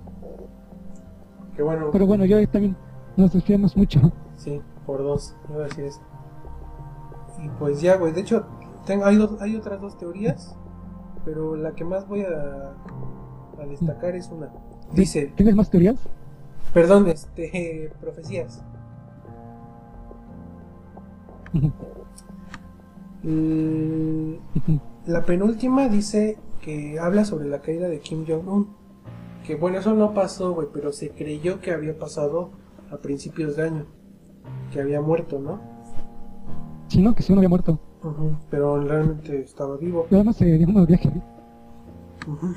[1.57, 1.87] Que bueno.
[1.93, 2.77] Pero bueno, ya también
[3.17, 4.01] nos desviamos mucho.
[4.37, 6.01] Sí, por dos, iba a decir eso.
[7.43, 8.47] Y pues ya, güey, de hecho,
[8.87, 10.57] tengo, hay, dos- hay otras dos teorías,
[11.25, 12.75] pero la que más voy a,
[13.61, 14.51] a destacar es una.
[14.93, 15.97] Dice, ¿Tienes más teorías?
[16.73, 18.63] Perdón, este, profecías.
[23.23, 24.35] Mm.
[25.07, 28.77] La penúltima dice que habla sobre la caída de Kim Jong-un.
[29.47, 32.51] Que bueno, eso no pasó, güey, pero se creyó que había pasado
[32.91, 33.87] a principios de año.
[34.73, 35.61] Que había muerto, ¿no?
[36.89, 37.79] Si no, que si uno había muerto.
[38.51, 40.07] Pero realmente estaba vivo.
[40.11, 41.13] Y además se dio unos viajes.
[42.27, 42.55] Ujú.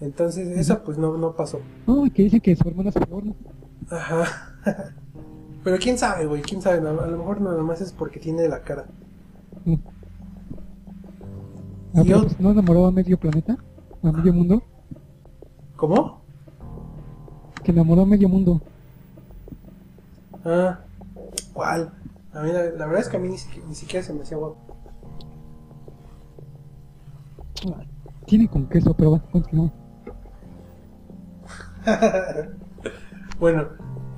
[0.00, 1.60] Entonces, esa pues no, no pasó.
[1.86, 3.34] Oh, que dice que su hermana se fue, ¿no?
[3.90, 4.24] Ajá.
[5.64, 6.78] Pero quién sabe, güey, quién sabe.
[6.78, 8.86] A lo mejor nada más es porque tiene la cara.
[9.66, 9.74] Mm.
[11.94, 13.58] Ah, Y pero, yo- pues, ¿No enamoró a medio planeta?
[14.02, 14.62] ¿A medio mundo?
[15.76, 16.20] ¿Cómo?
[17.62, 18.62] Que enamoró a medio mundo.
[20.44, 20.80] Ah,
[21.52, 21.92] ¿cuál?
[22.32, 23.36] A mí la, la verdad es que a mí ni,
[23.68, 24.56] ni siquiera se me hacía guapo.
[27.66, 27.82] Ah,
[28.26, 29.70] Tiene con queso, pero bueno, continúa.
[33.40, 33.68] bueno,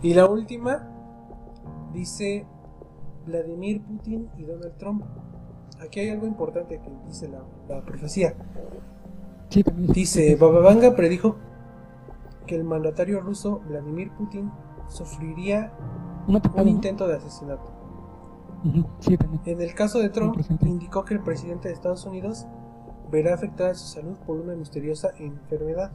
[0.02, 0.88] y la última
[1.92, 2.46] dice
[3.26, 5.04] Vladimir Putin y Donald Trump.
[5.80, 8.34] Aquí hay algo importante que dice la, la profecía.
[9.92, 11.36] Dice, Bababanga predijo
[12.46, 14.50] que el mandatario ruso Vladimir Putin
[14.88, 15.72] sufriría
[16.26, 17.70] Un intento de asesinato.
[19.44, 22.46] En el caso de Trump, indicó que el presidente de Estados Unidos
[23.10, 25.90] verá afectada su salud por una misteriosa enfermedad.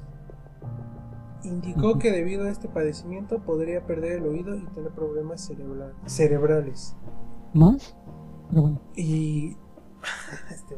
[1.48, 6.96] Indicó que debido a este padecimiento podría perder el oído y tener problemas cerebra- cerebrales.
[7.54, 7.96] ¿Más?
[8.50, 8.82] Pero bueno.
[8.96, 9.56] Y.
[10.54, 10.76] este,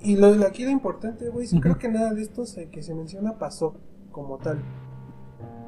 [0.00, 1.62] y lo, lo- aquí lo importante, güey, sí Ujú.
[1.62, 3.74] creo que nada de esto se- que se menciona pasó
[4.10, 4.58] como tal.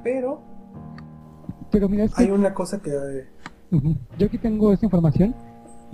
[0.03, 0.41] Pero
[1.71, 2.91] Pero mira, que hay una cosa que.
[2.91, 3.27] eh,
[3.73, 5.35] ujú, yo aquí tengo esta información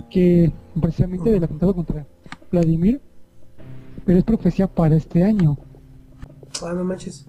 [0.09, 2.05] que precisamente del atentado contra
[2.51, 3.01] Vladimir,
[4.05, 5.57] pero es profecía para este año.
[6.65, 7.25] Ah, no manches.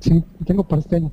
[0.00, 1.10] Sí, tengo para este año.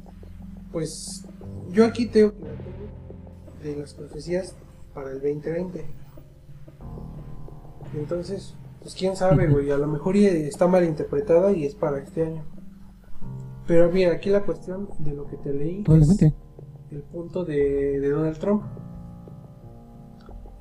[0.71, 1.25] Pues
[1.71, 4.55] yo aquí tengo que la tengo de las profecías
[4.93, 5.85] para el 2020.
[7.95, 12.25] Entonces, pues quién sabe, güey, a lo mejor está mal interpretada y es para este
[12.25, 12.43] año.
[13.67, 16.27] Pero mira, aquí la cuestión de lo que te leí Probablemente.
[16.89, 18.63] es el punto de, de Donald Trump,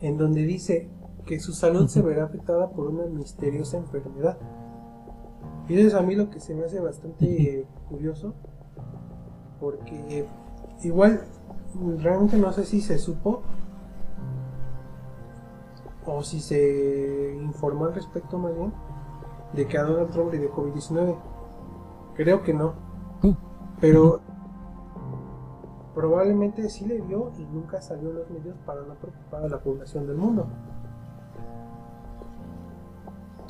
[0.00, 0.88] en donde dice
[1.24, 4.38] que su salud se verá afectada por una misteriosa enfermedad.
[5.68, 8.34] Y eso es a mí lo que se me hace bastante curioso,
[9.60, 10.26] porque
[10.82, 11.22] igual
[11.98, 13.42] realmente no sé si se supo
[16.06, 18.72] o si se informó al respecto más bien
[19.52, 21.16] de que a Donald Trump le dio COVID-19.
[22.16, 22.90] Creo que no,
[23.22, 23.34] Uh,
[23.80, 24.20] pero
[25.94, 29.58] probablemente sí le dio y nunca salió en los medios para no preocupar a la
[29.58, 30.46] población del mundo.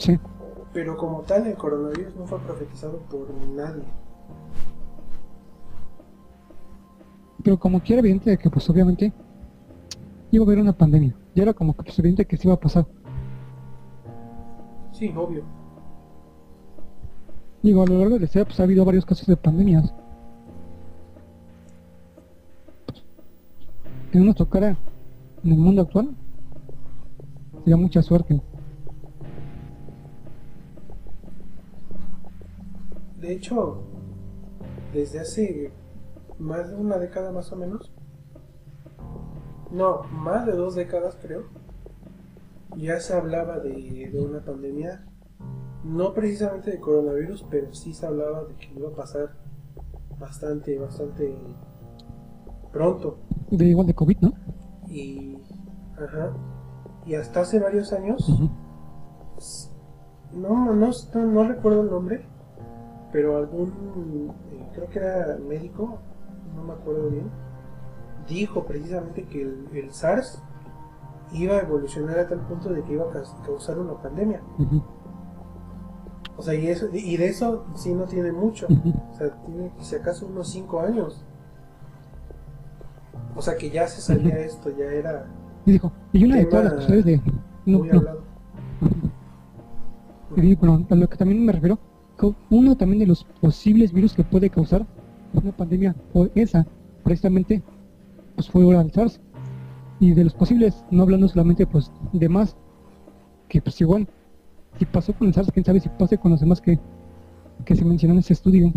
[0.00, 0.18] Sí.
[0.72, 3.84] Pero como tal, el coronavirus no fue profetizado por nadie.
[7.42, 9.12] Pero como quiera evidente de que pues obviamente
[10.30, 11.14] iba a haber una pandemia.
[11.34, 12.86] Ya era como que pues, evidente que se iba a pasar.
[14.92, 15.42] Sí, obvio.
[17.62, 19.92] Digo, a lo largo de la historia pues ha habido varios casos de pandemias.
[24.12, 24.76] Que no nos tocara
[25.44, 26.10] en el mundo actual.
[27.60, 28.40] Sería mucha suerte.
[33.30, 33.84] De hecho,
[34.92, 35.70] desde hace
[36.40, 37.92] más de una década más o menos,
[39.70, 41.44] no, más de dos décadas creo,
[42.76, 45.06] ya se hablaba de, de una pandemia,
[45.84, 49.36] no precisamente de coronavirus, pero sí se hablaba de que iba a pasar
[50.18, 51.32] bastante, bastante
[52.72, 53.18] pronto.
[53.48, 54.32] De igual de COVID, ¿no?
[54.88, 55.38] Y,
[55.92, 56.32] ajá,
[57.06, 58.28] y hasta hace varios años
[60.32, 62.26] no, no, recuerdo el nombre,
[63.12, 65.98] pero algún, eh, creo que era médico,
[66.54, 67.30] no me acuerdo bien,
[68.28, 70.42] dijo precisamente que el, SARS
[71.32, 74.40] iba a evolucionar a tal punto de que iba a causar una pandemia.
[76.36, 78.66] O sea, y, eso, y de eso sí no tiene mucho.
[79.12, 81.24] O sea, tiene si acaso unos 5 años.
[83.36, 85.26] O sea, que ya se salía esto, ya era...
[85.66, 87.20] Y dijo, y una de todas las cosas de...
[87.66, 88.02] No, no.
[90.36, 91.78] Y, bueno, a lo que también me refiero,
[92.50, 94.86] uno también de los posibles virus que puede causar
[95.32, 96.66] una pandemia o esa,
[97.02, 97.62] precisamente,
[98.34, 99.20] pues fue ahora el SARS.
[99.98, 102.56] Y de los posibles, no hablando solamente pues de más,
[103.48, 104.08] que pues igual,
[104.78, 106.78] si pasó con el SARS, quién sabe si pase con los demás que,
[107.64, 108.72] que se mencionan en ese estudio.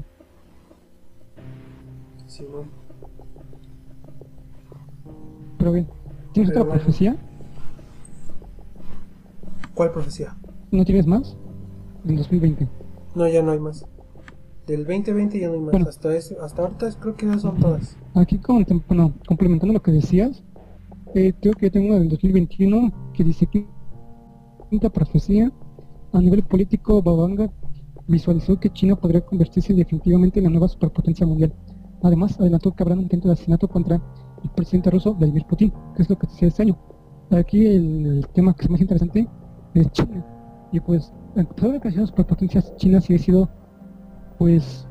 [2.28, 2.70] Sí, bueno.
[5.58, 5.88] Pero bien,
[6.34, 7.16] ¿tienes otra profecía?
[9.74, 10.36] ¿Cuál profecía?
[10.72, 11.38] ¿No tienes más?
[12.04, 12.83] Del 2020.
[13.16, 13.86] No, ya no hay más.
[14.68, 15.88] Del 2020 ya no hay más.
[15.88, 16.10] hasta,
[16.42, 17.98] hasta ahorita creo que ya son todas.
[18.16, 18.40] Aquí,
[18.88, 20.44] bueno, complementando lo que decías,
[21.16, 23.68] eh, creo que tengo una del 2021 que dice que
[24.70, 25.52] quinta profecía
[26.12, 27.52] a nivel político Babanga
[28.08, 31.54] visualizó que China podría convertirse definitivamente en la nueva superpotencia mundial.
[32.02, 34.02] Además, adelantó que habrá un intento de asesinato contra
[34.44, 36.78] el presidente ruso Vladimir Putin, que es lo que decía este año.
[37.32, 39.28] Aquí el, tema que es más interesante
[39.74, 40.26] es China.
[40.72, 43.50] Y pues, pesar de que las superpotencias, China sí ha sido,
[44.38, 44.88] pues,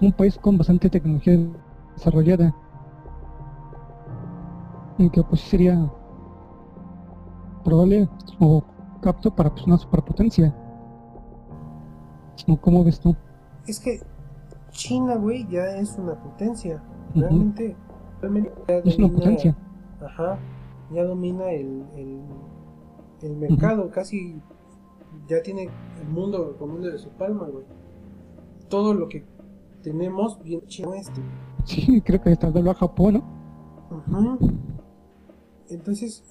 [0.00, 1.38] un país con bastante tecnología
[1.94, 2.54] desarrollada.
[4.98, 5.90] En que pues sería
[7.64, 8.62] probable o
[9.04, 10.54] apto para pues, una superpotencia.
[12.60, 13.14] ¿Cómo ves tú?
[13.66, 14.00] Es que
[14.70, 16.82] China, güey, ya es una potencia.
[17.14, 17.76] Realmente,
[18.20, 18.52] realmente
[18.84, 19.56] es una potencia.
[20.04, 20.38] Ajá,
[20.92, 21.84] ya domina el,
[23.22, 24.40] el, mercado, casi
[25.28, 25.68] ya tiene
[26.00, 27.64] el mundo comiendo de su palma, güey.
[28.68, 29.24] Todo lo que
[29.82, 31.20] tenemos bien chino este.
[31.64, 33.22] Sí, creo que está de a Japón, ¿no?
[33.90, 34.38] Ajá.
[35.68, 36.22] Entonces,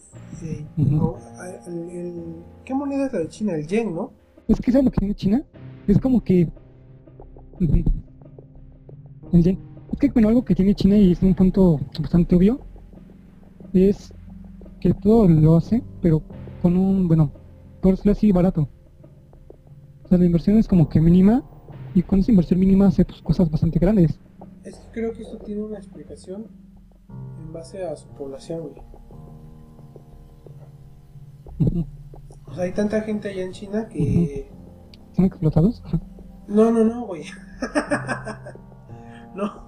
[0.43, 0.65] eh,
[2.65, 3.55] ¿qué moneda es la de China?
[3.55, 4.11] El yen, ¿no?
[4.47, 5.43] Es que ¿sabes lo que tiene China?
[5.87, 6.49] Es como que...
[7.59, 9.59] El yen.
[9.91, 12.59] Es que bueno, algo que tiene China y es un punto bastante obvio
[13.73, 14.13] es
[14.79, 16.21] que todo lo hace, pero
[16.61, 17.31] con un, bueno,
[17.81, 18.67] por decirlo así, barato.
[20.11, 21.41] O sea, la inversión es como que mínima
[21.95, 24.19] y con esa inversión mínima hace pues, cosas bastante grandes.
[24.65, 26.47] Es que creo que eso tiene una explicación
[27.39, 28.75] en base a su población, güey.
[32.45, 34.51] O sea, hay tanta gente allá en China que...
[35.13, 35.81] ¿Son explotados?
[36.45, 37.23] No, no, no, güey.
[39.33, 39.63] no.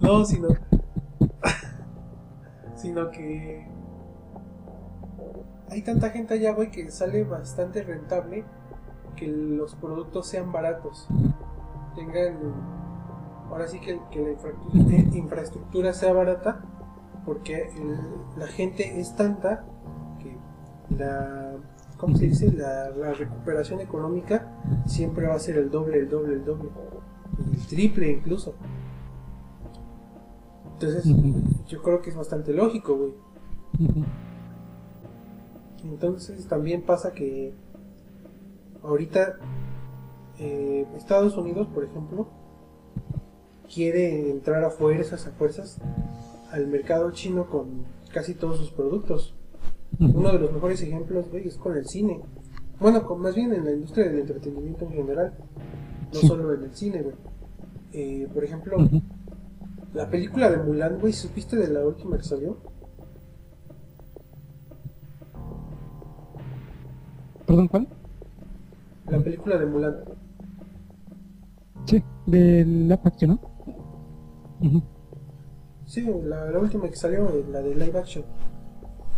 [0.00, 0.48] No, sino...
[2.76, 3.77] sino que...
[5.70, 8.44] Hay tanta gente allá, güey, que sale bastante rentable
[9.16, 11.08] que los productos sean baratos.
[11.94, 12.38] Tengan...
[13.50, 16.62] Ahora sí que, la infraestructura, sea barata
[17.24, 17.70] porque
[18.36, 19.64] la gente es tanta
[20.96, 21.56] la,
[21.96, 22.52] ¿cómo se dice?
[22.52, 24.50] La, recuperación económica
[24.86, 26.70] siempre va a ser el doble, el doble, el doble,
[27.52, 28.54] el triple incluso.
[30.74, 31.04] Entonces,
[31.66, 33.14] yo creo que es bastante lógico, güey.
[35.84, 37.52] Entonces, también pasa que
[38.82, 39.38] ahorita
[40.38, 42.28] eh, Estados Unidos, por ejemplo,
[43.72, 45.78] quiere entrar a fuerzas, a fuerzas
[46.50, 49.34] al mercado chino con casi todos sus productos.
[50.00, 52.20] Uno de los mejores ejemplos, es con el cine.
[52.78, 55.34] Bueno, con, más bien en la industria del entretenimiento en general.
[56.12, 57.16] No solo en el cine, güey.
[57.92, 58.76] Eh, por ejemplo,
[59.94, 62.58] la película de Mulan, güey, ¿supiste de la última que salió?
[67.48, 67.88] ¿Perdón, cuál?
[69.08, 69.96] La película de Mulan.
[71.86, 73.40] Sí, de la action,
[74.60, 74.80] ¿no?
[75.86, 78.24] Sí, la, la, última que salió, la de live action.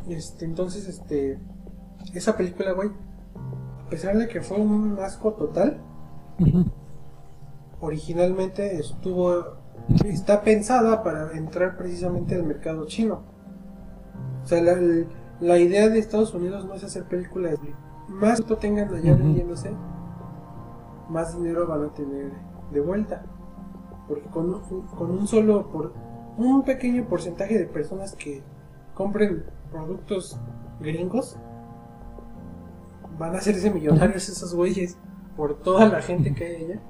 [0.09, 1.40] Este, entonces, este,
[2.15, 2.90] esa película, güey,
[3.85, 5.78] a pesar de que fue un asco total,
[7.81, 9.57] originalmente estuvo,
[10.05, 13.23] está pensada para entrar precisamente al mercado chino.
[14.44, 14.62] O sea,
[15.40, 17.59] la, idea de Estados Unidos no es hacer películas
[18.11, 19.70] más que tengan allá vendiéndose,
[21.09, 22.32] más dinero van a tener
[22.73, 23.23] de vuelta.
[24.09, 24.61] Porque con,
[24.97, 25.93] con un solo, por
[26.37, 28.43] un pequeño porcentaje de personas que
[28.95, 30.39] compren productos
[30.81, 31.37] gringos,
[33.19, 34.97] van a hacerse millonarios esos güeyes
[35.37, 36.81] por toda la gente que hay allá.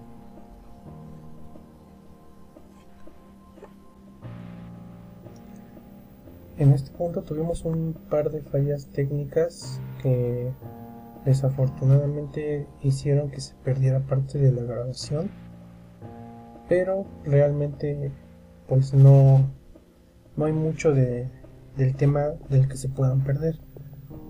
[6.57, 10.53] En este punto tuvimos un par de fallas técnicas que
[11.25, 15.31] desafortunadamente hicieron que se perdiera parte de la grabación
[16.69, 18.13] pero realmente
[18.69, 19.51] pues no
[20.37, 21.29] no hay mucho de,
[21.77, 23.59] del tema del que se puedan perder.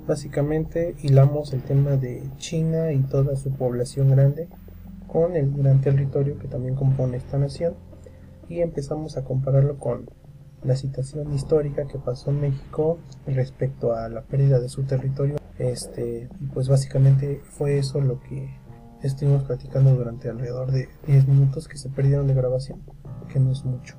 [0.07, 4.49] Básicamente hilamos el tema de China y toda su población grande
[5.07, 7.75] con el gran territorio que también compone esta nación
[8.49, 10.11] y empezamos a compararlo con
[10.65, 16.29] la situación histórica que pasó en México respecto a la pérdida de su territorio este,
[16.55, 18.49] pues básicamente fue eso lo que
[19.03, 22.83] estuvimos platicando durante alrededor de 10 minutos que se perdieron de grabación,
[23.29, 23.97] que no es mucho.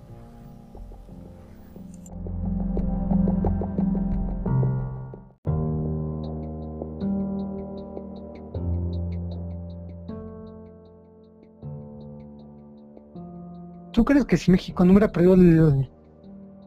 [13.92, 15.36] ¿Tú crees que si México no hubiera perdido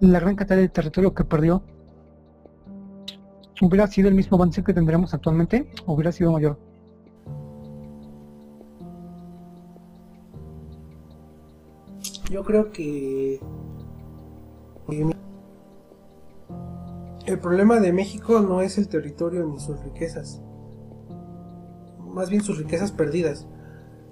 [0.00, 1.64] la gran cantidad de territorio que perdió,
[3.60, 6.58] hubiera sido el mismo avance que tendríamos actualmente o hubiera sido mayor?
[12.30, 13.38] Yo creo que
[17.26, 20.42] el problema de México no es el territorio ni sus riquezas,
[22.00, 23.46] más bien sus riquezas perdidas,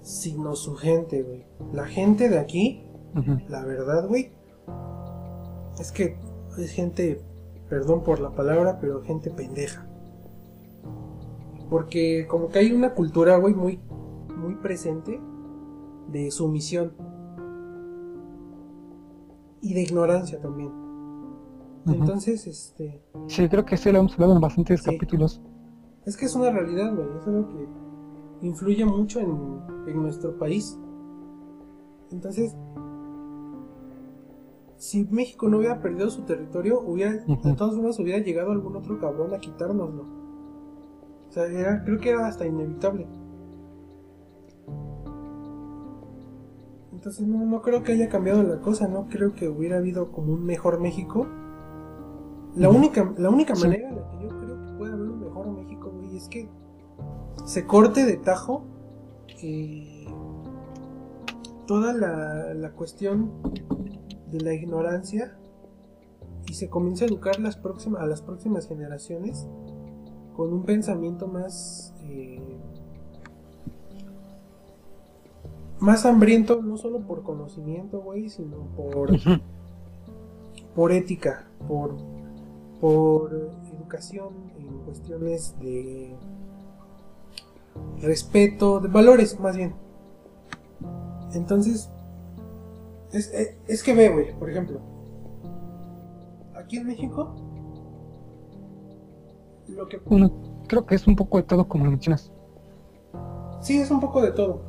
[0.03, 1.47] sino su gente, güey.
[1.73, 2.87] La gente de aquí,
[3.49, 4.33] la verdad, güey,
[5.81, 6.17] es que
[6.59, 7.21] es gente
[7.73, 9.87] perdón por la palabra, pero gente pendeja.
[11.71, 13.81] Porque como que hay una cultura, güey, muy,
[14.37, 15.19] muy presente
[16.09, 16.93] de sumisión.
[19.63, 20.71] Y de ignorancia también.
[21.87, 23.03] Entonces, este...
[23.29, 25.41] Sí, creo que eso lo hemos hablado en bastantes capítulos.
[26.05, 27.09] Es que es una realidad, güey.
[27.19, 30.79] Es algo que influye mucho en, en nuestro país.
[32.11, 32.55] Entonces,
[34.83, 38.99] si México no hubiera perdido su territorio, hubiera, de todas formas hubiera llegado algún otro
[38.99, 40.03] cabrón a quitárnoslo.
[41.29, 43.07] O sea, creo que era hasta inevitable.
[46.93, 50.33] Entonces no, no creo que haya cambiado la cosa, no creo que hubiera habido como
[50.33, 51.29] un mejor México.
[52.57, 55.47] La única, la única manera en la que yo creo que puede haber un mejor
[55.53, 56.49] México, güey, es que
[57.45, 58.65] se corte de tajo
[59.45, 60.07] eh,
[61.69, 63.31] toda la, la cuestión
[64.33, 65.37] de la ignorancia
[66.47, 69.47] y se comienza a educar las próximas, a las próximas generaciones
[70.37, 72.41] con un pensamiento más eh,
[75.79, 79.11] más hambriento no solo por conocimiento güey sino por
[80.75, 81.97] por ética por
[82.81, 86.17] por educación en cuestiones de
[88.01, 89.75] respeto de valores más bien.
[91.35, 91.91] Entonces
[93.13, 94.81] eh, es, que ve, güey, por ejemplo.
[96.55, 97.35] Aquí en México.
[99.69, 99.99] Lo que.
[99.99, 100.33] Bueno,
[100.69, 102.33] creo que es un poco de todo, como lo mencionas.
[103.61, 104.63] Sí, es un poco de todo.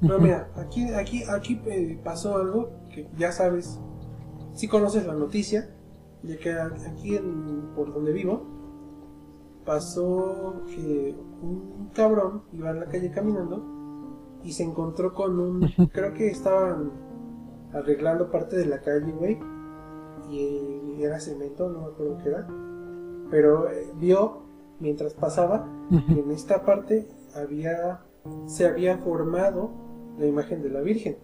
[0.00, 3.80] Pero mira, aquí, aquí, aquí eh, pasó algo que ya sabes.
[4.52, 5.70] Si conoces la noticia,
[6.22, 7.18] ya que aquí
[7.74, 8.42] por donde vivo,
[9.64, 13.62] pasó que un cabrón iba en la calle caminando
[14.42, 15.68] y se encontró con un.
[15.92, 17.05] Creo que estaban
[17.76, 19.38] arreglando parte de la calle, güey.
[20.30, 22.46] Y, era cemento, no me acuerdo qué era.
[23.30, 24.42] Pero eh, vio,
[24.80, 28.00] mientras pasaba, que en esta parte había
[28.46, 29.70] se había formado
[30.18, 31.16] la imagen de la Virgen.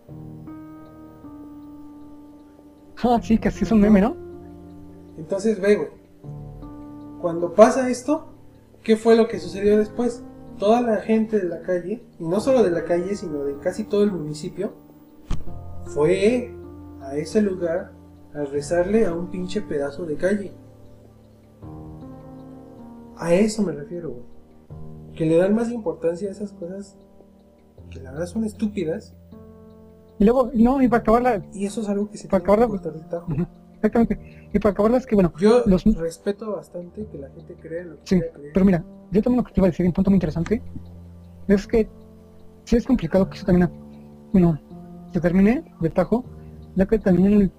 [3.02, 4.16] Ah, sí, que así es un meme, ¿no?
[5.18, 5.88] Entonces ve, güey.
[7.20, 8.26] Cuando pasa esto,
[8.82, 10.22] ¿qué fue lo que sucedió después?
[10.58, 13.84] Toda la gente de la calle, y no solo de la calle, sino de casi
[13.84, 14.72] todo el municipio,
[15.94, 16.54] fue
[17.02, 17.92] a ese lugar
[18.34, 20.52] a rezarle a un pinche pedazo de calle.
[23.16, 24.22] A eso me refiero, güey.
[25.14, 26.96] Que le dan más importancia a esas cosas
[27.90, 29.14] que la verdad son estúpidas.
[30.18, 31.44] Y luego, no, y para acabarla.
[31.52, 32.94] Y eso es algo que se para tiene que cortar.
[33.74, 34.48] Exactamente.
[34.52, 35.32] Y para acabarla es que, bueno.
[35.38, 35.84] Yo los...
[35.84, 38.20] respeto bastante que la gente crea lo que sí,
[38.54, 40.62] Pero mira, yo también lo que te iba a decir, un punto muy interesante,
[41.48, 41.88] es que
[42.64, 43.70] sí es complicado que eso también,
[44.32, 44.58] bueno,
[45.12, 46.24] se termine de tajo,
[46.74, 47.52] ya que también,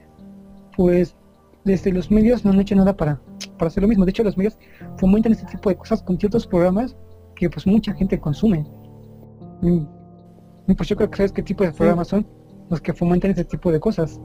[0.75, 1.15] pues,
[1.63, 3.21] desde los medios no han hecho nada para,
[3.57, 4.05] para hacer lo mismo.
[4.05, 4.57] De hecho, los medios
[4.97, 6.95] fomentan este tipo de cosas con ciertos programas
[7.35, 8.65] que, pues, mucha gente consume.
[9.61, 12.25] Y, pues yo creo que sabes qué tipo de programas son
[12.69, 14.19] los que fomentan este tipo de cosas.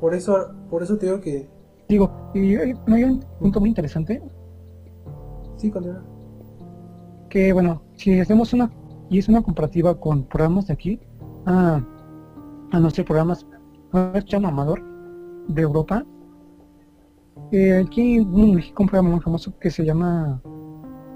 [0.00, 1.48] Por eso, por eso te digo que...
[1.88, 4.22] Digo, y hay, hay un punto muy interesante.
[5.56, 6.02] Sí, continúa.
[7.28, 8.70] Que, bueno, si hacemos una,
[9.10, 11.00] y es una comparativa con programas de aquí,
[11.46, 11.80] ah,
[12.72, 13.46] a nuestros programas
[14.26, 14.82] llama Amador
[15.48, 16.04] de Europa.
[17.52, 20.40] Eh, aquí en México un programa muy famoso que se llama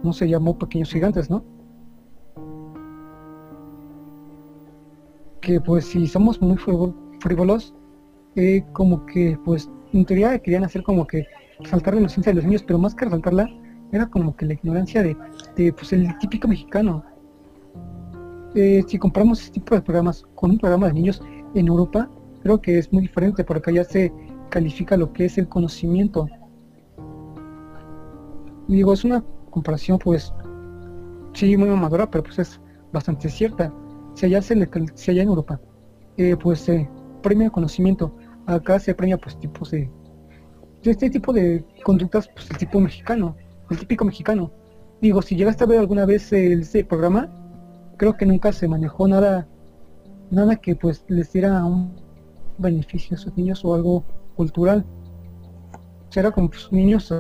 [0.03, 1.45] no se llamó Pequeños Gigantes, ¿no?
[5.41, 6.57] Que pues si somos muy
[7.21, 7.75] frívolos,
[8.37, 11.27] eh, como que pues en teoría querían hacer como que
[11.61, 13.49] resaltar la inocencia de los niños, pero más que resaltarla,
[13.93, 17.05] era como que la ignorancia de, pues el típico mexicano.
[18.57, 21.23] Eh, si comparamos este tipo de programas con un programa de niños
[21.55, 22.09] en Europa,
[22.43, 24.13] creo que es muy diferente, porque allá se
[24.51, 26.29] califica lo que es el conocimiento.
[28.69, 30.33] Digo, es una comparación pues
[31.33, 32.61] sí muy mamadora, pero pues es
[32.93, 33.73] bastante cierta.
[34.15, 35.61] Si allá se le, si allá en Europa,
[36.17, 36.89] eh, pues se
[37.23, 38.15] premia conocimiento,
[38.47, 39.91] acá se premia pues tipos de,
[40.85, 43.37] este tipo de conductas, pues el tipo mexicano,
[43.71, 44.51] el típico mexicano.
[45.01, 47.29] Digo, si llegaste a ver alguna vez ese programa,
[47.97, 49.49] creo que nunca se manejó nada,
[50.35, 51.95] nada que pues les diera un
[52.59, 54.05] beneficio a esos niños o algo
[54.37, 54.85] cultural.
[56.15, 57.13] Era como pues, niños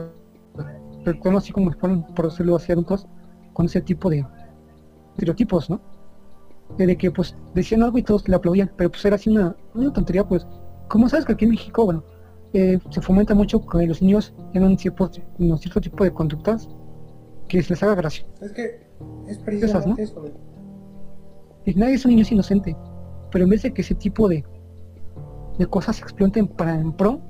[1.04, 3.06] recuerdo así como fueron, por decirlo así, adultos,
[3.52, 4.24] con ese tipo de
[5.12, 5.80] estereotipos, ¿no?
[6.78, 9.92] De que pues decían algo y todos le aplaudían, pero pues era así una, una
[9.92, 10.46] tontería, pues,
[10.88, 12.04] como sabes que aquí en México, bueno,
[12.52, 16.68] eh, se fomenta mucho que los niños tengan un cierto, un cierto tipo de conductas
[17.48, 18.24] que les haga gracia.
[18.40, 18.86] Es que
[19.28, 20.24] es precisamente eso.
[21.66, 22.76] Y nadie es un niño inocente,
[23.34, 24.44] pero en vez de que ese tipo de,
[25.58, 27.20] de cosas se exploten para en pro,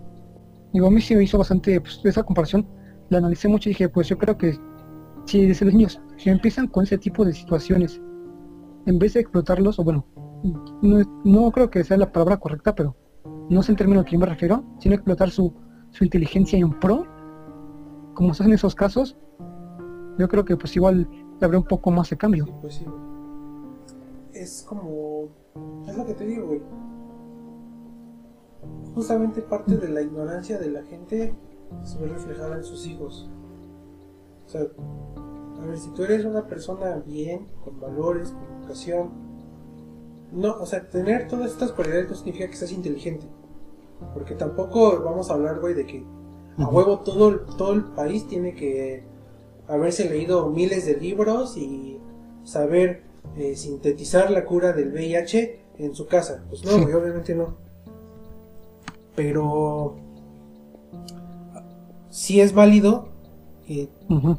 [0.74, 2.68] digo, a mí sí me hizo bastante pues, esa comparación
[3.08, 4.54] la analicé mucho y dije, pues yo creo que
[5.24, 8.02] si desde los niños, si empiezan con ese tipo de situaciones,
[8.84, 10.06] en vez de explotarlos, o bueno,
[10.82, 12.94] no, creo que sea la palabra correcta, pero
[13.48, 15.54] no sé el término a yo me refiero, sino explotar su,
[15.90, 17.06] su inteligencia en pro,
[18.12, 19.16] como se hace en esos casos,
[20.18, 21.08] yo creo que pues igual
[21.40, 22.44] habrá un poco más de cambio.
[22.60, 22.84] Pues sí,
[24.34, 25.43] Es como...
[25.94, 26.60] Es lo que te digo, güey.
[28.96, 31.32] Justamente parte de la ignorancia de la gente
[31.84, 33.30] se ve reflejada en sus hijos.
[34.44, 39.10] O sea, a ver, si tú eres una persona bien, con valores, con educación,
[40.32, 43.28] no, o sea, tener todas estas cualidades no significa que seas inteligente.
[44.14, 46.04] Porque tampoco vamos a hablar, güey, de que
[46.58, 49.04] a huevo todo, todo el país tiene que
[49.68, 52.00] haberse leído miles de libros y
[52.42, 53.04] saber
[53.36, 56.44] eh, sintetizar la cura del VIH en su casa.
[56.48, 57.56] Pues no, güey, obviamente no.
[59.16, 59.96] Pero
[62.10, 63.08] si es válido
[63.66, 63.88] que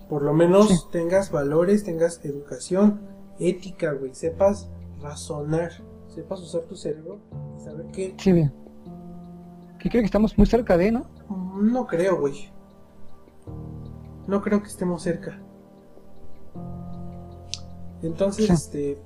[0.10, 3.02] por lo menos tengas valores, tengas educación,
[3.40, 4.70] ética, güey, sepas
[5.02, 5.72] razonar,
[6.07, 7.20] sepas usar tu cerebro
[7.57, 8.16] y saber qué.
[8.18, 8.53] Sí, bien.
[9.80, 11.06] Que creo que estamos muy cerca de, ¿no?
[11.60, 12.49] No creo, güey.
[14.28, 15.40] No creo que estemos cerca.
[18.02, 18.98] Entonces, este.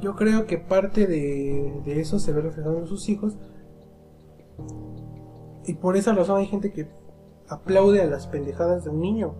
[0.00, 3.36] Yo creo que parte de, de eso se ve reflejado en sus hijos
[5.66, 6.88] y por esa razón hay gente que
[7.48, 9.34] aplaude a las pendejadas de un niño.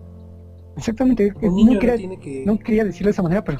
[0.75, 1.33] Exactamente.
[1.41, 3.59] Un niño no, quería, tiene que, no quería decirlo de esa manera, pero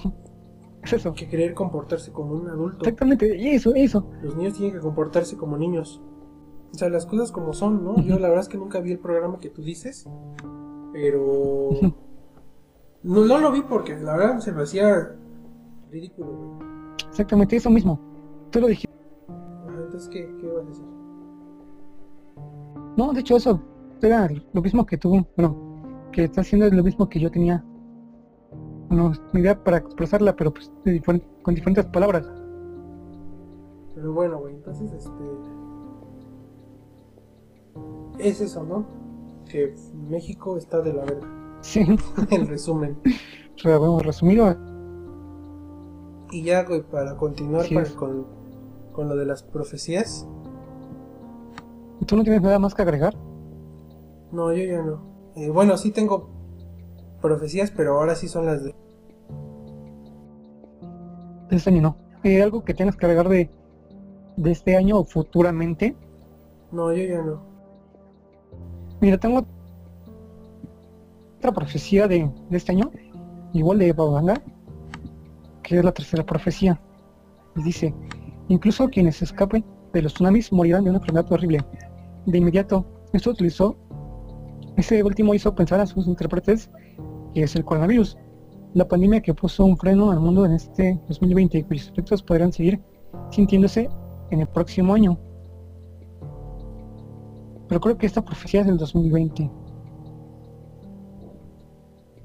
[0.84, 1.14] es eso.
[1.14, 2.80] Que querer comportarse como un adulto.
[2.80, 4.10] Exactamente, y eso, eso.
[4.22, 6.02] Los niños tienen que comportarse como niños.
[6.74, 8.00] O sea, las cosas como son, ¿no?
[8.02, 10.08] Yo la verdad es que nunca vi el programa que tú dices,
[10.94, 11.70] pero...
[13.04, 15.16] no, no lo vi porque la verdad se me hacía
[15.90, 16.60] ridículo,
[17.10, 18.00] Exactamente, eso mismo.
[18.52, 18.94] Tú lo dijiste.
[19.68, 20.86] entonces, ¿qué, qué vas a decir?
[22.98, 23.62] No, de hecho eso
[24.02, 25.56] era lo mismo que tú, bueno,
[26.12, 27.64] que está haciendo lo mismo que yo tenía.
[28.90, 30.72] Bueno, mi idea para expresarla, pero pues
[31.44, 32.28] con diferentes palabras.
[33.96, 35.24] Pero bueno, güey, entonces este...
[38.20, 38.86] Es eso, ¿no?
[39.50, 39.74] Que
[40.10, 41.28] México está de la verga.
[41.62, 41.82] Sí.
[42.30, 42.98] en resumen.
[43.64, 44.56] Bueno, resumido.
[46.32, 48.28] Y ya, güey, para continuar con,
[48.92, 50.28] con lo de las profecías.
[52.06, 53.16] ¿Tú no tienes nada más que agregar?
[54.32, 55.02] No, yo ya no.
[55.36, 56.30] Eh, bueno, sí tengo
[57.22, 58.76] profecías, pero ahora sí son las de...
[61.50, 61.98] Este año no.
[62.24, 63.50] ¿Hay algo que tengas que agregar de,
[64.36, 65.96] de este año o futuramente?
[66.72, 67.42] No, yo ya no.
[69.00, 69.46] Mira, tengo
[71.38, 72.92] otra profecía de, de este año,
[73.54, 74.42] igual de Babanga,
[75.68, 76.80] que es la tercera profecía.
[77.58, 77.94] Y dice,
[78.48, 81.60] incluso quienes escapen de los tsunamis morirán de una enfermedad horrible
[82.26, 82.86] de inmediato.
[83.12, 83.76] Esto utilizó,
[84.78, 86.72] ese último hizo pensar a sus intérpretes
[87.34, 88.18] que es el coronavirus,
[88.76, 92.54] la pandemia que puso un freno al mundo en este 2020 y cuyos efectos podrán
[92.54, 92.82] seguir
[93.32, 93.90] sintiéndose
[94.32, 95.20] en el próximo año.
[97.68, 99.52] Pero creo que esta profecía es del 2020.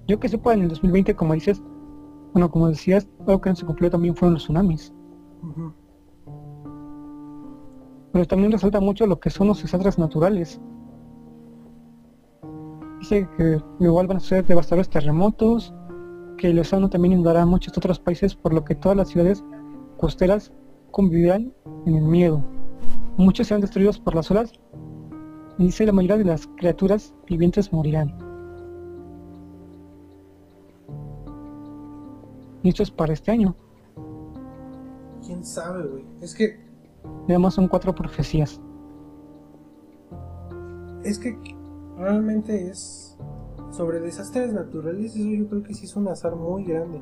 [0.06, 1.60] Yo que sepa, en el 2020, como dices,
[2.32, 4.92] bueno, como decías, algo que no se cumplió también fueron los tsunamis
[8.12, 10.60] pero también resalta mucho lo que son los desastres naturales.
[13.00, 15.74] dice que igual van a ser devastadores terremotos,
[16.36, 19.42] que el océano también inundará a muchos otros países, por lo que todas las ciudades
[19.96, 20.52] costeras
[20.90, 21.52] convivirán
[21.86, 22.44] en el miedo.
[23.16, 24.52] Muchos serán destruidos por las olas
[25.58, 28.31] y dice la mayoría de las criaturas vivientes morirán.
[32.62, 33.54] Y esto es para este año.
[35.24, 36.04] ¿Quién sabe, güey?
[36.20, 36.60] Es que...
[37.24, 38.60] Además son cuatro profecías.
[41.04, 41.36] Es que
[41.96, 43.16] realmente es...
[43.70, 47.00] Sobre desastres naturales, eso yo creo que sí es un azar muy grande.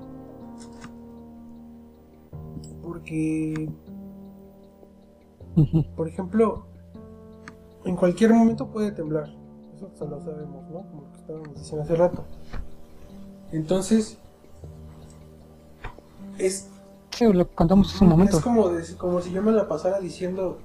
[2.82, 3.68] Porque...
[5.96, 6.64] Por ejemplo,
[7.84, 9.28] en cualquier momento puede temblar.
[9.74, 10.82] Eso lo sabemos, ¿no?
[10.82, 12.24] Como lo que estábamos diciendo hace rato.
[13.50, 14.19] Entonces,
[16.46, 16.68] es.
[17.10, 18.38] Sí, lo contamos hace un momento.
[18.38, 20.58] Es como, como si yo me la pasara diciendo: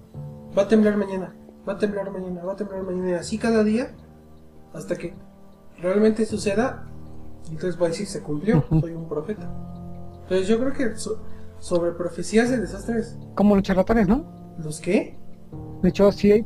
[0.58, 1.36] Va a temblar mañana,
[1.68, 3.12] va a temblar mañana, va a temblar mañana.
[3.12, 3.92] Y así cada día,
[4.74, 5.14] hasta que
[5.82, 6.88] realmente suceda.
[7.50, 9.50] Entonces va a decir: Se cumplió, soy un profeta.
[10.24, 10.96] Entonces, yo creo que
[11.60, 13.16] sobre profecías de desastres.
[13.36, 14.26] Como los charlatanes, ¿no?
[14.58, 15.16] ¿Los qué?
[15.84, 16.46] De hecho, sí hay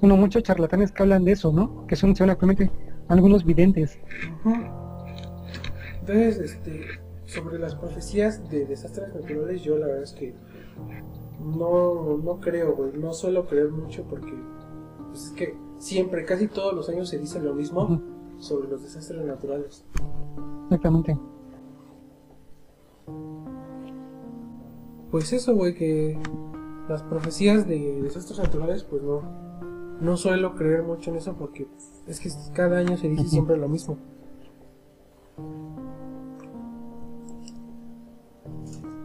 [0.00, 1.84] uno, muchos charlatanes que hablan de eso, ¿no?
[1.86, 2.70] Que son seguramente
[3.08, 3.98] algunos videntes.
[6.00, 6.84] Entonces, este,
[7.28, 10.34] sobre las profecías de desastres naturales, yo la verdad es que
[11.40, 12.92] no, no creo, güey.
[12.94, 14.32] No suelo creer mucho porque
[15.08, 18.00] pues es que siempre, casi todos los años se dice lo mismo
[18.38, 19.84] sobre los desastres naturales.
[20.64, 21.18] Exactamente.
[25.10, 26.18] Pues eso, güey, que
[26.88, 29.20] las profecías de desastres naturales, pues no,
[30.00, 31.66] no suelo creer mucho en eso porque
[32.06, 33.98] es que cada año se dice siempre lo mismo.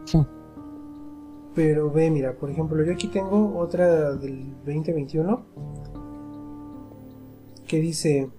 [0.04, 0.18] Sí.
[1.54, 5.42] Pero ve, mira, por ejemplo, yo aquí tengo otra del 2021
[7.66, 8.30] que dice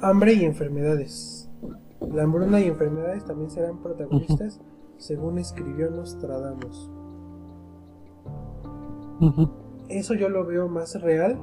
[0.00, 1.48] hambre y enfermedades.
[2.00, 4.60] La hambruna y enfermedades también serán protagonistas,
[4.98, 6.90] según escribió Nostradamus
[9.88, 11.38] eso yo lo veo más real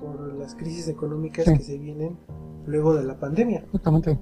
[0.00, 2.16] por las crisis económicas que se vienen
[2.66, 3.64] luego de la pandemia.
[3.72, 4.18] Exactamente.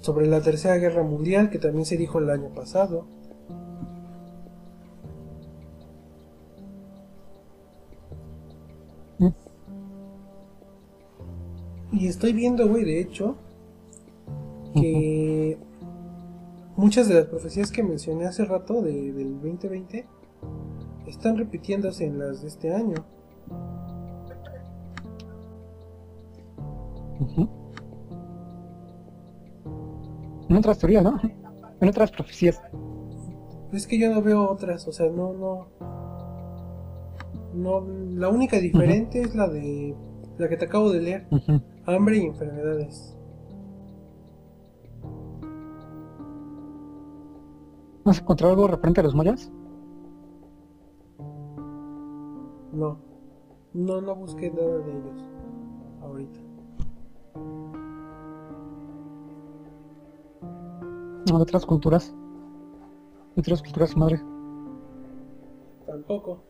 [0.00, 3.06] Sobre la Tercera Guerra Mundial, que también se dijo el año pasado.
[11.92, 13.36] Y estoy viendo, güey, de hecho,
[14.74, 15.58] que
[16.76, 20.06] muchas de las profecías que mencioné hace rato de, del 2020
[21.06, 22.96] están repitiéndose en las de este año.
[30.52, 31.18] En otras teorías, ¿no?
[31.80, 32.60] En otras profecías.
[33.72, 35.66] Es que yo no veo otras, o sea, no, no.
[37.54, 39.96] No, la única diferente es la de.
[40.36, 41.26] La que te acabo de leer:
[41.86, 43.16] hambre y enfermedades.
[48.04, 49.50] ¿Has encontrado algo referente a los mayas?
[52.74, 52.98] No,
[53.72, 55.24] no, no busqué nada de ellos
[56.02, 56.40] ahorita.
[61.38, 62.14] ¿De otras culturas?
[63.34, 64.20] ¿De otras culturas, madre?
[65.86, 66.42] Tampoco.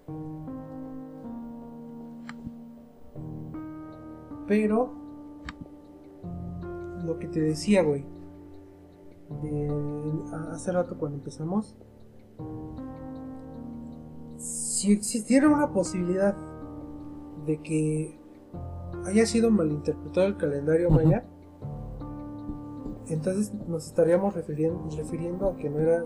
[4.49, 4.91] Pero,
[7.05, 8.05] lo que te decía, güey,
[9.43, 9.71] de
[10.51, 11.77] hace rato cuando empezamos,
[14.37, 16.37] si existiera una posibilidad
[17.47, 18.19] de que
[19.07, 21.25] haya sido malinterpretado el calendario maya,
[23.09, 26.05] entonces nos estaríamos refiriendo, refiriendo a que no era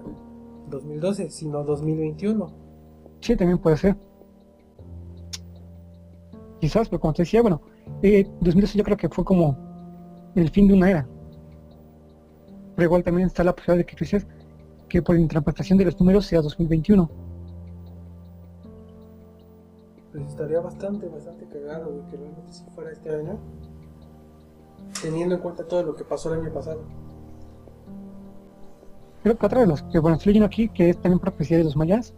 [0.70, 2.52] 2012, sino 2021.
[3.20, 3.96] Sí, también puede ser.
[6.60, 7.60] Quizás, pero como te decía, bueno,
[8.02, 9.56] eh, 2012 yo creo que fue como
[10.34, 11.08] el fin de una era.
[12.74, 14.26] Pero igual también está la posibilidad de que tú dices
[14.88, 17.26] que por interpretación de los números sea 2021
[20.16, 23.38] pues estaría bastante, bastante cagado, güey, que realmente si fuera este año,
[25.02, 26.80] teniendo en cuenta todo lo que pasó el año pasado.
[29.22, 31.64] Creo que otra de los que, bueno, estoy leyendo aquí, que es también profecía de
[31.64, 32.14] los mayas,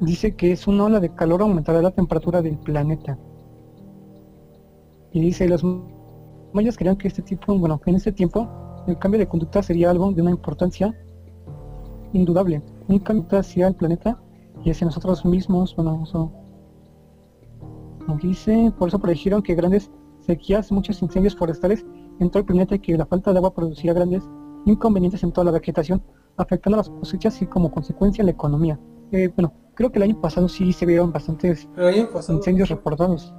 [0.00, 3.18] dice que es una ola de calor aumentará la temperatura del planeta.
[5.12, 5.64] Y dice, los
[6.52, 8.48] mayas creían que este tipo, bueno, que en este tiempo
[8.88, 10.98] el cambio de conducta sería algo de una importancia
[12.12, 12.62] indudable.
[12.88, 14.20] Un cambio hacia el planeta
[14.64, 16.32] y hacia nosotros mismos, bueno, eso
[18.22, 19.90] Dice, por eso predijeron que grandes
[20.24, 21.84] sequías, muchos incendios forestales
[22.20, 24.28] en todo el planeta y que la falta de agua producirá grandes
[24.64, 26.02] inconvenientes en toda la vegetación,
[26.36, 28.78] afectando a las cosechas y como consecuencia la economía.
[29.12, 31.68] Eh, bueno, creo que el año pasado sí se vieron bastantes
[32.36, 33.34] incendios reportados.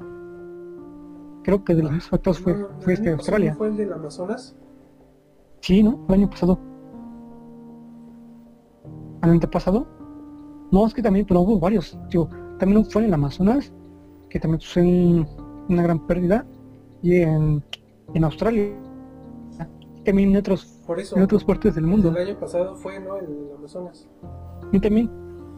[1.44, 3.54] creo que de los más afectados fue, No, fue este Australia.
[3.56, 4.56] ¿Fue el del Amazonas?
[5.62, 6.04] Sí, ¿no?
[6.08, 6.58] El año pasado.
[9.22, 9.88] ¿Al antepasado?
[10.72, 11.98] No, es que también, pero hubo varios.
[12.10, 12.30] Digo,
[12.60, 13.72] también fue en el Amazonas,
[14.30, 15.28] que también fue un-
[15.70, 16.46] una gran pérdida,
[17.06, 17.64] y en,
[18.16, 18.74] en Australia.
[20.04, 21.16] También en otros, Por eso.
[21.16, 22.10] en otras partes del mundo.
[22.10, 23.18] El año pasado fue, ¿no?
[23.18, 24.08] El Amazonas.
[24.72, 25.10] Y también,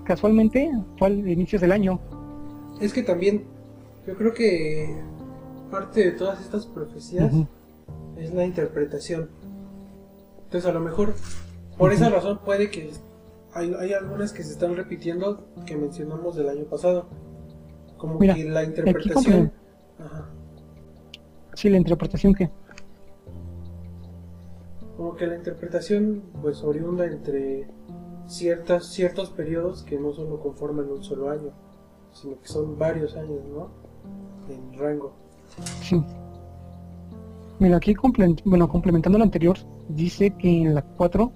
[0.04, 2.00] casualmente, fue al inicio del año.
[2.82, 3.46] Es que también,
[4.06, 5.02] yo creo que
[5.72, 7.34] parte de todas estas profecías
[8.18, 9.30] es la interpretación.
[10.46, 11.14] Entonces, a lo mejor,
[11.78, 12.92] por esa razón, puede que
[13.54, 17.08] hay, hay algunas que se están repitiendo que mencionamos del año pasado.
[17.98, 19.52] Como Mira, que la aquí interpretación.
[20.00, 20.30] Ajá.
[21.58, 22.52] Sí, la interpretación que.
[24.96, 27.68] Como que la interpretación, pues, oriunda entre
[28.28, 31.50] ciertas, ciertos periodos que no solo conforman un solo año,
[32.12, 33.70] sino que son varios años, ¿no?
[34.54, 35.14] En rango.
[35.82, 36.00] Sí.
[37.58, 37.96] Mira, aquí
[38.46, 39.58] bueno, complementando lo anterior,
[39.90, 41.32] dice que en la 4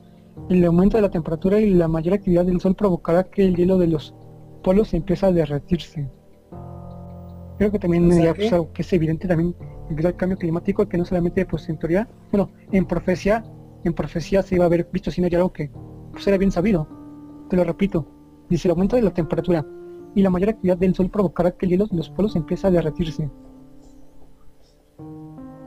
[0.50, 3.80] el aumento de la temperatura y la mayor actividad del sol provocará que el hielo
[3.80, 4.14] de los
[4.62, 6.08] polos empiece a derretirse.
[7.58, 9.56] Creo que también O sea, ya, pues, algo que es evidente también
[10.06, 13.44] al cambio climático que no solamente pues en teoría, bueno, en profecía,
[13.84, 15.72] en profecía se iba a haber visto sino ya algo que
[16.12, 16.88] pues era bien sabido.
[17.50, 18.08] Te lo repito.
[18.50, 19.66] Dice el aumento de la temperatura
[20.16, 22.72] y la mayor actividad del sol provocará que el hielo de los polos empiece a
[22.72, 23.30] derretirse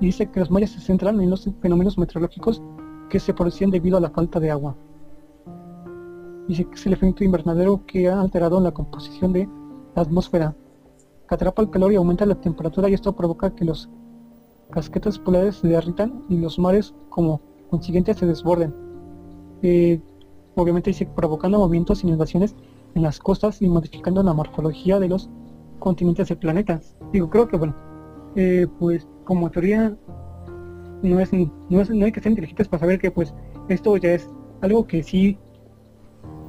[0.01, 2.63] y dice que los mayas se centran en los fenómenos meteorológicos
[3.09, 4.77] que se producían debido a la falta de agua.
[6.49, 9.49] Dice que es el efecto invernadero que ha alterado la composición de
[9.95, 10.55] la atmósfera,
[11.29, 13.89] que atrapa el calor y aumenta la temperatura y esto provoca que los
[14.75, 17.41] casquetes polares se derritan y los mares como
[17.71, 18.75] consiguiente se desborden.
[19.63, 20.01] Eh,
[20.57, 22.57] obviamente dice provocando movimientos y inundaciones
[22.95, 25.31] en las costas y modificando la morfología de los
[25.79, 26.81] continentes del planeta.
[27.13, 27.75] Digo, creo que bueno,
[28.35, 29.97] eh, pues como teoría
[31.03, 33.33] no es, no es no hay que ser inteligentes para saber que pues
[33.69, 34.29] esto ya es
[34.61, 35.39] algo que sí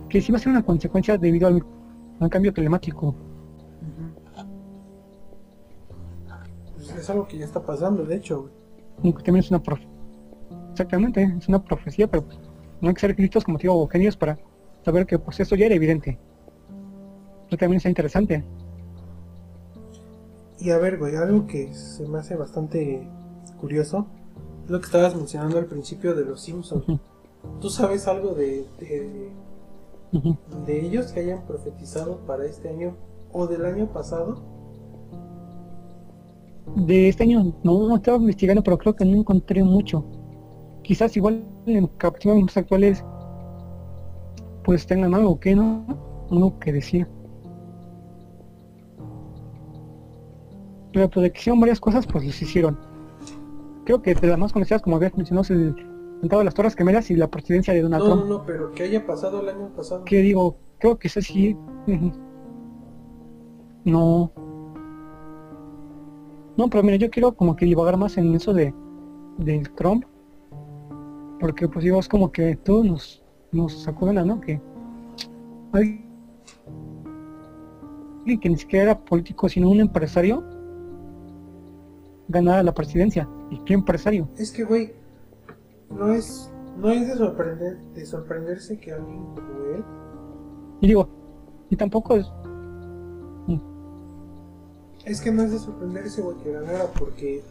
[0.10, 3.14] que sí va a ser una consecuencia debido al cambio climático
[7.06, 8.54] es algo que ya está pasando, de hecho, güey.
[9.04, 9.88] y que también es una profe
[10.72, 12.38] exactamente es una profecía pero pues,
[12.82, 14.38] no hay que ser listos como digo o genios para
[14.84, 16.20] saber que pues esto ya era evidente
[17.50, 18.44] pero también está interesante
[20.60, 23.08] Y a ver, güey, algo que se me hace bastante
[23.60, 24.08] curioso
[24.66, 26.84] es lo que estabas mencionando al principio de los Simpsons.
[26.88, 27.00] Ujú,
[27.62, 28.66] ¿Tú sabes algo de,
[30.66, 32.96] de ellos que hayan profetizado para este año
[33.32, 34.42] o del año pasado?
[36.76, 40.06] De este año no estaba investigando pero creo que no encontré mucho.
[40.84, 43.04] Quizás igual en capítulos actuales
[44.64, 45.86] pues tengan algo que no
[46.32, 47.08] algo que decir
[50.92, 52.78] pero pues de que hicieron varias cosas pues los hicieron.
[53.86, 55.76] Creo que de las más conocidas como habías mencionado es el
[56.22, 58.30] de las Torres Gemelas y la presidencia de Donald No, no, Trump.
[58.30, 60.04] no, pero que haya pasado el año pasado.
[60.06, 61.56] que digo creo que ese sí.
[63.84, 64.32] No
[66.58, 68.74] no pero mira yo quiero como que divagar más en eso de
[69.38, 70.06] del Trump
[71.40, 74.62] porque pues digo es como que todo nos nos sacó de la no que
[75.74, 76.06] alguien
[78.42, 80.44] que ni siquiera era político sino un empresario
[82.28, 83.28] ganara la presidencia.
[83.52, 84.94] Y qué empresario Es que, güey,
[85.90, 89.84] no es, no es de, sorprender, de sorprenderse que alguien como él
[90.82, 91.08] y digo
[91.70, 92.32] y tampoco es
[95.06, 97.44] Es que no es de sorprenderse, güey, que ganara porque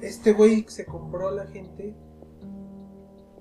[0.00, 1.94] este güey se compró a la gente.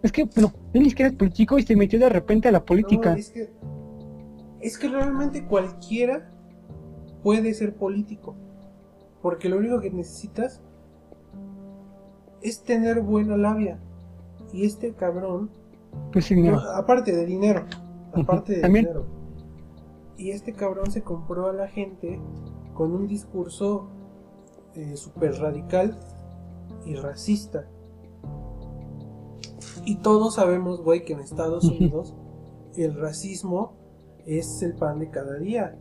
[0.01, 2.59] es que bueno él ni siquiera es político y se metió de repente a la
[2.59, 3.49] No, política es que
[4.61, 6.31] es que realmente cualquiera
[7.21, 8.35] puede ser político.
[9.21, 10.61] Porque lo único que necesitas
[12.41, 13.79] es tener buena labia.
[14.53, 15.49] Y este cabrón,
[16.11, 17.65] pues sí dinero no, aparte de dinero,
[18.13, 18.85] aparte de también.
[18.85, 19.22] dinero.
[20.17, 22.19] Y este cabrón se compró a la gente
[22.73, 23.89] con un discurso
[24.75, 25.99] eh, súper radical
[26.85, 27.67] y racista.
[29.85, 31.65] Y todos sabemos, güey, que en Estados.
[31.65, 32.15] Unidos
[32.75, 33.73] el racismo
[34.25, 35.77] es el pan de cada día.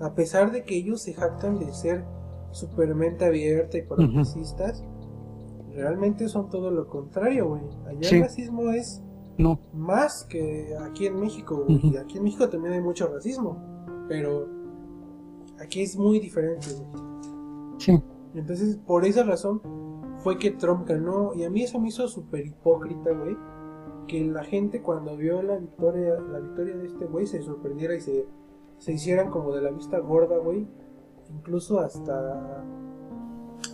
[0.00, 2.04] A pesar de que ellos se jactan de ser
[2.50, 4.84] super mente abierta y progresistas,
[5.72, 7.62] realmente son todo lo contrario, güey.
[7.86, 8.16] Allá Sí.
[8.16, 9.02] el racismo es
[9.38, 11.64] no más que aquí en México.
[11.66, 11.80] güey.
[11.92, 13.56] Y aquí en México también hay mucho racismo,
[14.08, 14.48] pero
[15.60, 16.66] aquí es muy diferente.
[16.72, 17.78] güey.
[17.78, 18.02] sí
[18.34, 19.60] Entonces, por esa razón
[20.18, 21.32] fue que Trump ganó.
[21.34, 23.36] Y a mí eso me hizo súper hipócrita, güey.
[24.08, 28.00] Que la gente cuando vio la victoria, la victoria de este güey se sorprendiera y
[28.00, 28.26] se,
[28.78, 30.66] se hicieran como de la vista gorda, güey.
[31.30, 32.64] incluso hasta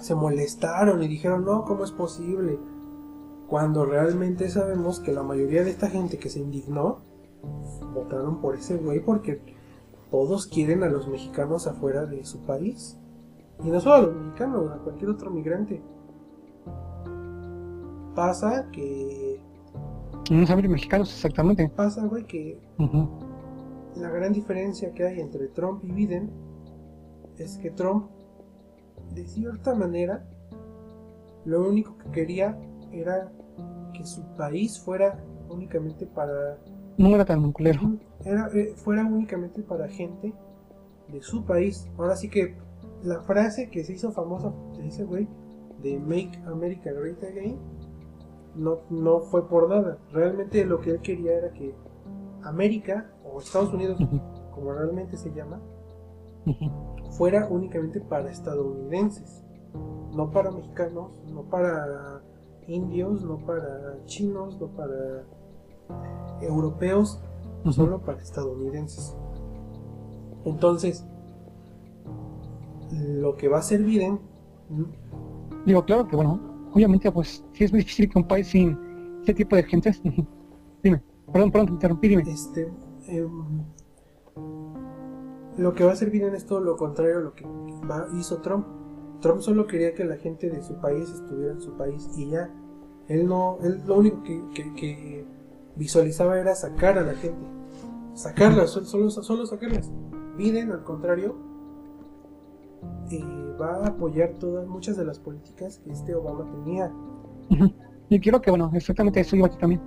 [0.00, 2.58] se molestaron y dijeron, no, ¿cómo es posible?
[3.48, 7.00] Cuando realmente sabemos que la mayoría de esta gente que se indignó
[7.94, 9.40] votaron por ese güey porque
[10.10, 12.98] todos quieren a los mexicanos afuera de su país.
[13.62, 15.82] Y no solo a los mexicanos, a cualquier otro migrante.
[18.14, 19.40] Pasa que...
[20.30, 21.68] No saben mexicanos exactamente.
[21.76, 22.58] Pasa, güey, que
[23.96, 26.30] la gran diferencia que hay entre Trump y Biden
[27.38, 28.06] es que Trump,
[29.14, 30.24] de cierta manera,
[31.44, 32.58] lo único que quería
[32.92, 33.32] era
[33.92, 36.58] que su país fuera únicamente para...
[37.00, 37.80] No era tan culero.
[38.26, 40.34] Era, eh, fuera únicamente para gente
[41.08, 41.88] de su país.
[41.96, 42.58] Ahora sí que
[43.02, 45.26] la frase que se hizo famosa de ese güey,
[45.82, 47.58] de Make America Great Again,
[48.54, 49.96] no, no fue por nada.
[50.12, 51.74] Realmente lo que él quería era que
[52.42, 53.98] América, o Estados Unidos,
[54.54, 55.58] como realmente se llama,
[57.12, 59.42] fuera únicamente para estadounidenses,
[60.14, 62.20] no para mexicanos, no para
[62.66, 65.24] indios, no para chinos, no para
[66.40, 67.20] europeos,
[67.70, 69.16] solo para estadounidenses.
[70.44, 71.06] Entonces,
[72.92, 74.20] lo que va a ser Biden...
[75.66, 76.40] Digo, claro que bueno,
[76.72, 78.78] obviamente pues sí es muy difícil que un país sin
[79.22, 79.92] ese tipo de gente...
[80.82, 81.02] dime,
[81.32, 82.22] perdón, perdón, te interrumpí, dime.
[82.26, 82.72] Este,
[83.08, 83.64] em,
[85.58, 87.44] lo que va a ser Biden es todo lo contrario a lo que
[88.18, 88.66] hizo Trump.
[89.20, 92.50] Trump solo quería que la gente de su país estuviera en su país y ya.
[93.08, 95.26] Él no, él lo único que,
[95.80, 97.40] visualizaba era sacar a la gente.
[98.14, 99.90] Sacarlas, solo, solo sacarlas.
[100.36, 101.36] Biden, al contrario,
[103.10, 106.92] eh, va a apoyar todas, muchas de las políticas que este Obama tenía.
[108.10, 109.80] Y quiero que, bueno, exactamente eso iba aquí también.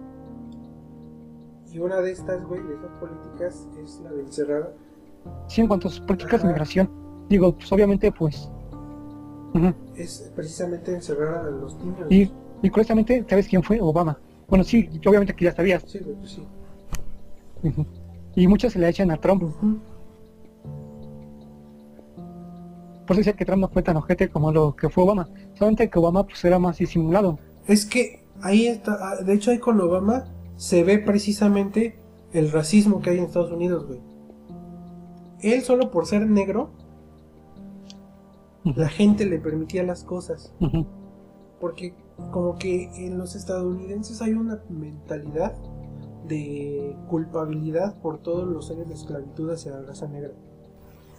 [1.72, 4.74] Y una de estas, güey, de esas políticas es la de encerrar.
[5.48, 6.90] Sí, en cuanto a sus políticas de migración.
[7.30, 8.50] Digo, pues obviamente, pues.
[9.96, 12.12] Es precisamente encerrar a los niños.
[12.12, 12.32] Y,
[12.64, 13.80] y curiosamente, ¿sabes quién fue?
[13.80, 14.18] Obama.
[14.54, 15.84] Bueno, sí, obviamente que ya sabías.
[15.88, 16.44] Sí, pues sí.
[18.36, 19.42] Y muchos se le echan a Trump.
[23.08, 25.28] Por eso decía que Trump no fue tan ojete como lo que fue Obama.
[25.56, 27.40] Solamente que Obama pues era más disimulado.
[27.66, 30.26] Es que ahí está, ah, de hecho ahí con Obama
[30.56, 31.98] se ve precisamente
[32.32, 34.02] el racismo que hay en Estados Unidos, güey.
[35.42, 36.70] Él solo por ser negro,
[38.64, 40.54] la gente le permitía las cosas.
[41.60, 41.96] Porque
[42.32, 45.54] como que en los estadounidenses hay una mentalidad
[46.28, 50.32] de culpabilidad por todos los años de esclavitud hacia la raza negra.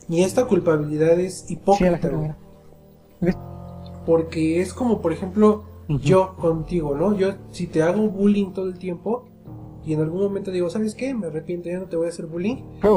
[0.09, 2.37] Y esta culpabilidad es hipócrita.
[4.07, 7.17] porque es como, por ejemplo, yo contigo, ¿no?
[7.17, 9.25] Yo, si te hago bullying todo el tiempo
[9.85, 11.15] y en algún momento digo, ¿sabes qué?
[11.15, 12.57] Me arrepiento, ya no te voy a hacer bullying.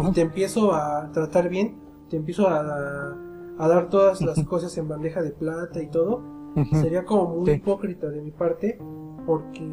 [0.09, 1.75] Y te empiezo a tratar bien,
[2.09, 3.15] te empiezo a,
[3.57, 6.36] a dar todas las cosas en bandeja de plata y todo.
[6.73, 8.79] Sería como muy hipócrita de mi parte
[9.25, 9.63] porque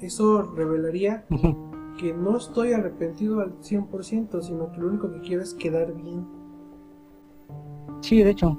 [0.00, 1.24] eso revelaría
[1.98, 6.26] que no estoy arrepentido al 100%, sino que lo único que quiero es quedar bien.
[8.00, 8.58] Sí, de hecho.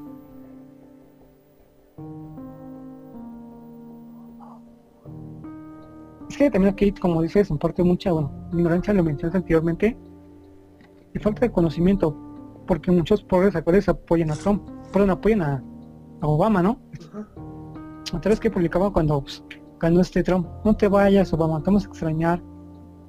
[6.30, 9.98] Es que también aquí, como dices, en parte mucha, bueno, ignorancia, lo mencionaste anteriormente,
[11.14, 12.16] y falta de conocimiento,
[12.66, 15.64] porque muchos pobres actuales apoyan a Trump, perdón, apoyan a,
[16.22, 16.80] Obama, ¿no?
[17.04, 17.35] Otra
[18.14, 19.44] vez que publicaba cuando pues,
[19.80, 22.42] ganó este Trump, no te vayas Obama, te vamos a extrañar,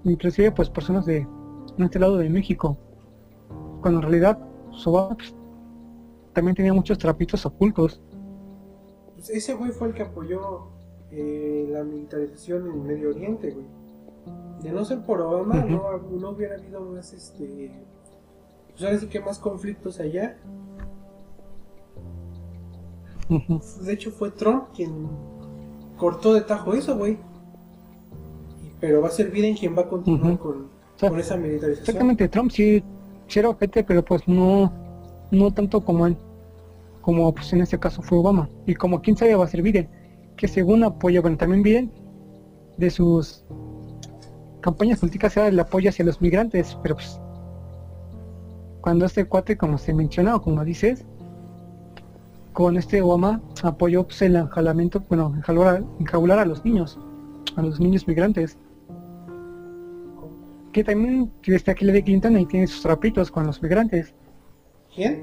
[0.04, 1.26] inclusive pues personas de,
[1.78, 2.76] este lado de México,
[3.80, 4.38] cuando en realidad
[4.70, 5.34] pues, Obama pues,
[6.32, 8.00] también tenía muchos trapitos ocultos.
[9.14, 10.68] Pues ese güey fue el que apoyó
[11.10, 13.66] eh, la militarización en el Medio Oriente, güey.
[14.62, 17.70] De no ser por Obama, no, no, hubiera habido más, este...
[18.70, 20.36] Pues ahora sí que más conflictos allá.
[23.28, 25.08] De hecho fue Trump quien
[25.96, 27.18] cortó de tajo eso, güey.
[28.80, 30.68] Pero va a ser Biden quien va a continuar con,
[31.00, 31.82] con, esa militarización.
[31.82, 32.82] Exactamente, Trump sí,
[33.26, 34.72] sí era ojete, pero pues no,
[35.30, 36.16] no tanto como él
[37.06, 39.88] como pues en este caso fue Obama, y como quién sabe va a ser Biden,
[40.36, 41.92] que según apoyo, bueno, también Biden,
[42.78, 43.44] de sus
[44.60, 47.20] campañas políticas era el apoyo hacia los migrantes, pero pues
[48.80, 51.04] cuando este cuate, como se menciona o como dices,
[52.56, 56.98] con este Obama apoyó pues, el enjalamiento, bueno, enjaular, a los niños,
[57.54, 58.56] a los niños migrantes.
[60.72, 64.14] Que también está aquí de Clinton y tiene sus trapitos con los migrantes.
[64.94, 65.22] ¿Quién?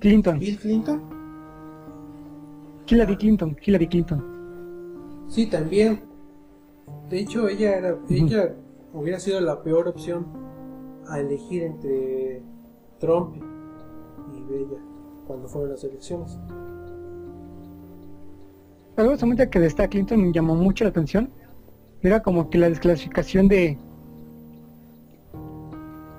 [0.00, 0.38] Clinton.
[0.38, 1.02] ¿Bill Clinton?
[2.86, 4.22] Hillary Clinton, Hillary Clinton.
[5.28, 6.02] Sí, también.
[7.08, 8.54] De hecho, ella era, ella
[8.92, 10.26] hubiera sido la peor opción
[11.08, 12.42] a elegir entre
[13.00, 13.42] Trump
[14.46, 14.85] Bella
[15.26, 16.38] cuando fueron las elecciones.
[18.96, 21.30] Algo solamente que de esta Clinton me llamó mucho la atención
[22.02, 23.78] era como que la desclasificación de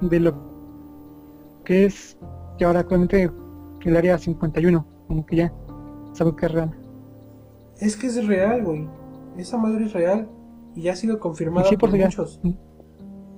[0.01, 0.35] de lo
[1.63, 2.17] que es
[2.57, 3.31] que ahora actualmente
[3.83, 5.53] el área 51, como que ya
[6.13, 6.71] sabe que es real.
[7.79, 8.87] Es que es real, güey.
[9.37, 10.27] Esa madre es real
[10.75, 12.39] y ya ha sido confirmada Sí, por ya- muchos.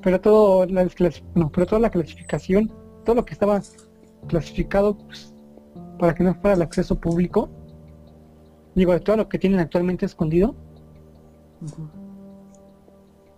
[0.01, 2.71] Pero todo la desclas- no, pero toda la clasificación,
[3.05, 3.61] todo lo que estaba
[4.27, 5.33] clasificado pues,
[5.99, 7.49] para que no fuera el acceso público,
[8.73, 10.55] digo, de todo lo que tienen actualmente escondido,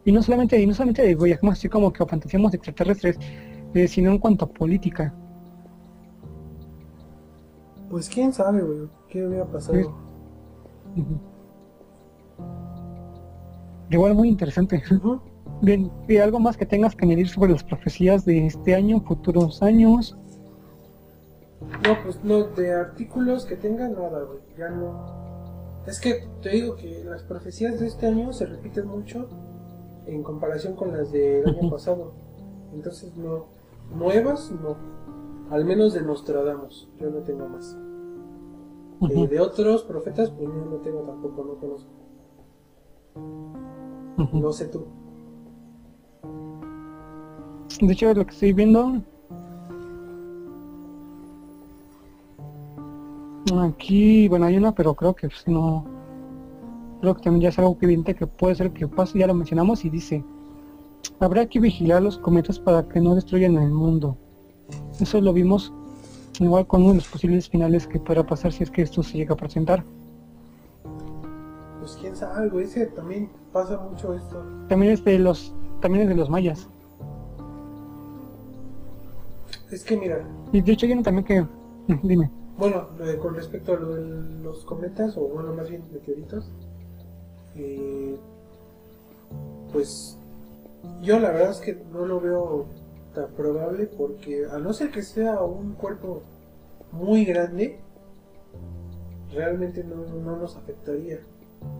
[0.06, 3.20] y no solamente, y no solamente de viajamos así como que fantaseamos de extraterrestres,
[3.74, 5.14] eh, sino en cuanto a política.
[7.90, 9.94] Pues quién sabe, güey, qué hubiera pasado.
[13.90, 14.82] Igual muy interesante.
[15.62, 19.62] Bien, ¿y algo más que tengas que añadir sobre las profecías de este año, futuros
[19.62, 20.18] años?
[21.62, 25.22] No, pues no, de artículos que tengan nada, güey, ya no.
[25.86, 29.28] Es que te digo que las profecías de este año se repiten mucho
[30.06, 32.14] en comparación con las del año pasado.
[32.74, 33.46] Entonces, no,
[33.96, 34.76] nuevas, no.
[35.50, 37.78] Al menos de Nostradamus, yo no tengo más.
[39.10, 41.90] Eh, de otros profetas, pues yo no tengo tampoco, no conozco.
[44.34, 44.86] No sé tú.
[47.82, 49.02] De hecho, lo que estoy viendo.
[53.60, 55.86] Aquí, bueno, hay una, pero creo que pues, no.
[57.02, 59.84] Creo que también ya es algo evidente que puede ser que pase, ya lo mencionamos,
[59.84, 60.24] y dice:
[61.20, 64.18] Habrá que vigilar los cometas para que no destruyan el mundo.
[65.00, 65.74] Eso lo vimos
[66.40, 69.18] igual con uno de los posibles finales que podrá pasar si es que esto se
[69.18, 69.84] llega a presentar.
[71.80, 74.44] Pues quién sabe, güey, ese también pasa mucho esto.
[74.70, 76.70] También es de los, también es de los mayas.
[79.72, 81.46] Es que mira, Y de hecho hay uno también que.
[82.04, 82.30] Dime.
[82.58, 84.04] Bueno, de- con respecto a lo de
[84.44, 86.46] los cometas, o bueno, más bien meteoritos,
[87.56, 88.16] eh,
[89.72, 90.18] pues
[91.02, 92.66] yo la verdad es que no lo veo
[93.16, 96.22] tan probable porque a no ser que sea un cuerpo
[96.92, 97.80] muy grande,
[99.34, 101.20] realmente no, no nos afectaría.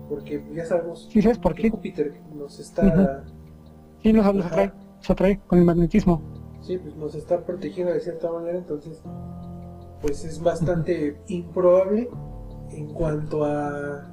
[0.10, 1.70] Porque ya sabemos ¿Sí sabes por que qué?
[1.70, 3.24] Júpiter nos está,
[4.04, 4.48] Sí, Ajá.
[4.48, 6.22] atrae, se atrae con el magnetismo.
[6.62, 9.02] sí, pues nos está protegiendo de cierta manera, entonces
[10.02, 12.10] pues es bastante improbable
[12.72, 14.08] en cuanto a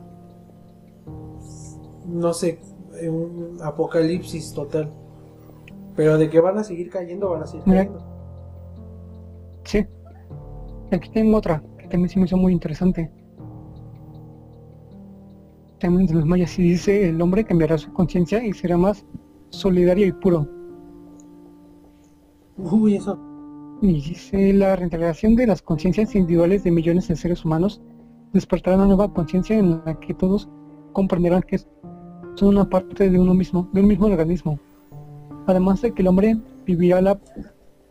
[2.06, 2.60] no sé
[3.08, 4.92] un apocalipsis total
[5.94, 8.08] pero de que van a seguir cayendo van a seguir cayendo
[9.68, 9.86] Sí.
[10.92, 13.10] Aquí tengo otra que también se me hizo muy interesante.
[15.78, 19.04] También de los mayas y dice el hombre cambiará su conciencia y será más
[19.50, 20.48] solidario y puro.
[22.56, 23.18] uy eso
[23.80, 27.80] Y dice la reintegración de las conciencias individuales de millones de seres humanos
[28.32, 30.48] despertará una nueva conciencia en la que todos
[30.92, 31.58] comprenderán que
[32.34, 34.58] son una parte de uno mismo, de un mismo organismo.
[35.46, 36.36] Además de que el hombre
[36.66, 37.18] vivirá la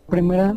[0.08, 0.56] primera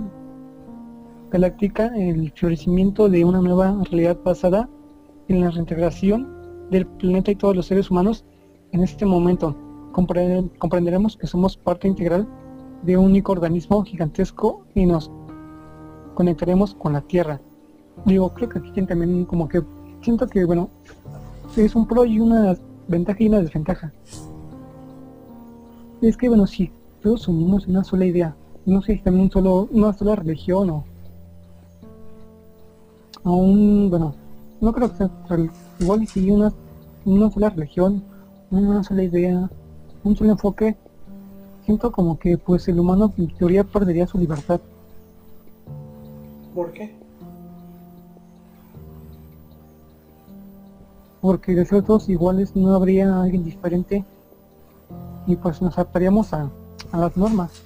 [1.30, 4.68] galáctica, el florecimiento de una nueva realidad basada
[5.28, 6.28] en la reintegración
[6.70, 8.24] del planeta y todos los seres humanos
[8.72, 9.56] en este momento.
[9.92, 12.28] Comprende- comprenderemos que somos parte integral
[12.82, 15.10] de un único organismo gigantesco y nos
[16.14, 17.40] conectaremos con la Tierra.
[18.04, 19.62] Digo, creo que aquí también como que
[20.02, 20.70] siento que, bueno,
[21.56, 22.56] es un pro y una
[22.88, 23.92] ventaja y una desventaja.
[26.00, 26.72] Es que, bueno, si
[27.02, 28.34] todos unimos una sola idea,
[28.66, 30.84] no sé si también un solo, una sola religión o
[33.24, 34.14] aún, bueno,
[34.60, 35.10] no creo que sea
[35.78, 36.52] igual si una,
[37.04, 38.02] una sola religión,
[38.50, 39.50] una sola idea,
[40.04, 40.76] un solo enfoque,
[41.64, 44.60] siento como que pues el humano en teoría perdería su libertad.
[46.54, 46.94] ¿Por qué?
[51.20, 54.04] porque de ser todos iguales no habría alguien diferente
[55.26, 56.50] y pues nos adaptaríamos a,
[56.92, 57.62] a las normas.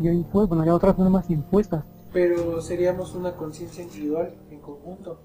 [0.00, 1.84] Y ahí, pues bueno habría otras normas impuestas.
[2.12, 5.18] Pero seríamos una conciencia individual en conjunto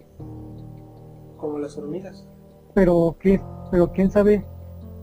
[1.38, 2.26] como las hormigas.
[2.74, 4.46] Pero qué pero quién sabe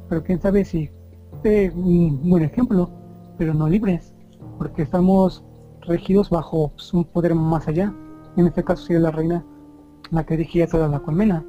[0.09, 0.91] pero quién sabe si
[1.43, 2.89] eh, un buen ejemplo
[3.37, 4.15] pero no libres
[4.57, 5.45] porque estamos
[5.87, 7.95] regidos bajo pues, un poder más allá
[8.37, 9.45] en este caso sería la reina
[10.11, 11.45] la que dirigía toda la colmena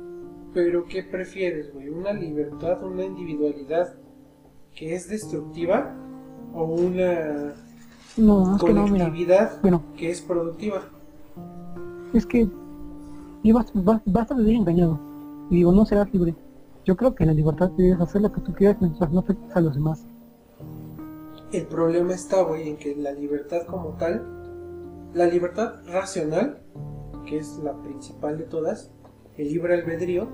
[0.54, 1.90] Pero ¿qué prefieres, güey?
[1.90, 3.96] ¿Una libertad, una individualidad
[4.76, 5.96] que es destructiva
[6.54, 7.54] o una
[8.18, 10.82] no es que no mira colectividad bueno que es productiva?
[12.14, 12.48] es que
[13.46, 15.00] y vas, vas, vas a vivir engañado.
[15.52, 16.34] Y digo, no serás libre.
[16.84, 19.56] Yo creo que en la libertad debes hacer lo que tú quieras mientras no afectes
[19.56, 20.04] a los demás.
[21.56, 24.36] El problema está, güey, en que la libertad como tal
[25.14, 26.60] la libertad racional,
[27.26, 28.92] que es la principal de todas,
[29.38, 30.28] el libre albedrío,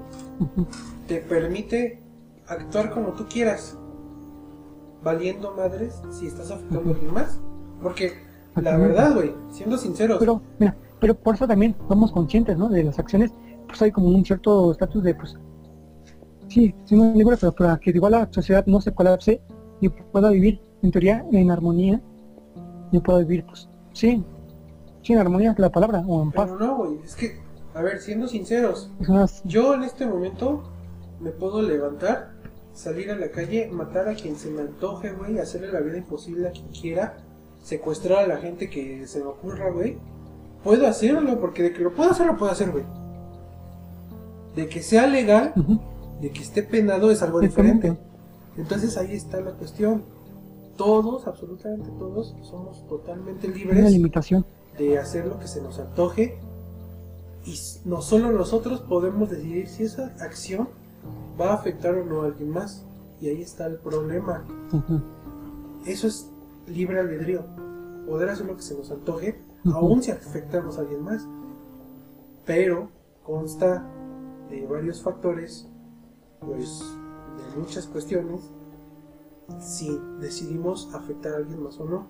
[1.07, 2.01] te permite
[2.47, 3.77] actuar como tú quieras,
[5.03, 7.39] valiendo madres si estás afectando a alguien más.
[7.81, 8.13] Porque
[8.55, 12.67] la verdad, güey, siendo sinceros, Pero, mira, pero por eso también somos conscientes, ¿no?
[12.67, 13.31] De las acciones,
[13.67, 15.37] pues hay como un cierto estatus de, pues,
[16.47, 19.41] sí, somos libres, pero para que igual la sociedad no se colapse
[19.79, 22.01] y pueda vivir, en teoría, en armonía,
[22.91, 24.23] y pueda vivir, pues, sí,
[25.01, 26.49] sí, en armonía es la palabra, o en paz.
[26.51, 27.39] pero no, güey, es que,
[27.73, 30.63] a ver, siendo sinceros, unas- yo en este momento
[31.19, 32.31] me puedo levantar,
[32.73, 36.47] salir a la calle, matar a quien se me antoje, güey, hacerle la vida imposible
[36.47, 37.17] a quien quiera,
[37.61, 39.97] secuestrar a la gente que se me ocurra, güey.
[40.63, 42.83] Puedo hacerlo, porque de que lo puedo hacer, lo puedo hacer, güey.
[44.55, 45.53] De que sea legal,
[46.21, 47.97] de que esté penado es algo diferente.
[48.57, 50.03] Entonces ahí está la cuestión.
[50.83, 54.45] Todos, absolutamente todos, somos totalmente libres limitación.
[54.77, 56.39] de hacer lo que se nos antoje
[57.45, 57.55] y
[57.85, 60.69] no solo nosotros podemos decidir si esa acción
[61.39, 62.83] va a afectar o no a alguien más.
[63.19, 64.43] Y ahí está el problema.
[65.85, 66.27] Eso es
[66.67, 67.43] libre albedrío.
[68.07, 69.75] Poder hacer lo que se nos antoje, Ujú.
[69.75, 71.27] aun si afectamos a alguien más.
[72.45, 72.89] Pero
[73.23, 73.85] consta
[74.49, 75.67] de varios factores,
[76.39, 76.83] pues
[77.37, 78.49] de muchas cuestiones,
[79.59, 82.07] si decidimos afectar a alguien más o no.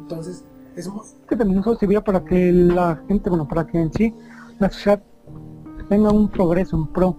[0.00, 0.44] Entonces,
[0.76, 4.14] es muy, que también eso sirvió para que la gente, bueno, para que en sí
[4.58, 5.02] la sociedad
[5.88, 7.16] tenga un progreso, un pro.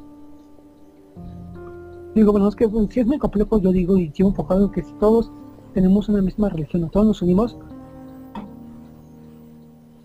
[2.16, 4.84] Digo, bueno, es que si es muy complejo, yo digo y sigo enfocado en que
[4.84, 5.32] si todos
[5.74, 7.58] tenemos una misma religión, todos nos unimos,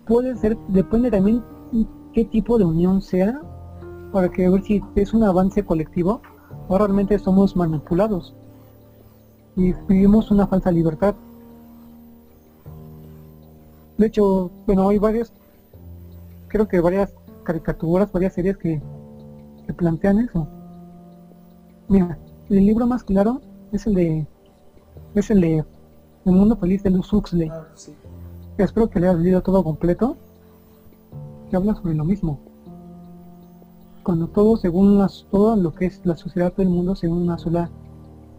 [0.05, 1.43] puede ser, depende también
[2.13, 3.41] qué tipo de unión sea,
[4.11, 6.21] para que ver si es un avance colectivo
[6.67, 8.35] o realmente somos manipulados
[9.55, 11.15] y vivimos una falsa libertad.
[13.97, 15.31] De hecho, bueno, hay varias,
[16.47, 17.13] creo que varias
[17.43, 18.81] caricaturas, varias series que,
[19.65, 20.47] que plantean eso.
[21.87, 22.17] Mira,
[22.49, 24.27] el libro más claro es el de,
[25.15, 25.63] es el de
[26.25, 27.49] El Mundo Feliz de Luz Huxley.
[27.49, 27.93] ah, sí.
[28.57, 30.15] Espero que le hayas leído todo completo,
[31.49, 32.39] que habla sobre lo mismo.
[34.03, 37.69] Cuando todo, según las, todo lo que es la sociedad del mundo, según una sola,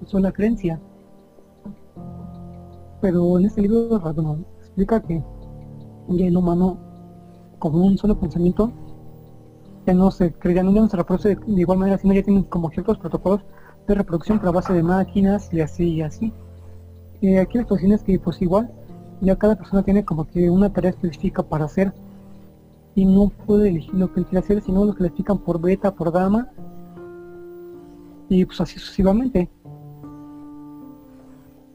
[0.06, 0.78] sola creencia.
[3.04, 5.22] Pero en este libro, bueno, explica que
[6.08, 6.78] el humano,
[7.58, 8.72] como un solo pensamiento,
[9.86, 12.70] ya no se ya no se reproduce de, de igual manera, sino ya tienen como
[12.70, 13.42] ciertos protocolos
[13.86, 16.32] de reproducción pero a base de máquinas y así y así.
[17.20, 18.72] Y aquí la cuestión es que pues igual
[19.20, 21.92] ya cada persona tiene como que una tarea específica para hacer
[22.94, 25.94] y no puede elegir lo que quiere hacer, sino lo que le explican por beta,
[25.94, 26.48] por dama
[28.30, 29.50] y pues así sucesivamente.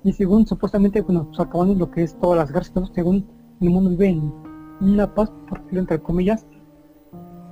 [0.04, 3.26] Y según supuestamente, bueno, pues acabando lo que es todas las guerras, según
[3.60, 4.32] el mundo vive en
[4.80, 6.46] una paz, por decirlo entre comillas,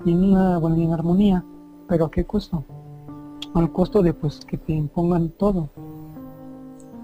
[0.06, 1.44] y en una, bueno, y en armonía,
[1.88, 2.64] pero ¿a qué costo?
[3.54, 5.70] Al costo de pues que te impongan todo,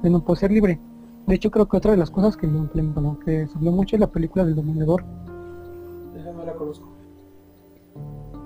[0.02, 0.80] de no poder ser libre.
[1.28, 3.72] De hecho creo que otra de las cosas que me implementó, bueno, que se habló
[3.72, 4.58] mucho es la película del.
[4.58, 6.88] Esa no la conozco.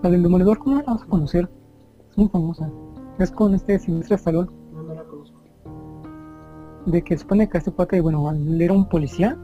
[0.04, 1.50] La del Demoledor, ¿cómo la vas a conocer?
[2.12, 2.70] Es muy famosa.
[3.18, 4.50] Es con este Silvestre Stallone,
[6.88, 9.38] de que supone que este cuate, bueno, él era un policía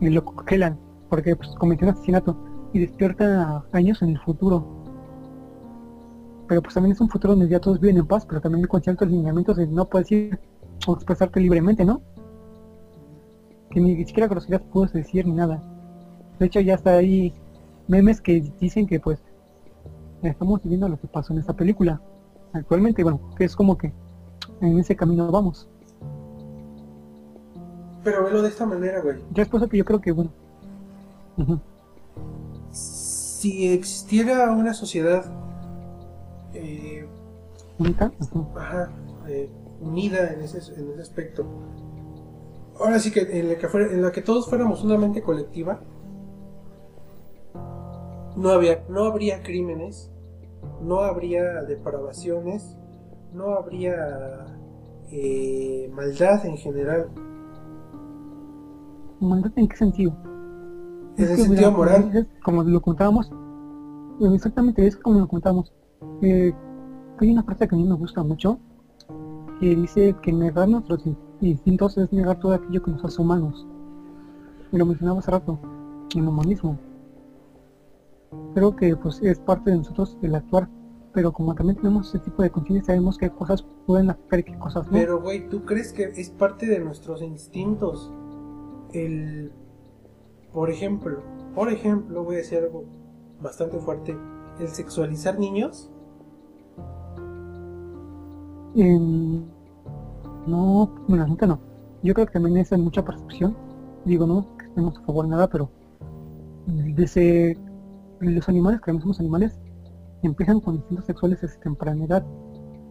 [0.00, 0.78] y lo congelan
[1.08, 2.36] porque pues, cometió un asesinato
[2.72, 4.64] y despierta años en el futuro.
[6.46, 8.80] Pero pues también es un futuro donde ya todos viven en paz, pero también con
[8.80, 10.38] ciertos lineamientos de no puedes ir
[10.86, 12.00] o expresarte libremente, ¿no?
[13.70, 15.60] Que ni siquiera groserías puedes decir ni nada.
[16.38, 17.32] De hecho ya está ahí
[17.88, 19.18] memes que dicen que pues
[20.22, 22.00] estamos viviendo lo que pasó en esta película
[22.52, 23.92] actualmente, bueno, que es como que
[24.60, 25.68] en ese camino vamos.
[28.06, 29.16] Pero velo de esta manera, güey.
[29.32, 30.30] Ya es eso que yo creo que, bueno.
[32.70, 35.24] Si existiera una sociedad
[36.54, 37.04] eh,
[37.80, 38.92] ujú, ajá,
[39.26, 39.50] eh,
[39.80, 41.44] unida en ese, en ese aspecto,
[42.78, 45.80] ahora sí que en la que, fuera- en la que todos fuéramos una mente colectiva,
[48.36, 50.12] no, había, no habría crímenes,
[50.80, 52.76] no habría depravaciones,
[53.34, 54.46] no habría
[55.10, 57.08] eh, maldad en general,
[59.20, 60.12] ¿Maldad en qué sentido?
[61.16, 62.28] en Es el que, sentido mira, moral.
[62.44, 63.30] como lo contábamos,
[64.20, 65.72] eh, exactamente es como lo contábamos.
[66.22, 66.52] Eh,
[67.18, 68.58] hay una frase que a mí me gusta mucho
[69.60, 73.66] que dice que negar nuestros in- instintos es negar todo aquello que nos hace humanos.
[74.70, 75.58] Y lo mencionaba hace rato,
[76.14, 76.78] el humanismo.
[78.54, 80.68] Creo que pues es parte de nosotros el actuar,
[81.14, 84.58] pero como también tenemos ese tipo de conciencia, sabemos qué cosas pueden afectar y qué
[84.58, 84.92] cosas no.
[84.92, 88.12] Pero, güey, ¿tú crees que es parte de nuestros instintos
[89.04, 89.52] el
[90.52, 91.20] por ejemplo,
[91.54, 92.84] por ejemplo, voy a decir algo
[93.42, 94.16] bastante fuerte,
[94.58, 95.90] el sexualizar niños.
[98.74, 99.44] Em,
[100.46, 101.58] no, bueno, gente no.
[102.02, 103.56] Yo creo que también es mucha percepción.
[104.04, 105.70] Digo, no que estemos a favor de nada, pero
[106.66, 107.58] desde
[108.20, 109.58] los animales, que somos animales,
[110.22, 112.24] empiezan con instintos sexuales desde temprana edad.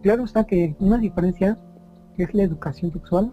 [0.02, 1.58] Claro está que una diferencia
[2.16, 3.32] es la educación sexual,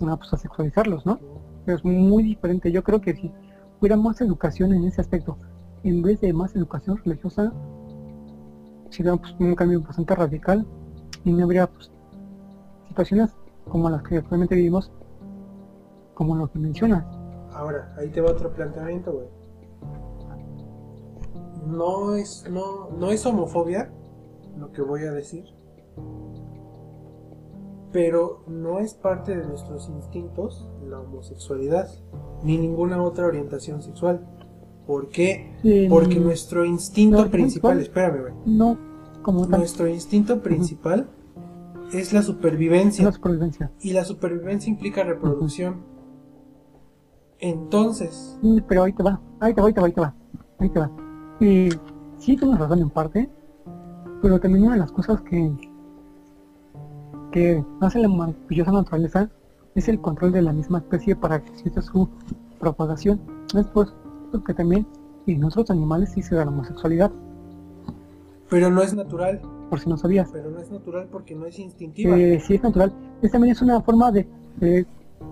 [0.00, 1.18] una pues a sexualizarlos, ¿no?
[1.66, 2.72] Es muy diferente.
[2.72, 3.32] Yo creo que si
[3.80, 5.38] hubiera más educación en ese aspecto,
[5.82, 7.52] en vez de más educación religiosa,
[8.90, 10.66] sería pues, un cambio bastante radical
[11.24, 11.90] y no habría pues,
[12.88, 13.34] situaciones
[13.68, 14.92] como las que actualmente vivimos,
[16.14, 17.04] como lo que mencionas.
[17.52, 19.26] Ahora, ahí te va otro planteamiento, güey.
[21.66, 23.92] No es, no, no es homofobia
[24.58, 25.44] lo que voy a decir,
[27.92, 31.88] pero no es parte de nuestros instintos la homosexualidad,
[32.42, 34.26] ni ninguna otra orientación sexual.
[34.86, 35.86] ¿Por qué?
[35.88, 38.34] Porque nuestro instinto principal, espérame, güey.
[38.46, 38.76] No,
[39.22, 41.08] como Nuestro instinto principal
[41.92, 43.04] es la supervivencia.
[43.04, 43.70] La supervivencia.
[43.80, 45.84] Y la supervivencia implica reproducción.
[47.38, 48.38] Entonces.
[48.68, 50.14] pero ahí te va, ahí te va, ahí te va, ahí te va.
[50.58, 50.90] Ahí te va.
[51.40, 51.68] Y
[52.18, 53.30] sí tienes razón en parte,
[54.20, 55.52] pero también una de las cosas que
[57.30, 59.30] que hace la maravillosa naturaleza
[59.74, 62.08] es el control de la misma especie para que exista su
[62.58, 63.20] propagación.
[63.54, 63.92] Después,
[64.32, 64.86] porque también
[65.26, 67.10] en otros animales sí se da la homosexualidad.
[68.48, 69.40] Pero no es natural.
[69.68, 70.30] Por si no sabías.
[70.32, 72.16] Pero no es natural porque no es instintiva.
[72.16, 72.92] Eh, sí es natural.
[73.22, 74.26] Es también es una forma de...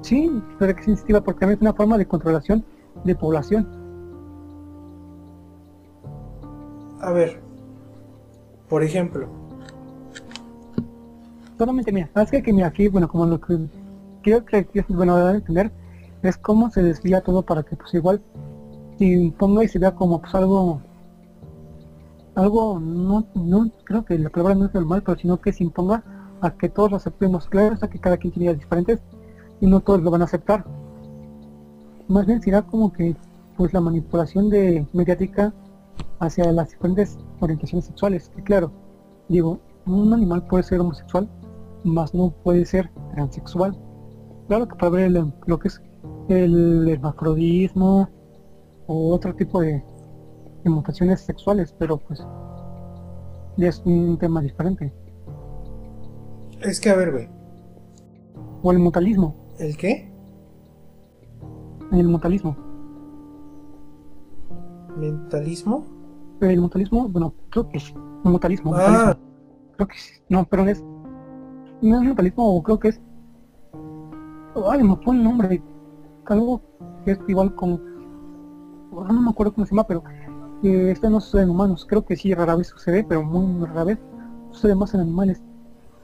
[0.02, 2.64] sí, pero que es instintiva porque también es una forma de controlación
[3.04, 3.68] de población.
[7.00, 7.40] A ver,
[8.68, 9.28] por ejemplo,
[11.58, 13.58] solamente mira, sabes que, que mira aquí, bueno, como lo que
[14.22, 15.72] quiero que bueno a entender
[16.22, 18.22] es cómo se desvía todo para que pues igual
[18.98, 20.80] se imponga y se vea como pues algo
[22.34, 26.02] algo no no creo que la palabra no es normal pero sino que se imponga
[26.40, 27.46] a que todos lo aceptemos.
[27.48, 29.00] Claro hasta que cada quien tiene ideas diferentes
[29.60, 30.64] y no todos lo van a aceptar.
[32.06, 33.16] Más bien será como que
[33.56, 35.52] pues la manipulación de mediática
[36.20, 38.70] hacia las diferentes orientaciones sexuales que claro
[39.28, 41.28] digo un animal puede ser homosexual
[41.84, 43.78] más no puede ser transexual.
[44.48, 45.80] Claro que puede haber lo que es
[46.28, 48.08] el hermafrodismo
[48.86, 49.82] o otro tipo de,
[50.64, 52.22] mutaciones sexuales, pero pues
[53.56, 54.92] es un tema diferente.
[56.60, 57.28] Es que a ver, güey.
[58.62, 59.34] O el mutalismo.
[59.58, 60.12] ¿El qué?
[61.90, 62.54] El mutalismo.
[64.98, 65.86] ¿Mentalismo?
[66.40, 67.94] El mutalismo, bueno, creo que es.
[68.24, 68.74] El mutalismo.
[68.74, 69.16] Ah.
[69.76, 70.20] Creo que sí.
[70.28, 70.84] No, pero es
[71.80, 73.00] no es mentalismo, creo que es.
[74.70, 75.62] Ay, me fue el nombre.
[76.26, 76.60] Algo
[77.04, 77.80] que es igual con.
[78.92, 80.02] No me acuerdo cómo se llama, pero
[80.62, 81.86] eh, esto no sucede en humanos.
[81.88, 83.98] Creo que sí, rara vez sucede, pero muy, rara vez.
[84.50, 85.42] Sucede más en animales.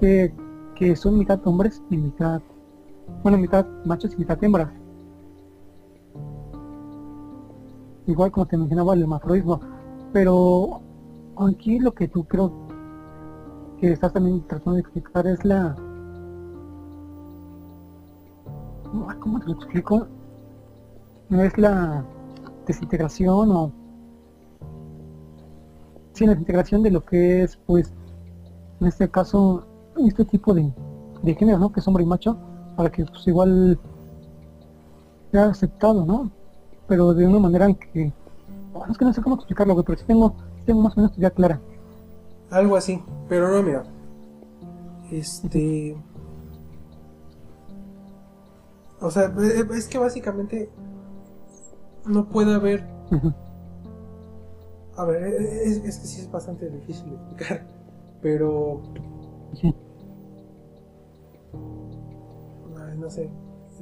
[0.00, 2.40] que son mitad hombres y mitad.
[3.22, 4.70] Bueno, mitad machos y mitad hembras.
[8.06, 9.60] Igual como te mencionaba el hermafrodismo.
[10.12, 10.80] Pero
[11.36, 12.63] aquí lo que tú creo
[13.84, 15.76] que estás también tratando de explicar es la...
[19.20, 20.06] ¿Cómo te lo explico?
[21.28, 22.02] No es la
[22.66, 23.72] desintegración o...
[26.14, 27.92] Sí, la desintegración de lo que es, pues,
[28.80, 29.66] en este caso,
[29.98, 30.72] este tipo de,
[31.22, 31.70] de género, ¿no?
[31.70, 32.38] Que es hombre y macho,
[32.76, 33.78] para que pues igual
[35.30, 36.30] sea aceptado, ¿no?
[36.86, 38.12] Pero de una manera en que...
[38.88, 40.34] es que no sé cómo explicarlo, pero sí tengo,
[40.64, 41.60] tengo más o menos ya clara.
[42.54, 43.82] Algo así, pero no, mira.
[45.10, 45.96] Este.
[49.00, 50.70] O sea, e, e, es que básicamente
[52.06, 52.86] no puede haber.
[54.96, 57.66] A ver, e, es, que sí es bastante difícil de explicar,
[58.22, 58.82] pero.
[62.96, 63.28] no sé.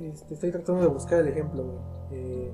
[0.01, 1.79] Este, estoy tratando de buscar el ejemplo.
[2.11, 2.51] Eh...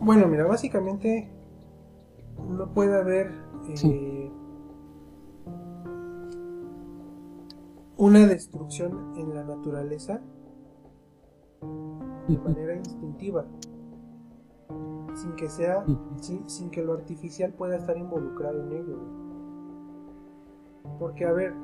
[0.00, 1.28] Bueno, mira, básicamente
[2.48, 3.32] no puede haber
[3.84, 4.30] eh,
[7.96, 10.20] una destrucción en la naturaleza
[12.28, 13.44] de manera instintiva,
[15.14, 15.84] sin que sea,
[16.46, 18.98] sin, que lo artificial pueda estar involucrado en ello.
[21.00, 21.54] Porque, a ver,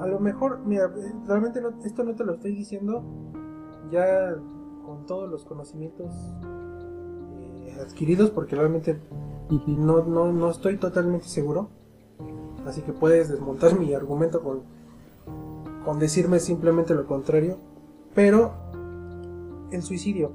[0.00, 0.92] a lo mejor, mira,
[1.26, 3.04] realmente esto no te lo estoy diciendo
[3.90, 4.34] ya
[4.84, 6.12] con todos los conocimientos
[7.66, 8.98] eh, adquiridos, porque realmente
[9.66, 11.68] no, no, no estoy totalmente seguro.
[12.66, 14.62] Así que puedes desmontar mi argumento con,
[15.84, 17.58] con decirme simplemente lo contrario,
[18.14, 18.52] pero
[19.70, 20.32] el suicidio.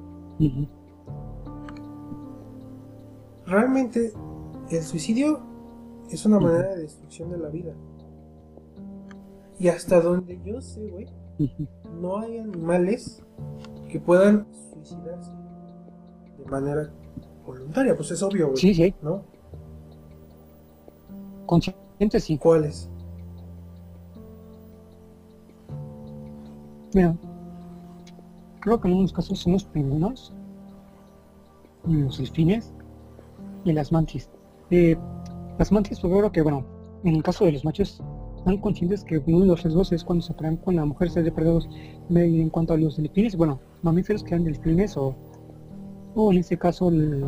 [3.46, 4.14] Realmente
[4.70, 5.40] el suicidio
[6.12, 7.74] es una manera de destrucción de la vida.
[9.58, 11.08] Y hasta donde yo sé, güey,
[12.00, 13.22] no hay animales
[13.90, 15.32] que puedan suicidarse
[16.38, 16.90] de manera
[17.46, 19.22] voluntaria, pues es obvio, güey, Sí, sí, ¿no?
[21.46, 22.38] consciente sí.
[22.38, 22.88] ¿Cuáles?
[26.94, 27.16] Mira,
[28.62, 30.34] creo que en unos casos son los pingüinos,
[31.86, 32.72] los delfines
[33.64, 34.30] y las mantis.
[34.72, 34.96] Eh,
[35.58, 36.64] las mantis, pues creo que, bueno,
[37.04, 38.02] en el caso de los machos,
[38.40, 41.24] están conscientes que uno de los riesgos es cuando se pelean con la mujer ser
[41.24, 41.70] depredados.
[42.10, 45.16] En cuanto a los delfines, bueno, mamíferos que eran delfines o,
[46.16, 47.26] o en este caso el-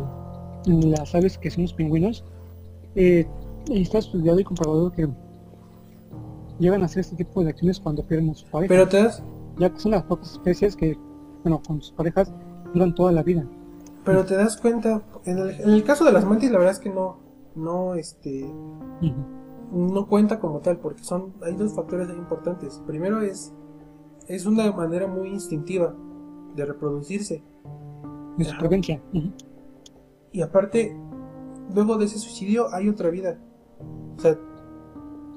[0.66, 2.24] las aves que son los pingüinos,
[2.94, 3.26] eh,
[3.70, 5.08] está estudiado y comprobado que
[6.58, 9.22] llegan a hacer este tipo de acciones cuando pierden a su pareja Pero te das,
[9.58, 10.96] ya que son las pocas especies que,
[11.42, 12.32] bueno, con sus parejas
[12.74, 13.44] duran toda la vida.
[14.04, 16.80] pero te das cuenta, en el, en el caso de las mantis la verdad es
[16.80, 17.18] que no,
[17.54, 18.46] no, este.
[19.72, 22.80] No cuenta como tal, porque son, hay dos factores importantes.
[22.86, 23.54] Primero es,
[24.28, 25.94] es una manera muy instintiva
[26.54, 27.42] de reproducirse.
[28.36, 29.02] De supervivencia.
[29.14, 29.32] Ujú.
[30.32, 30.96] Y aparte,
[31.74, 33.38] luego de ese suicidio hay otra vida.
[34.16, 34.38] O sea,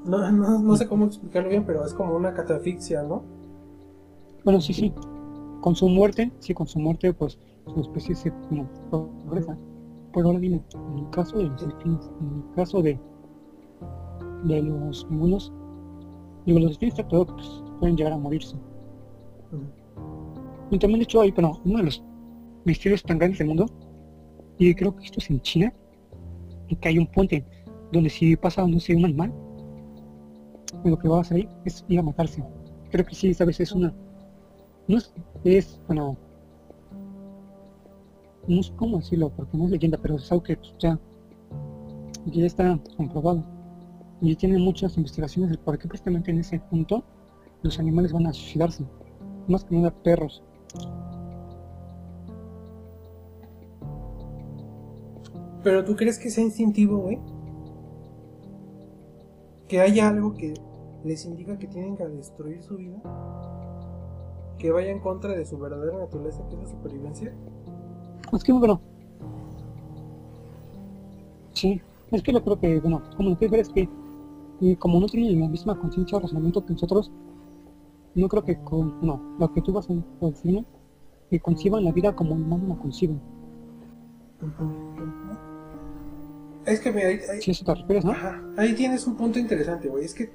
[0.06, 3.24] no, no, no sé cómo explicarlo bien, pero es como una catafixia, ¿no?
[4.44, 4.94] Bueno, sí, sí.
[5.62, 8.70] Con su muerte, sí, con su muerte, pues su especie se bueno,
[9.26, 9.58] progresa.
[10.14, 13.00] Pero ahora dime, en el caso de los delfines, en el caso de,
[14.48, 15.52] de los pingüinos,
[16.46, 18.56] digo, los delfines pues, pueden llegar a morirse.
[20.72, 22.04] Y también, de hecho, hay, bueno, uno de los
[22.64, 23.68] misterios tan grandes del mundo,
[24.58, 25.74] y creo que esto es en China,
[26.68, 27.46] y que hay un puente
[27.92, 29.34] donde si pasa, no sé, un animal,
[30.84, 32.44] lo que va a hacer ahí es ir a matarse.
[32.92, 33.94] Creo que sí, vez es una.
[34.88, 35.14] No es,
[35.44, 36.18] es bueno.
[38.48, 41.00] No sé cómo decirlo, porque no es leyenda, pero es algo que pues, ya,
[42.26, 43.44] ya está comprobado.
[44.26, 47.04] Y tiene muchas investigaciones de por qué precisamente en ese punto
[47.62, 48.84] los animales van a suicidarse.
[49.48, 50.42] Más que nada perros.
[55.64, 57.20] Pero tú crees que sea instintivo, güey?
[59.68, 60.56] Que haya algo que
[61.04, 62.98] les indica que tienen que destruir su vida.
[64.58, 67.32] Que vaya en contra de su verdadera naturaleza, que es la supervivencia.
[68.34, 68.82] Es que bueno.
[71.54, 71.80] Sí,
[72.10, 73.88] es que yo creo que, bueno, como lo que es que
[74.60, 77.12] y como no tienen la misma conciencia o razonamiento que nosotros,
[78.16, 80.66] no creo que con, no, lo que tú vas a decirme,
[81.30, 83.20] que conciban la vida como humanos la conciben.
[86.66, 88.12] Es que mira, ahí, ahí- Si eso te refieres, ¿no?
[88.12, 90.06] Ajá, ahí tienes un punto interesante, güey.
[90.06, 90.32] Es que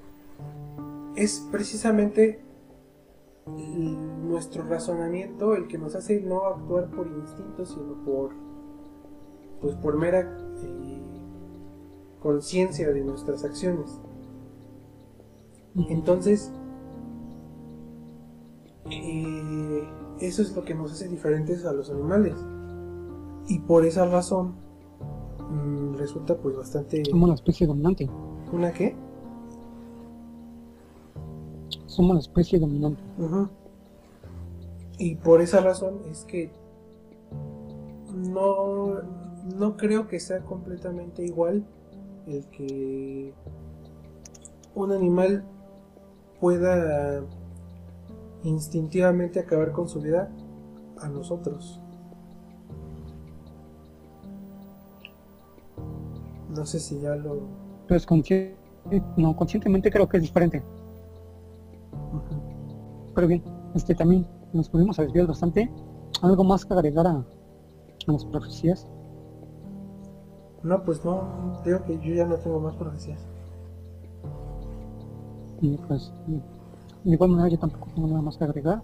[1.16, 2.40] es precisamente
[4.22, 8.30] nuestro razonamiento el que nos hace no actuar por instinto, sino por,
[9.60, 10.20] pues por mera
[10.62, 11.00] eh,
[12.20, 13.98] conciencia de nuestras acciones.
[15.74, 16.52] Entonces,
[18.90, 19.88] eh,
[20.20, 22.34] eso es lo que nos hace diferentes a los animales.
[23.48, 24.54] Y por esa razón
[25.50, 27.04] mm, resulta pues bastante...
[27.04, 28.08] Somos la especie dominante.
[28.52, 28.96] ¿Una qué?
[31.86, 33.02] Somos la especie dominante.
[34.98, 36.50] Y por esa razón es que
[38.14, 39.00] no,
[39.56, 41.64] no creo que sea completamente igual
[42.26, 43.32] el que
[44.74, 45.44] un animal
[46.40, 47.22] pueda
[48.42, 50.30] instintivamente acabar con su vida
[51.00, 51.80] a nosotros.
[56.48, 57.40] No sé si ya lo...
[57.86, 58.56] Pero es consciente,
[59.16, 60.62] no, conscientemente creo que es diferente.
[63.14, 63.42] Pero bien,
[63.74, 65.70] este también nos pudimos desviar bastante.
[66.22, 67.24] Algo más que agregar a,
[68.06, 68.88] a las profecías.
[70.62, 73.29] No, pues no, digo que yo ya no tengo más profecías.
[75.60, 78.82] Y pues, y- de igual manera yo tampoco tengo nada más que agregar.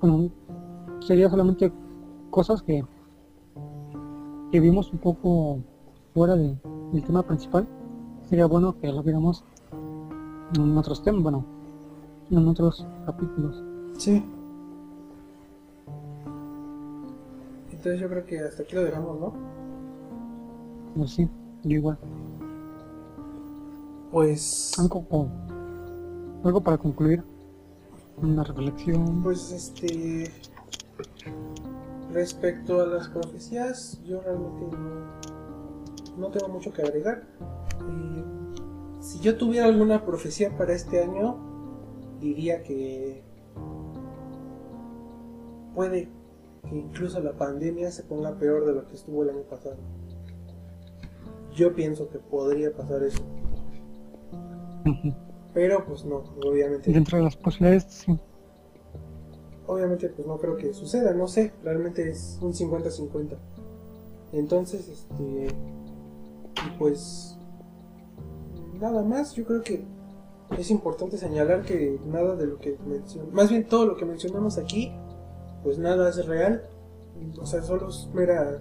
[0.00, 0.30] Bueno,
[1.00, 1.72] sería solamente
[2.30, 2.84] cosas que,
[4.50, 5.58] que vimos un poco
[6.14, 6.56] fuera de-
[6.92, 7.66] del tema principal.
[8.28, 9.44] Sería bueno que lo viéramos
[10.56, 11.44] en otros temas, bueno,
[12.30, 13.62] en otros capítulos.
[13.98, 14.24] Sí.
[17.70, 19.32] Entonces yo creo que hasta aquí lo dejamos, ¿no?
[20.96, 21.28] Pues sí,
[21.64, 21.98] yo igual.
[24.12, 25.06] Pues, Algo,
[26.44, 27.24] algo para concluir.
[28.20, 29.22] Una reflexión.
[29.22, 30.30] pues este,
[32.12, 37.22] respecto a las profecías, yo realmente no, no tengo mucho que agregar.
[37.88, 38.24] Eh,
[39.00, 41.38] si yo tuviera alguna profecía para este año,
[42.20, 43.24] diría que
[45.74, 46.10] puede
[46.68, 49.76] que incluso la pandemia se ponga peor de lo que estuvo el año pasado.
[51.54, 53.22] Yo pienso que podría pasar eso.
[55.54, 56.90] Pero pues no, obviamente.
[56.92, 58.18] Dentro de las posibilidades, sí.
[59.66, 63.36] Obviamente pues no creo que suceda, no sé, realmente es un 50-50.
[64.32, 65.48] Entonces, este...
[66.66, 67.38] Y pues...
[68.80, 69.84] Nada más, yo creo que
[70.58, 74.58] es importante señalar que nada de lo que mencionamos, más bien todo lo que mencionamos
[74.58, 74.92] aquí,
[75.62, 76.64] pues nada es real.
[77.40, 78.60] O sea, solo es mera,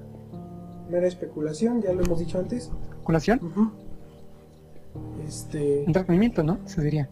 [0.89, 2.71] mera especulación, ya lo hemos dicho antes.
[2.91, 3.39] ¿Especulación?
[3.43, 3.71] Ujú.
[5.25, 5.85] Este...
[5.85, 6.59] Entretenimiento, ¿no?
[6.65, 7.09] Se diría.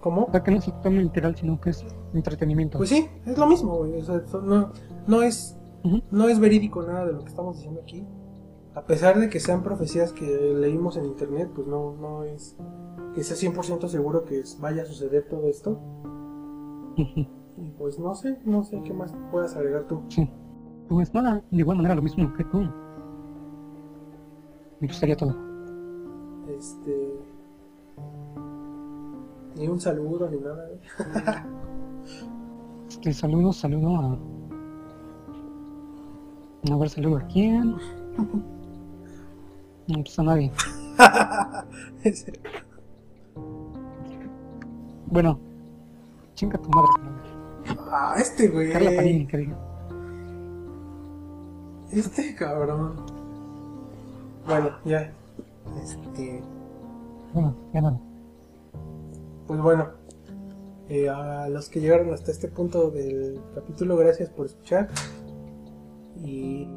[0.00, 0.24] ¿Cómo?
[0.24, 1.84] O sea, que no se toma literal, sino que es
[2.14, 2.78] entretenimiento.
[2.78, 3.94] Pues sí, es lo mismo, güey.
[4.00, 4.70] O sea, no,
[5.06, 5.56] no es
[6.10, 8.04] no es verídico nada de lo que estamos diciendo aquí.
[8.74, 12.56] A pesar de que sean profecías que leímos en internet, pues no, no es
[13.14, 15.80] que sea 100% seguro que vaya a suceder todo esto.
[17.58, 20.02] Y pues no sé, no sé qué más puedas agregar tú.
[20.08, 20.28] Sí.
[20.88, 22.68] Pues nada, de igual manera lo mismo que tú.
[24.78, 25.45] Me gustaría todo.
[26.48, 27.20] Este.
[29.56, 30.68] Ni un saludo ni nada.
[30.70, 30.80] ¿eh?
[32.88, 34.18] Este, saludo, saludo a...
[36.72, 37.76] A ver, saludo a quién.
[39.88, 40.52] No, pues a nadie.
[45.08, 45.38] Bueno,
[46.34, 46.88] chinga tu madre.
[47.90, 48.72] ah, este güey.
[48.72, 49.56] Carla Panini, que diga.
[51.92, 52.96] Este cabrón.
[54.46, 55.12] Bueno, ya.
[55.82, 56.42] Este.
[57.32, 58.00] Bueno, ya nada.
[59.46, 59.90] Pues bueno,
[60.88, 64.88] eh, a los que llegaron hasta este punto del capítulo, gracias por escuchar.
[66.16, 66.68] Y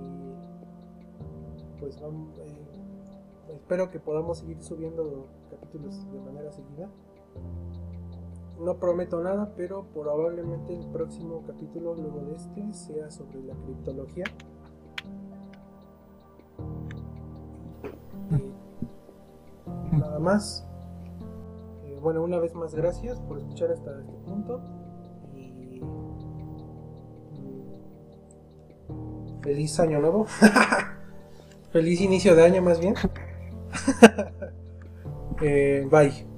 [1.80, 6.90] pues vamos, eh, espero que podamos seguir subiendo capítulos de manera seguida.
[8.60, 14.26] No prometo nada, pero probablemente el próximo capítulo luego de este sea sobre la criptología.
[20.00, 20.66] Nada más.
[21.86, 24.62] Eh, bueno, una vez más, gracias por escuchar hasta este punto.
[25.34, 25.82] Y.
[28.90, 30.26] mm, Feliz año nuevo.
[31.72, 32.96] Feliz inicio de año, más bien.
[35.42, 36.28] Eh, bye.